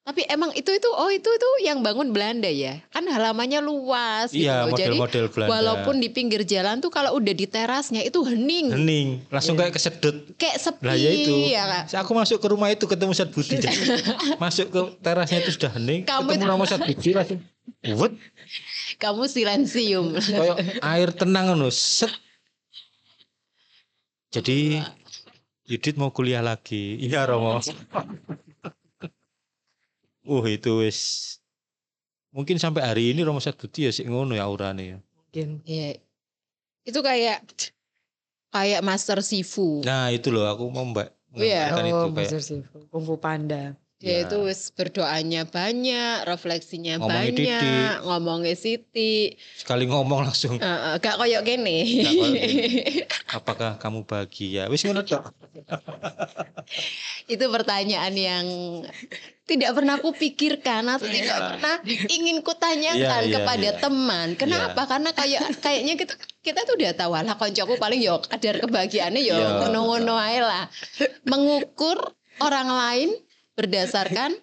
Tapi 0.05 0.21
emang 0.29 0.53
itu 0.53 0.69
itu 0.69 0.85
oh 0.87 1.09
itu 1.09 1.25
itu 1.27 1.47
yang 1.59 1.81
bangun 1.81 2.13
Belanda 2.13 2.47
ya. 2.47 2.79
Kan 2.87 3.03
halamannya 3.03 3.59
luas 3.59 4.29
gitu 4.29 4.45
Iya, 4.45 4.63
loh. 4.63 4.71
Jadi 4.71 4.95
model-model 4.95 5.25
Belanda. 5.27 5.51
walaupun 5.51 5.95
di 5.97 6.07
pinggir 6.07 6.45
jalan 6.45 6.77
tuh 6.77 6.87
kalau 6.87 7.11
udah 7.11 7.33
di 7.33 7.43
terasnya 7.43 7.99
itu 7.99 8.21
hening, 8.21 8.71
hening, 8.71 9.07
langsung 9.27 9.57
kayak 9.57 9.73
kesedot. 9.73 10.15
kayak 10.37 10.55
sepi 10.55 10.79
Lah 10.79 10.95
ya 10.95 11.09
itu. 11.11 11.33
ya 11.49 11.63
Kak. 11.83 12.05
Aku 12.05 12.13
masuk 12.13 12.37
ke 12.37 12.47
rumah 12.47 12.69
itu 12.69 12.85
ketemu 12.85 13.11
Ustadz 13.11 13.33
Budi. 13.33 13.59
Masuk 14.39 14.67
ke 14.69 14.79
terasnya 15.01 15.41
itu 15.41 15.51
sudah 15.51 15.73
hening, 15.73 16.05
Kamu 16.05 16.29
ketemu 16.29 16.39
itu- 16.39 16.47
sama 16.47 16.63
Ustadz 16.63 16.87
Budi 16.87 17.09
langsung 17.11 17.39
wet, 17.83 18.13
Kamu 18.95 19.25
silensium. 19.25 20.13
kayak 20.15 20.79
air 20.81 21.09
tenang 21.11 21.53
ngono, 21.53 21.69
set. 21.69 22.11
Jadi 24.29 24.83
Yudit 25.65 25.95
mau 25.97 26.13
kuliah 26.13 26.45
lagi. 26.45 26.99
Iya 26.99 27.25
Romo. 27.25 27.57
Uh 30.25 30.45
itu 30.45 30.81
wis 30.81 30.99
mungkin 32.29 32.57
sampai 32.57 32.81
hari 32.83 33.03
ini 33.13 33.21
Romo 33.21 33.37
Ustadz 33.37 33.57
Budi 33.57 33.85
ya 33.87 33.91
sih 33.93 34.05
ngono 34.05 34.33
ya 34.33 34.45
aurane 34.45 34.83
ya. 34.83 34.97
Mungkin. 35.01 35.61
Iya. 35.65 36.01
Itu 36.85 36.99
kayak 37.01 37.45
kayak 38.49 38.81
Master 38.85 39.21
Sifu. 39.21 39.81
Nah 39.81 40.09
itu 40.13 40.29
loh 40.29 40.45
aku 40.45 40.69
mau 40.69 40.85
mbak 40.85 41.13
Iya. 41.35 41.69
mengatakan 41.73 41.85
itu 41.85 41.95
Oh, 41.95 42.01
kayak 42.05 42.15
Master 42.17 42.41
Chief. 42.41 42.65
Kung 42.89 43.03
Fu 43.05 43.15
Panda. 43.17 43.63
Dia 43.95 44.11
Ya. 44.11 44.27
itu 44.27 44.43
wis 44.43 44.75
berdoanya 44.75 45.47
banyak, 45.47 46.27
refleksinya 46.27 46.99
Ngomongnya 46.99 47.31
banyak, 47.31 47.61
Didi. 47.63 48.03
ngomongnya 48.03 48.53
Siti. 48.53 49.15
Sekali 49.55 49.87
ngomong 49.87 50.27
langsung 50.27 50.59
Eh, 50.59 50.67
eh, 50.67 50.95
gak 50.99 51.15
koyok 51.15 51.41
gini. 51.41 51.79
Apakah 53.39 53.79
kamu 53.79 54.03
bahagia? 54.03 54.67
Wis 54.67 54.83
ngono 54.83 54.99
tok. 54.99 55.31
itu 57.33 57.45
pertanyaan 57.47 58.11
yang 58.11 58.45
tidak 59.47 59.71
pernah 59.71 59.95
kupikirkan 59.95 60.83
atau 60.91 61.07
tidak 61.07 61.37
pernah 61.55 61.75
ingin 62.11 62.43
kutanyakan 62.43 62.99
Iya, 62.99 63.31
iya, 63.31 63.35
kepada 63.39 63.69
iya. 63.71 63.79
teman. 63.79 64.27
Kenapa? 64.35 64.81
Karena 64.85 65.15
kayak 65.15 65.63
kayaknya 65.63 65.95
kita 65.95 66.13
kita 66.43 66.59
tuh 66.67 66.75
udah 66.75 66.91
tahu 66.93 67.15
lah 67.15 67.37
koncoku 67.39 67.79
paling 67.79 68.03
yo 68.03 68.19
kadar 68.19 68.59
kebahagiaannya 68.59 69.21
yo 69.23 69.39
Iya. 69.39 69.47
ngono-ngono 69.63 70.19
ae 70.19 70.43
lah. 70.43 70.67
Mengukur 71.23 72.11
orang 72.43 72.67
lain 72.67 73.09
berdasarkan 73.55 74.35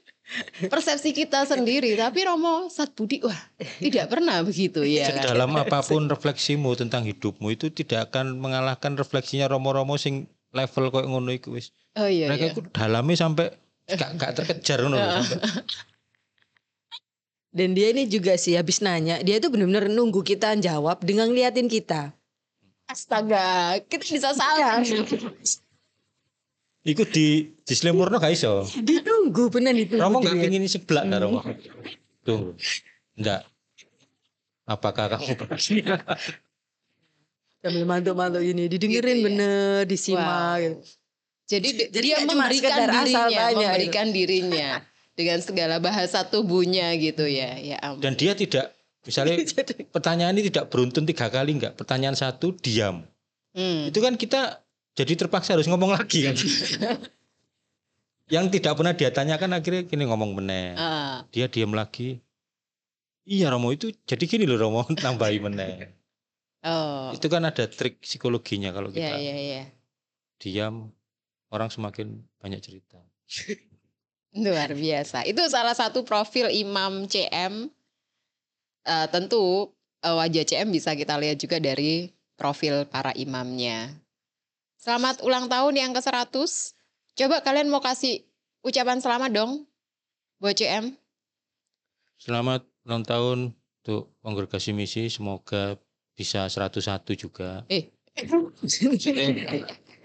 persepsi 0.67 1.13
kita 1.13 1.45
sendiri. 1.45 1.95
Tapi 1.95 2.25
Romo 2.25 2.67
Satbudi 2.73 3.21
wah 3.23 3.37
tidak 3.79 4.09
pernah 4.09 4.41
begitu 4.41 4.83
ya. 4.83 5.13
kan? 5.13 5.37
Dalam 5.37 5.53
apa 5.57 5.85
pun 5.85 6.09
refleksimu 6.09 6.75
tentang 6.75 7.05
hidupmu 7.05 7.53
itu 7.53 7.69
tidak 7.69 8.11
akan 8.11 8.41
mengalahkan 8.41 8.97
refleksinya 8.97 9.47
romo-romo 9.47 10.01
sing 10.01 10.27
level 10.53 10.93
koyo 10.93 11.07
ngono 11.09 11.33
iku 11.33 11.57
wis. 11.57 11.73
Oh 11.97 12.09
iya. 12.09 12.33
Mereka 12.33 12.47
iya. 12.57 12.63
dalamnya 12.73 13.17
sampai 13.21 13.47
gak, 13.89 14.11
gak 14.17 14.33
terkejar 14.43 14.85
ngono. 14.85 14.99
Dan 17.53 17.77
dia 17.77 17.93
ini 17.93 18.09
juga 18.09 18.41
sih 18.41 18.57
habis 18.57 18.81
nanya, 18.81 19.21
dia 19.21 19.37
tuh 19.37 19.53
benar-benar 19.53 19.93
nunggu 19.93 20.25
kita 20.25 20.57
jawab 20.57 21.05
dengan 21.05 21.29
ngeliatin 21.29 21.69
kita. 21.69 22.17
Astaga, 22.89 23.77
kita 23.93 24.09
bisa 24.09 24.33
salah. 24.33 24.81
Iku 26.83 27.07
di 27.07 27.27
di 27.59 27.75
Slemurno 27.75 28.17
gak 28.17 28.33
iso. 28.33 28.67
Dia 28.77 28.99
nunggu 29.01 29.49
bener 29.49 29.71
itu. 29.73 29.95
Romo 29.95 30.19
gak 30.19 30.35
pingin 30.35 30.67
sebelah 30.67 31.05
dah 31.05 31.19
Romo. 31.19 31.41
Tuh. 32.21 32.59
Enggak. 33.15 33.47
Apakah 34.65 35.11
kamu 35.13 35.35
Sambil 37.63 37.85
mantuk-mantuk 37.85 38.43
ini 38.43 38.67
didengerin 38.67 39.15
Gitu 39.15 39.21
ya. 39.21 39.27
bener, 39.29 39.79
disimak 39.85 40.27
Wow. 40.27 40.59
gitu. 40.59 40.77
Jadi, 41.45 41.69
di- 41.71 41.89
Jadi 41.93 42.07
dia 42.09 42.17
memberikan 42.25 42.73
dirinya, 42.81 43.23
gitu. 43.29 43.59
memberikan 43.61 44.07
dirinya 44.09 44.69
dengan 45.13 45.39
segala 45.39 45.77
bahasa 45.79 46.25
tubuhnya 46.25 46.91
gitu 46.97 47.23
ya. 47.23 47.55
Ya 47.57 47.77
ampun. 47.79 48.01
dan 48.01 48.13
dia 48.17 48.33
tidak 48.33 48.73
misalnya 49.03 49.39
pertanyaan 49.95 50.33
ini 50.33 50.49
tidak 50.49 50.67
beruntun 50.67 51.05
tiga 51.05 51.29
kali 51.29 51.53
enggak 51.53 51.75
pertanyaan 51.77 52.15
satu 52.15 52.55
diam 52.57 53.07
Hmm. 53.53 53.85
itu 53.85 53.99
kan 53.99 54.17
kita 54.17 54.65
jadi 54.93 55.13
terpaksa 55.17 55.57
harus 55.57 55.69
ngomong 55.69 55.93
lagi 55.95 56.29
kan 56.29 56.37
yang 58.35 58.49
tidak 58.49 58.73
pernah 58.79 58.95
dia 58.97 59.13
tanyakan 59.13 59.61
akhirnya 59.61 59.83
gini 59.85 60.05
ngomong 60.09 60.33
meneh 60.37 60.73
Ah, 60.79 61.25
dia 61.35 61.49
diam 61.49 61.77
lagi 61.77 62.21
iya 63.29 63.53
Romo 63.53 63.73
itu 63.73 63.93
jadi 64.09 64.25
gini 64.25 64.45
loh 64.49 64.57
Romo 64.57 64.83
nambahi 65.05 65.39
meneh 65.43 65.93
oh, 66.65 67.13
itu 67.13 67.27
kan 67.29 67.45
ada 67.45 67.69
trik 67.69 68.01
psikologinya 68.01 68.73
kalau 68.73 68.89
ya 68.93 69.13
kita 69.13 69.17
ya 69.21 69.37
ya. 69.37 69.65
diam 70.41 70.91
orang 71.53 71.69
semakin 71.69 72.25
banyak 72.41 72.61
cerita 72.65 73.01
Luar 74.33 74.73
biasa. 74.73 75.29
Itu 75.29 75.45
salah 75.53 75.77
satu 75.77 76.09
profil 76.09 76.49
Imam 76.49 77.05
CM. 77.05 77.69
Eh, 78.83 79.07
tentu 79.13 79.69
eh, 80.01 80.15
wajah 80.17 80.45
CM 80.49 80.73
bisa 80.73 80.97
kita 80.97 81.21
lihat 81.21 81.37
juga 81.37 81.61
dari 81.61 82.09
profil 82.41 82.89
para 82.89 83.13
imamnya. 83.13 83.93
Selamat 84.83 85.23
ulang 85.23 85.47
tahun 85.47 85.79
yang 85.79 85.95
ke-100. 85.95 86.35
Coba 87.15 87.39
kalian 87.47 87.71
mau 87.71 87.79
kasih 87.79 88.27
ucapan 88.67 88.99
selamat 88.99 89.31
dong 89.31 89.71
buat 90.43 90.59
CM. 90.59 90.99
selamat 92.19 92.67
ulang 92.87 93.07
tahun 93.07 93.39
untuk 93.55 94.11
kongregasi 94.27 94.75
misi 94.75 95.07
semoga 95.07 95.79
bisa 96.19 96.51
101 96.51 97.15
juga 97.15 97.63
Eh. 97.71 97.95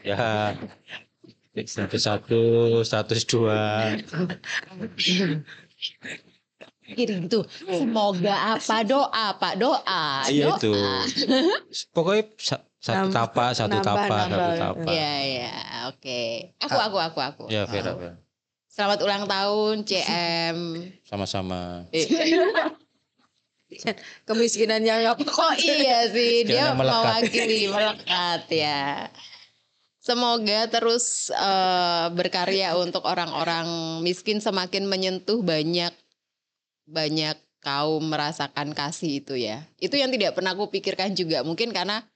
ya 0.05 0.53
101 1.57 2.85
102 2.85 2.85
Kiri 6.87 7.27
gitu. 7.27 7.43
Semoga 7.67 8.55
apa 8.55 8.79
doa, 8.87 9.35
Pak 9.35 9.53
doa. 9.59 10.23
iya 10.31 10.55
doa. 10.55 10.55
itu 10.55 10.71
pokoknya 11.95 12.31
satu 12.87 13.11
Nambah- 13.11 13.15
tapa 13.27 13.45
satu 13.51 13.75
nambah, 13.75 13.83
tapa 13.85 14.15
satu 14.17 14.31
nambah. 14.31 14.55
tapa 14.57 14.89
Iya, 14.89 15.13
iya. 15.21 15.51
Oke. 15.87 16.21
Aku, 16.57 16.77
aku, 16.77 16.97
aku, 16.97 17.19
aku. 17.19 17.43
ya 17.47 17.63
Vera, 17.65 17.91
Vera. 17.93 18.15
Selamat 18.67 18.99
ulang 19.01 19.23
tahun 19.25 19.75
CM. 19.83 20.57
sama-sama 21.03 21.83
Eh, 21.89 22.07
Kemiskinan 24.23 24.79
yang 24.79 25.03
apa? 25.03 25.19
Oh 25.27 25.51
iya 25.53 26.07
sih, 26.07 26.47
dia 26.47 26.71
melekat. 26.71 27.27
mewakili 27.27 27.67
melekat 27.67 28.47
ya. 28.47 29.11
Semoga 29.99 30.71
terus 30.71 31.27
eh, 31.27 32.07
berkarya 32.09 32.79
untuk 32.79 33.03
orang-orang 33.03 33.67
miskin 33.99 34.39
semakin 34.39 34.87
menyentuh 34.87 35.43
banyak 35.43 35.91
banyak 36.87 37.35
kaum 37.59 38.07
merasakan 38.07 38.71
kasih 38.71 39.19
itu 39.19 39.35
ya. 39.35 39.67
Itu 39.75 39.99
yang 39.99 40.07
tidak 40.07 40.31
pernah 40.31 40.55
aku 40.55 40.71
pikirkan 40.71 41.11
juga. 41.11 41.43
Mungkin 41.43 41.75
karena 41.75 42.07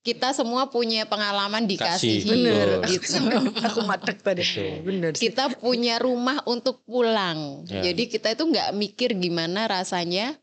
kita 0.00 0.32
semua 0.32 0.72
punya 0.72 1.04
pengalaman 1.04 1.68
dikasihi. 1.68 2.24
Kasih, 2.24 2.30
Bener. 2.32 2.68
Gitu. 2.90 3.20
Aku 3.68 3.84
matek 3.84 4.24
tadi. 4.24 4.42
Bener 4.80 5.12
sih. 5.12 5.28
kita 5.28 5.52
punya 5.60 6.00
rumah 6.00 6.40
untuk 6.48 6.80
pulang. 6.88 7.68
Ya. 7.68 7.92
Jadi 7.92 8.08
kita 8.08 8.32
itu 8.32 8.48
nggak 8.48 8.72
mikir 8.72 9.12
gimana 9.20 9.68
rasanya 9.68 10.40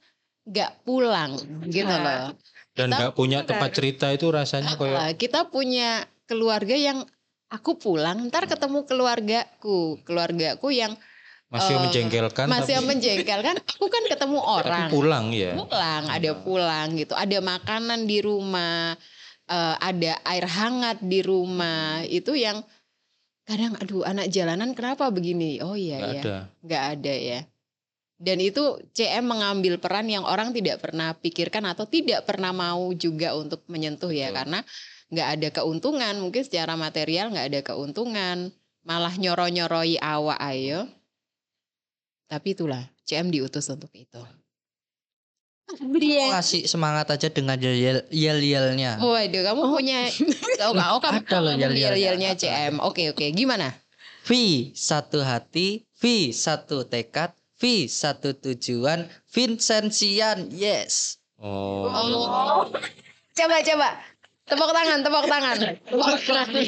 nggak 0.47 0.87
pulang 0.87 1.35
gitu 1.67 1.91
loh. 1.91 2.31
dan 2.71 2.87
nggak 2.87 3.19
punya 3.19 3.43
tempat 3.43 3.75
cerita 3.75 4.07
itu 4.15 4.31
rasanya 4.31 4.79
kayak 4.79 5.19
kita 5.19 5.51
punya 5.51 6.07
keluarga 6.23 6.71
yang 6.71 7.03
aku 7.51 7.75
pulang 7.75 8.31
ntar 8.31 8.47
ketemu 8.47 8.87
keluargaku 8.87 9.99
keluargaku 10.07 10.71
yang 10.71 10.95
masih 11.51 11.75
Eh, 11.75 11.83
menjengkelkan 11.83 12.47
masih 12.47 12.79
tapi, 12.79 12.87
menjengkelkan 12.91 13.55
aku 13.59 13.87
kan 13.91 14.03
ketemu 14.07 14.39
tapi 14.39 14.51
orang 14.55 14.87
pulang 14.91 15.25
ya 15.35 15.51
pulang 15.55 16.03
ada 16.11 16.31
pulang 16.43 16.87
gitu 16.95 17.13
ada 17.15 17.37
makanan 17.39 18.07
di 18.07 18.19
rumah 18.23 18.95
eh, 19.47 19.75
ada 19.79 20.11
air 20.27 20.45
hangat 20.45 20.99
di 21.01 21.19
rumah 21.23 22.03
itu 22.05 22.35
yang 22.35 22.63
kadang 23.47 23.79
aduh 23.79 24.03
anak 24.03 24.27
jalanan 24.27 24.75
kenapa 24.75 25.07
begini? 25.07 25.63
Oh 25.63 25.75
iya 25.75 26.03
nggak 26.03 26.13
ya 26.13 26.21
ada. 26.21 26.37
Nggak 26.63 26.83
ada 26.99 27.13
ya. 27.15 27.39
Dan 28.17 28.37
itu 28.41 28.63
CM 28.97 29.29
mengambil 29.29 29.77
peran 29.77 30.09
yang 30.09 30.25
orang 30.25 30.49
tidak 30.51 30.81
pernah 30.81 31.13
pikirkan 31.13 31.69
atau 31.69 31.85
tidak 31.85 32.25
pernah 32.25 32.49
mau 32.49 32.89
juga 32.97 33.37
untuk 33.37 33.63
menyentuh 33.71 34.09
ya. 34.11 34.33
Betul. 34.33 34.37
karena 34.41 34.59
nggak 35.07 35.29
ada 35.39 35.47
keuntungan 35.55 36.13
mungkin 36.19 36.43
secara 36.43 36.75
material 36.75 37.31
nggak 37.31 37.47
ada 37.55 37.61
keuntungan. 37.63 38.51
Malah 38.83 39.15
nyoro 39.15 39.47
nyoroi 39.47 39.95
awak 39.99 40.39
ayo. 40.51 40.87
Tapi 42.27 42.51
itulah 42.51 42.83
CM 43.07 43.31
diutus 43.31 43.71
untuk 43.71 43.91
itu 43.95 44.19
Iya. 45.99 46.31
Kasih 46.39 46.63
semangat 46.63 47.11
aja 47.11 47.27
dengan 47.27 47.59
yel 47.59 48.07
yel 48.07 48.39
yelnya. 48.39 48.95
Waduh, 49.03 49.41
kamu 49.43 49.63
punya 49.67 50.07
oh, 50.63 50.71
oh, 50.71 50.99
kamu 51.03 51.19
Ada 51.27 51.37
loh 51.43 51.53
yel-yelnya. 51.59 51.91
yel-yelnya 51.91 52.31
CM. 52.39 52.79
Oke, 52.79 53.11
oke. 53.11 53.27
Gimana? 53.35 53.75
V 54.23 54.31
satu 54.71 55.19
hati, 55.23 55.83
V 55.99 56.31
satu 56.31 56.87
tekad, 56.87 57.35
V 57.59 57.91
satu 57.91 58.31
tujuan, 58.39 59.11
Vincentian, 59.27 60.47
yes. 60.51 61.19
oh 61.39 61.91
Coba, 63.35 63.59
coba. 63.61 63.89
Tepuk 64.47 64.71
tangan, 64.71 64.99
tepuk 65.03 65.25
tangan. 65.27 65.57
Tepuk 65.83 66.19
tangan. 66.23 66.63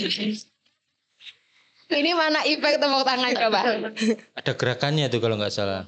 Ini 1.89 2.11
mana 2.13 2.43
efek 2.43 2.83
tepuk 2.83 3.03
tangan 3.07 3.31
coba? 3.31 3.59
ada 4.35 4.51
gerakannya 4.53 5.07
tuh 5.07 5.19
kalau 5.23 5.39
nggak 5.39 5.55
salah 5.55 5.87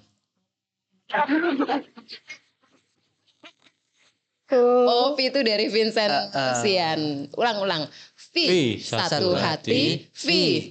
Oh, 4.53 5.15
V 5.15 5.31
itu 5.31 5.39
dari 5.41 5.71
Vincent 5.71 6.11
Uh, 6.11 6.35
uh. 6.35 6.53
Sian. 6.59 7.31
Ulang-ulang. 7.39 7.87
V, 8.31 8.35
V, 8.47 8.53
satu, 8.79 9.11
satu 9.11 9.29
hati, 9.35 10.07
V, 10.15 10.27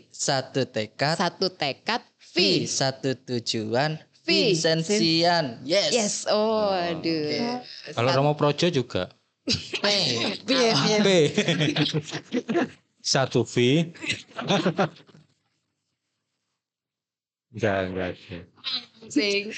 satu 0.09 0.65
tekad, 0.65 1.21
satu 1.21 1.53
tekad, 1.53 2.01
V. 2.33 2.65
V 2.65 2.65
satu 2.65 3.13
tujuan, 3.21 4.01
V. 4.25 4.57
Vincentian, 4.57 5.61
yes. 5.61 5.93
Yes, 5.93 6.15
oh, 6.33 6.73
aduh. 6.73 7.61
kalau 7.93 8.11
Romo 8.17 8.33
Projo 8.33 8.73
juga 8.73 9.13
B 11.05 11.09
satu 13.13 13.45
V 13.45 13.85
enggak 17.53 17.79
enggak 17.93 18.13
Sing. 19.11 19.51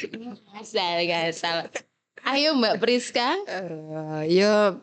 Asal, 0.56 1.06
asal. 1.06 1.68
Ayo 2.22 2.54
Mbak 2.54 2.78
Priska. 2.78 3.34
Eh, 3.50 4.38
yo 4.38 4.78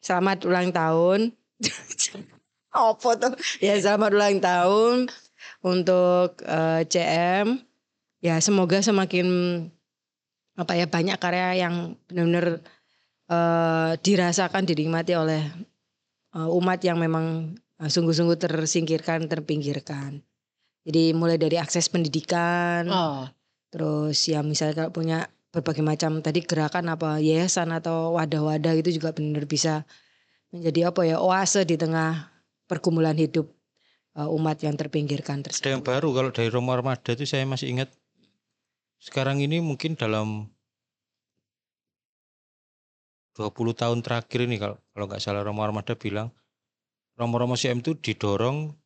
selamat 0.00 0.48
ulang 0.48 0.72
tahun. 0.72 1.36
Apa 2.72 3.10
tuh? 3.16 3.36
Ya 3.60 3.76
selamat 3.76 4.10
ulang 4.16 4.38
tahun. 4.40 4.96
untuk 5.62 6.42
eh, 6.46 6.82
CM 6.86 7.60
ya 8.22 8.38
semoga 8.38 8.82
semakin 8.82 9.26
apa 10.56 10.72
ya 10.72 10.86
banyak 10.88 11.18
karya 11.20 11.66
yang 11.66 11.94
benar-benar 12.06 12.62
eh, 13.30 13.92
dirasakan 14.00 14.66
dinikmati 14.66 15.14
oleh 15.14 15.42
eh, 16.34 16.48
umat 16.58 16.80
yang 16.82 16.98
memang 16.98 17.54
sungguh-sungguh 17.76 18.38
tersingkirkan 18.40 19.28
terpinggirkan 19.28 20.22
jadi 20.86 21.12
mulai 21.12 21.36
dari 21.36 21.58
akses 21.58 21.90
pendidikan 21.90 22.86
Oh, 22.88 23.26
terus 23.70 24.22
ya 24.26 24.40
misalnya 24.40 24.86
kalau 24.86 24.92
punya 24.94 25.28
berbagai 25.56 25.80
macam 25.80 26.20
tadi 26.20 26.44
gerakan 26.44 26.92
apa 26.92 27.16
yayasan 27.16 27.72
atau 27.72 28.12
wadah-wadah 28.12 28.76
itu 28.76 29.00
juga 29.00 29.16
benar 29.16 29.48
bisa 29.48 29.88
menjadi 30.52 30.92
apa 30.92 31.00
ya 31.08 31.16
oase 31.16 31.64
di 31.64 31.80
tengah 31.80 32.28
pergumulan 32.68 33.16
hidup 33.16 33.48
eh, 34.20 34.28
umat 34.36 34.60
yang 34.60 34.76
terpinggirkan 34.76 35.40
Ada 35.40 35.56
tersebut. 35.56 35.72
yang 35.72 35.80
baru 35.80 36.08
kalau 36.12 36.30
dari 36.30 36.52
Romo 36.52 36.76
Armada 36.76 37.16
itu 37.16 37.24
saya 37.24 37.48
masih 37.48 37.72
ingat 37.72 37.88
sekarang 39.00 39.40
ini 39.40 39.64
mungkin 39.64 39.96
dalam 39.96 40.52
20 43.36 43.52
tahun 43.76 43.98
terakhir 44.04 44.44
ini 44.44 44.60
kalau 44.60 44.76
kalau 44.92 45.04
nggak 45.08 45.20
salah 45.24 45.40
Romo 45.40 45.64
Armada 45.64 45.96
bilang 45.96 46.28
Romo-Romo 47.16 47.56
CM 47.56 47.80
itu 47.80 47.96
didorong 47.96 48.76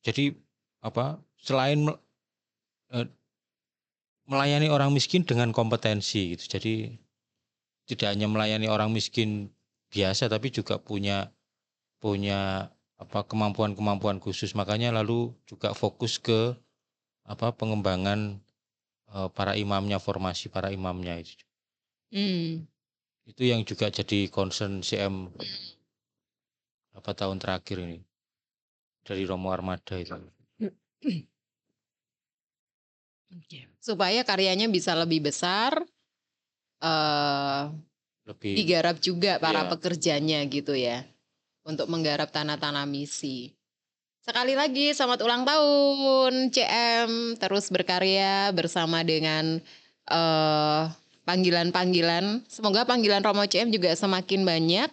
jadi 0.00 0.32
apa 0.80 1.20
selain 1.36 1.88
eh, 2.92 3.08
melayani 4.24 4.72
orang 4.72 4.90
miskin 4.92 5.24
dengan 5.24 5.52
kompetensi 5.52 6.36
gitu. 6.36 6.56
Jadi 6.58 6.74
tidak 7.84 8.16
hanya 8.16 8.28
melayani 8.28 8.68
orang 8.68 8.90
miskin 8.92 9.52
biasa 9.92 10.32
tapi 10.32 10.48
juga 10.48 10.80
punya 10.80 11.28
punya 12.00 12.72
apa 12.96 13.24
kemampuan-kemampuan 13.28 14.20
khusus. 14.20 14.56
Makanya 14.56 14.92
lalu 14.92 15.32
juga 15.44 15.76
fokus 15.76 16.16
ke 16.16 16.56
apa 17.24 17.52
pengembangan 17.56 18.40
eh, 19.12 19.28
para 19.32 19.56
imamnya 19.56 20.00
formasi 20.00 20.48
para 20.48 20.72
imamnya 20.72 21.20
itu. 21.20 21.44
Hmm. 22.14 22.62
itu 23.26 23.42
yang 23.50 23.66
juga 23.66 23.90
jadi 23.90 24.30
concern 24.30 24.84
CM 24.86 25.32
berapa 26.94 27.10
tahun 27.10 27.42
terakhir 27.42 27.82
ini. 27.82 27.98
Dari 29.02 29.26
Romo 29.26 29.50
Armada 29.50 29.98
itu 29.98 30.14
supaya 33.78 34.24
karyanya 34.24 34.66
bisa 34.68 34.96
lebih 34.96 35.24
besar, 35.24 35.82
eh 36.82 37.62
lebih 38.24 38.52
digarap 38.56 38.96
juga 39.00 39.36
para 39.36 39.68
Iya. 39.68 39.70
pekerjanya 39.76 40.40
gitu 40.48 40.72
ya, 40.72 41.04
untuk 41.64 41.86
menggarap 41.92 42.32
tanah-tanah 42.32 42.88
misi. 42.88 43.52
Sekali 44.24 44.56
lagi 44.56 44.96
selamat 44.96 45.20
ulang 45.20 45.44
tahun 45.44 46.48
CM 46.48 47.36
terus 47.36 47.68
berkarya 47.68 48.48
bersama 48.56 49.04
dengan 49.04 49.60
eh 50.08 50.84
panggilan-panggilan. 51.24 52.44
Semoga 52.48 52.84
panggilan 52.84 53.24
Romo 53.24 53.44
CM 53.48 53.72
juga 53.72 53.92
semakin 53.96 54.44
banyak, 54.44 54.88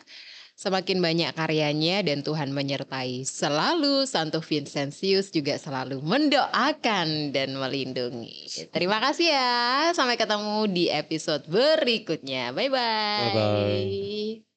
semakin 0.62 1.02
banyak 1.02 1.34
karyanya 1.34 2.06
dan 2.06 2.22
Tuhan 2.22 2.54
menyertai 2.54 3.26
selalu. 3.26 4.06
Santo 4.06 4.46
Vincentius 4.46 5.34
juga 5.34 5.58
selalu 5.58 6.06
mendoakan 6.06 7.34
dan 7.34 7.58
melindungi. 7.58 8.70
Terima 8.70 9.02
kasih 9.02 9.34
ya. 9.34 9.90
Sampai 9.98 10.22
ketemu 10.22 10.70
di 10.70 10.86
episode 10.94 11.50
berikutnya. 11.50 12.54
Bye 12.54 12.70
bye. 12.70 13.34
Bye-bye. 13.34 14.51